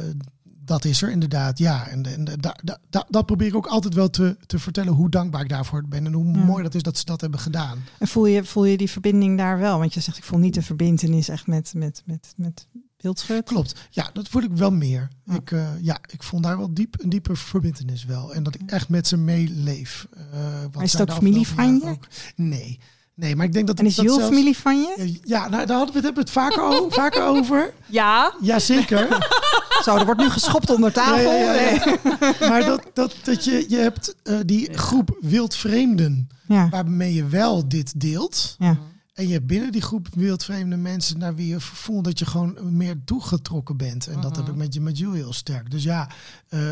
[0.70, 1.88] dat is er inderdaad, ja.
[1.88, 5.10] En, en da, da, da- dat probeer ik ook altijd wel te, te vertellen hoe
[5.10, 6.06] dankbaar ik daarvoor ben.
[6.06, 6.44] En hoe Ja.
[6.44, 7.84] mooi dat is dat ze dat hebben gedaan.
[8.00, 9.80] En voel je, voel je die verbinding daar wel?
[9.80, 12.68] Want je zegt, ik voel niet de verbindenis echt met, met, met, met
[12.98, 13.44] Wildschut.
[13.44, 13.76] Klopt.
[13.90, 15.08] Ja, dat voel ik wel meer.
[15.26, 15.34] Ja.
[15.36, 18.34] Ik, eh, ja, ik vond daar wel diep, een diepe verbindenis wel.
[18.34, 20.08] En dat ik echt met ze meeleef.
[20.32, 20.40] Eh,
[20.72, 21.90] wat is ook familie van je?
[21.90, 22.80] ook- Nee.
[23.20, 25.20] Nee, maar ik denk dat En is dat familie van je?
[25.24, 27.74] Ja, nou, daar hadden we het, hebben we het vaker, o- vaker over.
[27.86, 29.08] Ja, Jazeker.
[29.84, 31.32] Zo, er wordt nu geschopt onder tafel.
[31.32, 32.34] Ja, ja, ja, Nee.
[32.50, 37.68] maar dat, dat, dat je, je hebt eh, die groep wildvreemden Ja, waarmee je wel
[37.70, 38.56] dit deelt.
[38.60, 38.78] ja.
[39.14, 42.58] En je hebt binnen die groep wildvreemde mensen naar wie je voelt dat je gewoon
[42.78, 44.08] meer toegetrokken bent.
[44.08, 45.72] En dat heb ik met, met Jules heel sterk.
[45.72, 46.10] Dus ja,
[46.50, 46.72] eh,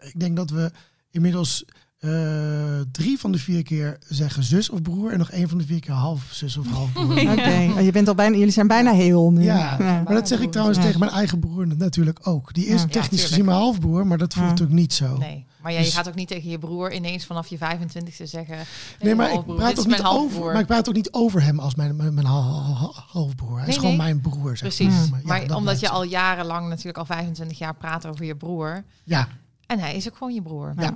[0.00, 0.70] ik denk dat we
[1.10, 1.64] inmiddels
[1.98, 5.12] eh, drie van de vier keer zeggen zus of broer.
[5.12, 7.12] En nog één van de vier keer half zus of half broer.
[7.32, 9.42] Oké, Oh, je bent al bijna, jullie zijn bijna heel nu.
[9.44, 10.84] Ja, maar dat zeg ik trouwens Ja.
[10.84, 12.54] tegen mijn eigen broer natuurlijk ook.
[12.54, 12.86] Die is Ja.
[12.88, 14.50] technisch gezien mijn halfbroer, maar dat voelt Ja.
[14.50, 15.16] natuurlijk niet zo.
[15.16, 18.24] Nee, maar ja, je Dus- gaat ook niet tegen je broer ineens vanaf je 25ste
[18.26, 18.56] zeggen...
[19.00, 21.74] Nee, maar ik praat, ook niet over, maar ik praat ook niet over hem als
[21.74, 23.58] mijn, mijn, mijn hal- hal- halfbroer.
[23.58, 23.98] Hij is gewoon nee.
[23.98, 24.56] mijn broer.
[24.56, 25.54] Zeg Precies, maar.
[25.54, 28.84] omdat je al jarenlang natuurlijk al 25 jaar praat over je broer.
[29.04, 29.28] Ja,
[29.66, 30.72] En hij is ook gewoon je broer.
[30.76, 30.94] Ja.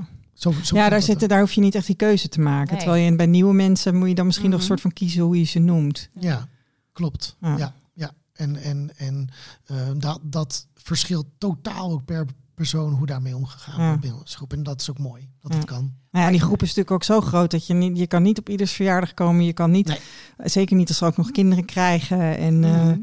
[0.51, 0.51] Ja.
[0.51, 2.71] zo, zo Ja, daar, zitten, daar hoef je niet echt die keuze te maken.
[2.75, 2.83] Nee.
[2.83, 4.71] Terwijl je bij nieuwe mensen moet je dan misschien nog Mhm.
[4.71, 6.09] een soort van kiezen hoe je ze noemt.
[6.21, 6.49] Ja,
[6.93, 7.37] klopt.
[7.41, 7.57] Ja.
[7.57, 8.11] Ja, ja.
[8.33, 9.29] En, en, en
[9.67, 13.87] eh, dat, dat verschilt totaal ook per persoon hoe daarmee omgegaan Ja.
[13.87, 14.53] wordt binnen onze groep.
[14.53, 15.59] En dat is ook mooi, dat Ja.
[15.59, 15.93] het kan.
[16.11, 18.39] Nou ja, die groep is natuurlijk ook zo groot dat je niet, je kan niet
[18.39, 19.45] op ieders verjaardag komen.
[19.45, 19.99] Je kan niet, Nee.
[20.37, 22.37] zeker niet als ze ook nog kinderen krijgen.
[22.37, 22.99] En eh, Mhm.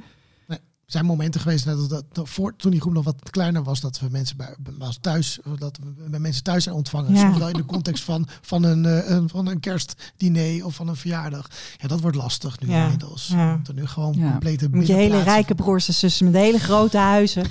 [0.89, 3.99] Zijn momenten geweest dat, dat, dat voor, toen die groep nog wat kleiner was, dat
[3.99, 7.13] we mensen bij, bij ons thuis, dat we bij mensen thuis zijn ontvangen.
[7.13, 7.19] Ja.
[7.19, 10.87] Soms wel in de context van, van, een, eh, een, van een kerstdiner of van
[10.87, 11.47] een verjaardag.
[11.77, 12.83] Ja, dat wordt lastig nu Ja.
[12.83, 13.27] inmiddels.
[13.27, 13.59] Ja.
[13.63, 14.29] Dat nu gewoon Ja.
[14.29, 17.43] complete moet je hele rijke broers en zussen met hele grote huizen.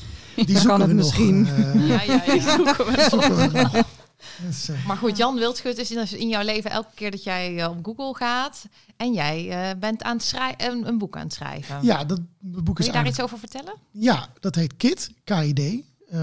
[0.47, 1.47] Die kan het we nog, misschien.
[1.87, 3.85] Ja, ja, ja.
[4.47, 7.69] Dus, Maar goed, Jan Wildschut is in- in jouw leven elke keer dat jij eh,
[7.71, 8.65] op Google gaat
[8.97, 11.79] en jij eh, bent aan het schrijven, een, een boek aan het schrijven.
[11.83, 13.75] ja, dat boek is Wil je daar iets over vertellen?
[13.91, 15.83] Ja, dat heet KID, KID.
[16.11, 16.21] Eh,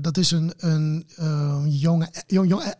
[0.00, 1.04] dat is een, een
[1.68, 2.74] jonge, jong, jong,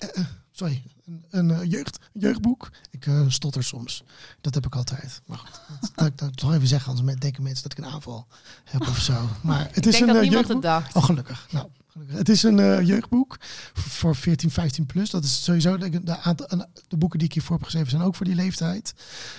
[0.53, 0.83] sorry,
[1.31, 2.71] Een, een jeugd, jeugdboek.
[2.91, 4.03] Ik stotter soms.
[4.41, 5.21] Dat heb ik altijd.
[5.27, 5.61] Maar goed,
[5.95, 8.27] dat, dat, zal ik even zeggen, anders denken mensen dat ik een aanval
[8.65, 9.29] heb of zo.
[9.43, 10.95] Maar het Ik is denk een dat niemand het dacht.
[10.97, 11.47] Oh, gelukkig.
[11.51, 11.67] Nou,
[11.99, 12.19] gelukkig.
[12.19, 13.37] Het is een eh, jeugdboek
[13.75, 15.11] voor 14, 15 plus.
[15.11, 18.03] Dat is sowieso de, de, aantal, een- de boeken die ik hiervoor heb geschreven zijn
[18.03, 18.95] ook voor die leeftijd.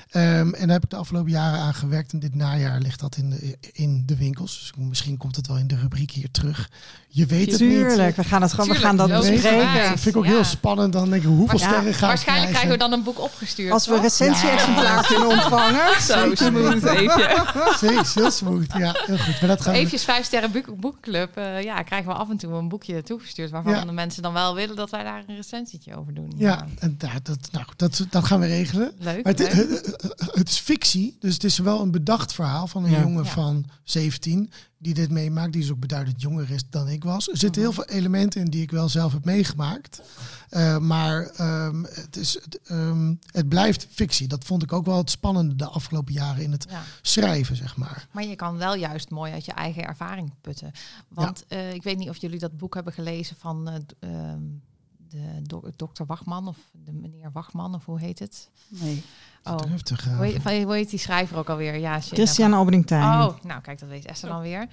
[0.10, 2.12] Ehm, en daar heb ik de afgelopen jaren aan gewerkt.
[2.14, 4.60] En dit najaar ligt dat in de, in de winkels.
[4.60, 6.70] Dus misschien komt het wel in de rubriek hier terug.
[7.12, 7.70] Je weet het niet.
[7.70, 9.89] Tuurlijk, we gaan, het gewoon, we gaan dat bespreken.
[9.89, 10.30] Dat vind ik ook Ja.
[10.32, 10.93] heel spannend.
[10.93, 13.72] Dan denk ik, hoeveel Ja, sterren ga ik Waarschijnlijk krijgen we dan een boek opgestuurd.
[13.72, 16.01] Als we een recensie-exemplaar kunnen ontvangen.
[16.01, 18.14] Zo smooth, even.
[18.14, 18.74] Heel smooth.
[18.78, 19.39] Ja, heel goed.
[19.39, 19.78] Maar dat gaan we...
[19.78, 21.38] Eventjes vijf sterren boek, boekenclub.
[21.38, 23.86] eh, ja, krijgen we af en toe een boekje toegestuurd waarvan Ja.
[23.86, 26.32] de mensen dan wel willen dat wij daar een recensietje over doen.
[26.38, 28.91] Ja, en daar, dat, nou, dat, dat gaan we regelen.
[28.97, 29.24] Leuk.
[29.24, 29.70] Maar het, leuk.
[29.70, 33.00] het, het is fictie, dus het is wel een bedacht verhaal van een Ja.
[33.00, 33.30] jongen Ja.
[33.30, 34.52] van 17
[34.82, 35.54] die dit meemaakt.
[35.54, 37.30] Die is ook beduidend jonger is dan ik was.
[37.30, 37.72] Er zitten Mhm.
[37.72, 40.02] heel veel elementen in die ik wel zelf heb meegemaakt.
[40.50, 44.28] Eh, maar ehm, het, is, het, ehm, het blijft fictie.
[44.28, 46.82] Dat vond ik ook wel het spannende de afgelopen jaren in het Ja.
[47.02, 48.08] schrijven, zeg maar.
[48.12, 50.72] Maar je kan wel juist mooi uit je eigen ervaring putten.
[51.08, 54.42] Want eh, ik weet niet of jullie dat boek hebben gelezen van eh, ehm,
[55.10, 58.49] de do- dokter Wachman of de meneer Wachman of hoe heet het?
[58.68, 59.03] Nee.
[59.43, 59.55] Oh,
[59.97, 60.16] gaan.
[60.16, 61.76] hoe heet, van- hoe heet die schrijver ook alweer?
[61.78, 62.53] Ja, shit, Christian
[62.86, 63.03] Tijn.
[63.03, 64.68] Oh, nou kijk, dat weet Esther dan weer.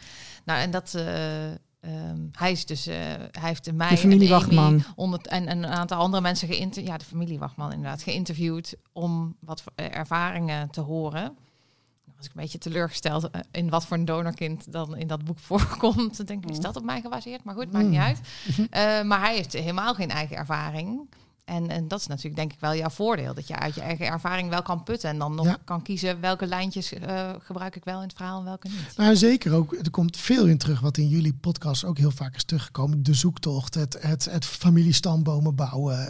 [0.45, 0.95] Nou, en dat...
[0.95, 2.95] eh, ehm, hij is dus, eh,
[3.31, 4.83] hij heeft mij De familie en Amy Wachman.
[4.97, 9.37] onder- en, en een aantal andere mensen geïnterviewd, ja, de familie Wachman inderdaad, geïnterviewd om
[9.41, 11.37] wat eh, ervaringen te horen.
[12.35, 15.25] Dan was ik een beetje teleurgesteld eh, in wat voor een donorkind dan in dat
[15.25, 16.17] boek voorkomt.
[16.17, 17.45] Dan denk ik, is dat op mij gebaseerd?
[17.45, 18.05] Maar goed, maakt niet Mm.
[18.05, 18.21] uit.
[18.71, 21.01] Eh, maar hij heeft helemaal geen eigen ervaring.
[21.45, 23.35] En, en dat is natuurlijk denk ik wel jouw voordeel.
[23.35, 25.11] Dat je uit je eigen ervaring wel kan putten.
[25.11, 25.59] En dan nog Ja.
[25.65, 28.97] kan kiezen welke lijntjes eh, gebruik ik wel in het verhaal en welke niet.
[28.97, 29.73] Nou, zeker ook.
[29.75, 33.03] Er komt veel in terug wat in jullie podcast ook heel vaak is teruggekomen.
[33.03, 36.09] De zoektocht, het, het, het familiestambomen bouwen,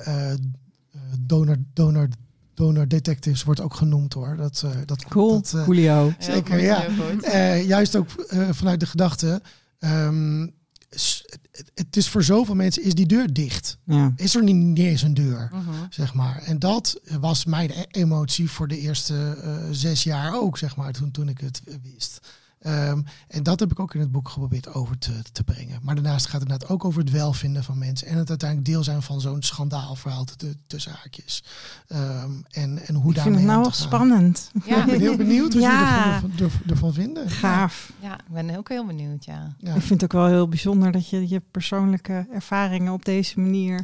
[1.21, 2.09] donor, donor,
[2.57, 4.37] donor detectives wordt ook genoemd hoor.
[4.37, 6.13] Dat, eh, dat, Cool, dat, eh, coolio.
[6.19, 6.85] Zeker, ja.
[7.23, 9.43] eh, juist ook eh, vanuit de gedachte.
[9.79, 10.47] ehm,
[10.91, 13.79] s- het, het is voor zoveel mensen is die deur dicht.
[13.85, 14.13] Ja.
[14.17, 15.71] Is er niet, niet eens een deur, Mhm.
[15.91, 16.43] zeg maar.
[16.43, 20.93] En dat was mijn e- emotie voor de eerste eh, zes jaar ook, zeg maar,
[20.93, 21.63] toen, toen ik het
[21.95, 22.21] wist.
[22.67, 25.79] Ehm, en dat heb ik ook in het boek geprobeerd over te, te brengen.
[25.83, 28.07] Maar daarnaast gaat het inderdaad ook over het welvinden van mensen.
[28.09, 31.45] En het uiteindelijk deel zijn van zo'n schandaalverhaal te- tussen haakjes.
[31.89, 34.51] Ehm, en, en hoe Ik daarmee vind het nou wel spannend.
[34.65, 34.81] Ja.
[34.81, 36.21] Ik ben heel benieuwd wat Ja.
[36.21, 37.31] jullie ervan, ervan, vinden.
[37.31, 37.93] Gaaf.
[38.01, 39.55] Ja, ik ben ook heel benieuwd, ja.
[39.59, 39.75] Ja.
[39.75, 43.77] Ik vind het ook wel heel bijzonder dat je je persoonlijke ervaringen op deze manier...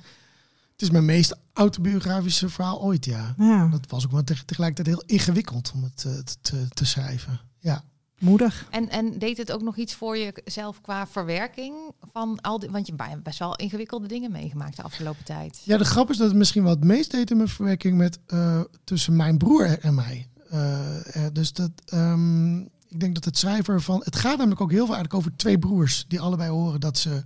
[0.72, 3.34] Het is mijn meest autobiografische verhaal ooit, ja.
[3.38, 6.84] Ja, Dat was ook wel teg- tegelijkertijd heel ingewikkeld om het eh, te, te, te
[6.84, 7.40] schrijven.
[7.58, 7.82] Ja.
[8.22, 8.66] Moedig.
[8.70, 11.74] En, en deed het ook nog iets voor jezelf qua verwerking
[12.12, 12.70] van al die...
[12.70, 15.60] Want je hebt best wel ingewikkelde dingen meegemaakt de afgelopen tijd.
[15.64, 18.18] ja, de grap is dat het misschien wat het meest deed in mijn verwerking met
[18.26, 20.28] eh, tussen mijn broer en mij.
[20.50, 24.00] Eh, eh, dus dat, ehm, ik denk dat het schrijver van.
[24.04, 27.22] Het gaat namelijk ook heel veel eigenlijk over twee broers die allebei horen dat ze,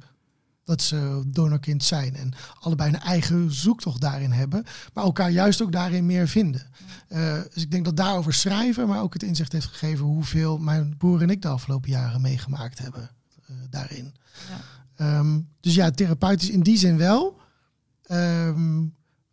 [0.66, 2.16] dat ze donorkind zijn.
[2.16, 4.64] En allebei een eigen zoektocht daarin hebben,
[4.94, 6.66] maar elkaar juist ook daarin meer vinden.
[7.08, 10.96] Eh, dus ik denk dat daarover schrijven, maar ook het inzicht heeft gegeven hoeveel mijn
[10.96, 13.10] broer en ik de afgelopen jaren meegemaakt hebben
[13.46, 14.14] eh, daarin.
[14.48, 14.60] Ja.
[14.96, 17.40] Ehm, dus ja, therapeutisch in die zin wel.
[18.02, 18.84] Ehm,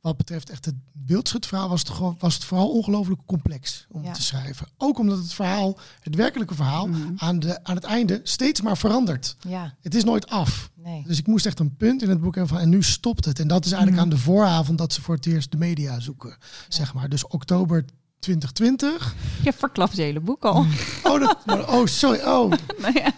[0.04, 4.08] wat betreft echt het beeldschutverhaal was het, gewoon, was het vooral ongelooflijk complex om Ja.
[4.08, 4.68] het te schrijven.
[4.78, 7.14] Ook omdat het verhaal, het werkelijke verhaal, Mhm.
[7.18, 9.36] aan, de, aan het einde steeds maar verandert.
[9.48, 10.70] Ja, Het is nooit af.
[10.76, 11.04] nee.
[11.08, 13.40] Dus ik moest echt een punt in het boek hebben van en nu stopt het.
[13.40, 14.12] En dat is eigenlijk Mhm.
[14.12, 16.38] aan de vooravond dat ze voor het eerst de media zoeken.
[16.68, 17.10] Zeg maar.
[17.10, 17.86] Dus oktober
[18.20, 19.16] 2020.
[19.44, 20.66] Je verklapt je hele boek al.
[21.04, 22.20] Oh, dat, maar- oh sorry.
[22.20, 22.52] Oh,
[22.82, 23.12] Nou ja,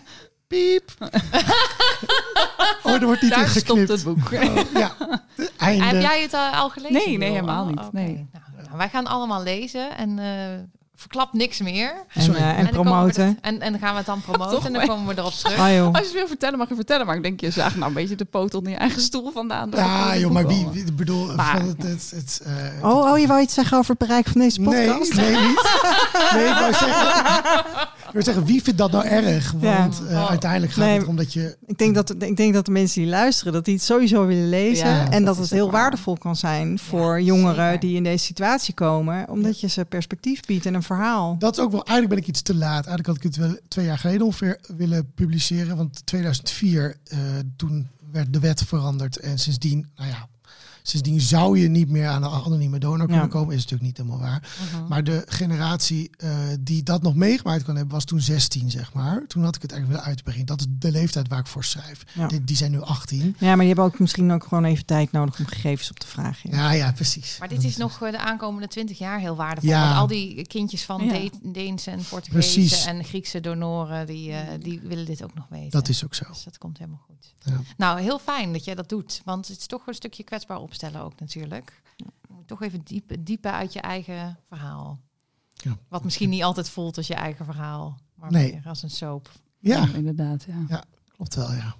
[0.47, 0.91] piep.
[2.83, 3.89] Oh, er wordt niet daar stopt geknipt.
[3.89, 4.31] het boek.
[4.31, 4.95] Oh, ja,
[5.35, 5.85] de einde.
[5.85, 6.93] Heb jij het eh, al gelezen?
[7.07, 7.89] Nee, nee, helemaal Oh, niet, oké.
[7.91, 8.29] nee.
[8.31, 10.63] Nou, nou, wij gaan allemaal lezen en eh
[10.95, 11.93] verklap niks meer.
[12.13, 12.39] En, Sorry.
[12.39, 13.37] eh, en promoten.
[13.41, 15.57] en, en dan gaan we het dan promoten Toch en dan komen we erop terug.
[15.59, 15.85] Ah joh.
[15.87, 17.05] Als je het wil vertellen, mag je vertellen.
[17.05, 19.69] Maar ik denk, je zaagt nou een beetje de poot onder je eigen stoel vandaan.
[19.75, 23.41] Ja, joh, maar wie, bedoel, Maar, van het, het, het, eh, Oh, oh, je wou
[23.41, 25.13] iets zeggen over het bereik van deze nee, podcast?
[25.15, 25.63] nee, niet.
[26.33, 27.07] Nee, ik wou zeggen,
[27.95, 29.51] ik wou zeggen, wie vindt dat nou erg?
[29.51, 30.09] Want Ja.
[30.15, 30.29] eh, Oh.
[30.29, 30.97] uiteindelijk gaat Nee.
[30.97, 31.57] het om dat je...
[31.65, 34.49] Ik denk dat, ik denk dat de mensen die luisteren, dat die het sowieso willen
[34.49, 34.87] lezen.
[34.89, 35.81] Ja, en dat, dat het heel waar.
[35.81, 37.79] waardevol kan zijn voor Ja, jongeren zeker.
[37.79, 39.29] die in deze situatie komen.
[39.29, 41.37] Omdat je ze perspectief biedt en een verhaal.
[41.37, 42.85] Dat ook wel, eigenlijk ben ik iets te laat.
[42.85, 45.77] Eigenlijk had ik het wel twee jaar geleden ongeveer willen publiceren.
[45.77, 47.19] Want 2004, eh,
[47.55, 49.17] toen werd de wet veranderd.
[49.17, 50.27] En sindsdien, nou ja,
[50.87, 53.05] Sindsdien zou je niet meer aan een anonieme donor Ja.
[53.05, 53.55] kunnen komen.
[53.55, 54.49] Is natuurlijk niet helemaal waar.
[54.73, 54.87] Mhm.
[54.87, 56.29] Maar de generatie eh,
[56.59, 59.23] die dat nog meegemaakt kan hebben, was toen 16, zeg maar.
[59.27, 60.45] Toen had ik het eigenlijk willen uitbrengen.
[60.45, 62.03] Dat is de leeftijd waar ik voor schrijf.
[62.13, 62.27] Ja.
[62.27, 63.35] Die, die zijn nu 18.
[63.39, 66.07] Ja, maar je hebt ook misschien ook gewoon even tijd nodig om gegevens op te
[66.07, 66.49] vragen.
[66.51, 67.35] Ja, ja, precies.
[67.39, 69.69] Maar dit Dat is nog eh, de aankomende twintig jaar heel waardevol.
[69.69, 69.85] Ja.
[69.87, 71.07] Want al die kindjes van.
[71.07, 72.85] De- Deense en Portugese Precies.
[72.85, 75.69] en Griekse donoren, die, eh, die willen dit ook nog weten.
[75.69, 76.25] Dat is ook zo.
[76.29, 77.33] Dus dat komt helemaal goed.
[77.39, 77.61] Ja.
[77.77, 79.21] Nou, heel fijn dat jij dat doet.
[79.25, 81.81] Want het is toch een stukje kwetsbaar opstellen ook natuurlijk.
[82.45, 84.99] Toch even diep, diepen uit je eigen verhaal.
[85.53, 85.77] Ja.
[85.87, 87.99] Wat misschien niet altijd voelt als je eigen verhaal.
[88.15, 88.51] Maar Nee.
[88.53, 89.31] meer als een soap.
[89.59, 90.45] Ja, inderdaad.
[90.67, 90.83] Ja.
[91.15, 91.75] klopt wel, ja.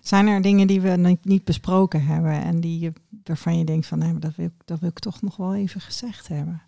[0.00, 2.92] Zijn er dingen die we niet- niet besproken hebben en die je,
[3.24, 5.54] waarvan je denkt van nee, maar dat wil, ik, dat wil ik toch nog wel
[5.54, 6.62] even gezegd hebben?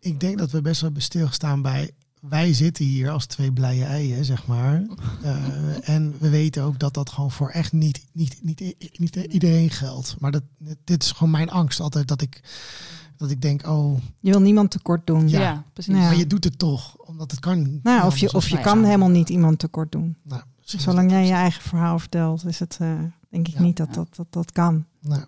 [0.00, 1.90] Ik denk dat we best wel hebben stilgestaan bij...
[2.28, 4.82] Wij zitten hier als twee blije eieren, zeg maar.
[5.22, 9.70] Eh, en we weten ook dat dat gewoon voor echt niet, niet, niet, niet iedereen
[9.70, 10.16] geldt.
[10.18, 10.42] Maar dat,
[10.84, 12.08] dit is gewoon mijn angst altijd.
[12.08, 12.40] Dat ik,
[13.16, 15.28] dat ik denk, oh, Je wil niemand tekort doen.
[15.28, 15.40] Ja.
[15.40, 15.94] Ja, precies.
[15.94, 16.00] Ja.
[16.00, 16.96] maar je doet het toch.
[16.96, 20.16] Omdat het kan Nou, of je, dan of je kan helemaal niet iemand tekort doen.
[20.22, 22.94] Nou, Zolang jij je eigen verhaal vertelt, is het eh,
[23.30, 23.60] denk ik Ja.
[23.62, 24.84] niet dat dat, dat dat kan.
[25.00, 25.24] Nou,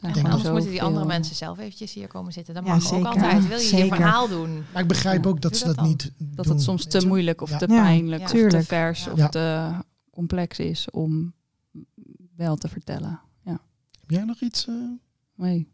[0.00, 2.54] En anders moeten die andere mensen zelf eventjes hier komen zitten.
[2.54, 2.98] Dat Ja, mag zeker.
[2.98, 3.48] ook altijd.
[3.48, 4.64] Wil je je verhaal doen?
[4.72, 5.30] maar ik begrijp Ja.
[5.30, 5.92] ook dat Doe ze dat dat, dan.
[5.94, 7.58] niet Dat doen, het soms te moeilijk of Ja.
[7.58, 8.44] te pijnlijk ja.
[8.44, 9.12] of te vers Ja.
[9.12, 9.70] of te
[10.10, 11.34] complex is om
[12.36, 13.20] wel te vertellen.
[13.44, 13.60] Ja,
[14.00, 14.66] Heb jij nog iets?
[14.68, 14.74] eh?
[15.36, 15.68] nee,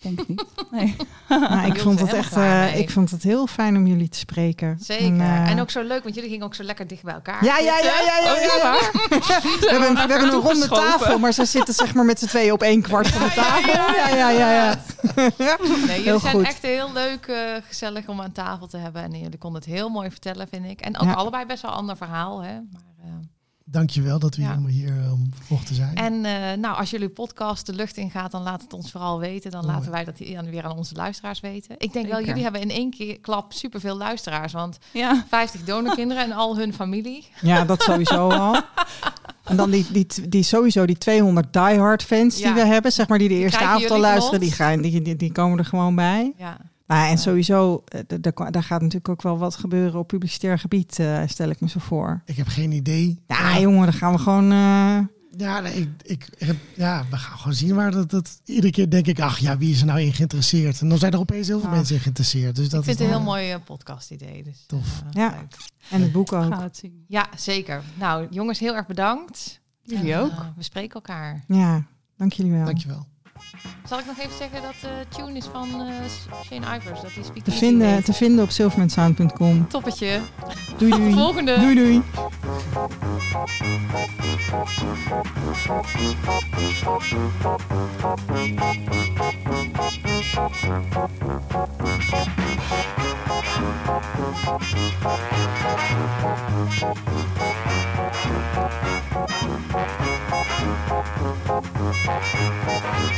[0.00, 0.44] denk ik niet.
[0.70, 0.96] Nee.
[1.28, 4.76] Maar ik vond het echt, eh, ik vond het heel fijn om jullie te spreken.
[4.80, 5.04] Zeker.
[5.06, 7.44] En, En, eh, ook zo leuk, want jullie gingen ook zo lekker dicht bij elkaar.
[7.44, 8.72] Ja, ja, ja, ja, ja, Oh, ja, ja.
[9.60, 12.52] We hebben, we hebben een ronde tafel, maar ze zitten zeg maar met z'n tweeën
[12.52, 13.72] op één kwart van de tafel.
[13.72, 14.74] Ja, ja, ja, ja.
[15.16, 15.30] Nee,
[15.86, 16.44] Heel jullie zijn goed.
[16.44, 17.36] echt heel leuk, eh,
[17.68, 19.02] gezellig om aan tafel te hebben.
[19.02, 20.80] En jullie konden het heel mooi vertellen, vind ik.
[20.80, 21.12] En ook Ja.
[21.12, 22.40] allebei best wel een ander verhaal.
[22.42, 22.52] Hè?
[22.52, 22.82] Maar,
[23.70, 24.58] Dankjewel dat we Ja.
[24.66, 25.12] hier, eh,
[25.48, 25.94] mochten zijn.
[25.94, 29.18] en eh, nou, als jullie podcast de lucht in gaat, dan laat het ons vooral
[29.18, 29.50] weten.
[29.50, 29.74] Dan Mooi.
[29.74, 31.74] laten wij dat weer aan onze luisteraars weten.
[31.78, 34.52] Ik denk wel, jullie hebben in één keer klap superveel luisteraars.
[34.52, 35.24] Want Ja.
[35.28, 37.26] 50 donorkinderen en al hun familie.
[37.40, 38.60] Ja, dat sowieso al.
[39.44, 42.44] En dan die, die, die sowieso die 200 diehard fans Ja.
[42.44, 45.16] die we hebben, zeg maar, die de eerste avond al luisteren, die, gaan, die, die,
[45.16, 46.32] die komen er gewoon bij.
[46.36, 46.56] Ja.
[46.86, 50.98] Nou, en sowieso, eh, daar, daar gaat natuurlijk ook wel wat gebeuren op publicitair gebied,
[50.98, 52.22] eh, stel ik me zo voor.
[52.24, 53.22] Ik heb geen idee.
[53.26, 54.44] Ja, jongen, dan gaan we gewoon...
[54.52, 54.98] eh,
[55.38, 58.40] Ja, nee, ik, ik, heb, ja, we gaan gewoon zien waar dat, dat...
[58.44, 60.80] Iedere keer denk ik, ach ja, wie is er nou in geïnteresseerd?
[60.80, 62.56] En dan zijn er opeens heel veel mensen in geïnteresseerd.
[62.56, 64.42] Dus dat Ik vind is het een heel mooi eh, podcast idee.
[64.42, 65.02] Dus, Tof.
[65.10, 65.28] Ja.
[65.30, 65.56] leuk.
[65.90, 66.40] en het boek ook.
[66.42, 67.04] Gaan we het zien.
[67.08, 67.82] Ja, zeker.
[67.94, 69.60] Nou, jongens, heel erg bedankt.
[69.82, 70.32] Jullie En, ook.
[70.56, 71.44] we spreken elkaar.
[71.48, 71.84] Ja,
[72.16, 72.64] dank jullie wel.
[72.64, 73.06] Dankjewel.
[73.88, 75.86] Zal ik nog even zeggen dat de tune is van eh,
[76.44, 77.00] Shane Ivers.
[77.00, 78.04] Dat die Speak Te vinden, heet.
[78.04, 79.68] te vinden op silvermansound.com.
[79.68, 80.20] Toppetje.
[80.78, 81.12] Doei Tot de doei.
[81.14, 81.58] volgende.
[81.60, 82.02] Doei doei.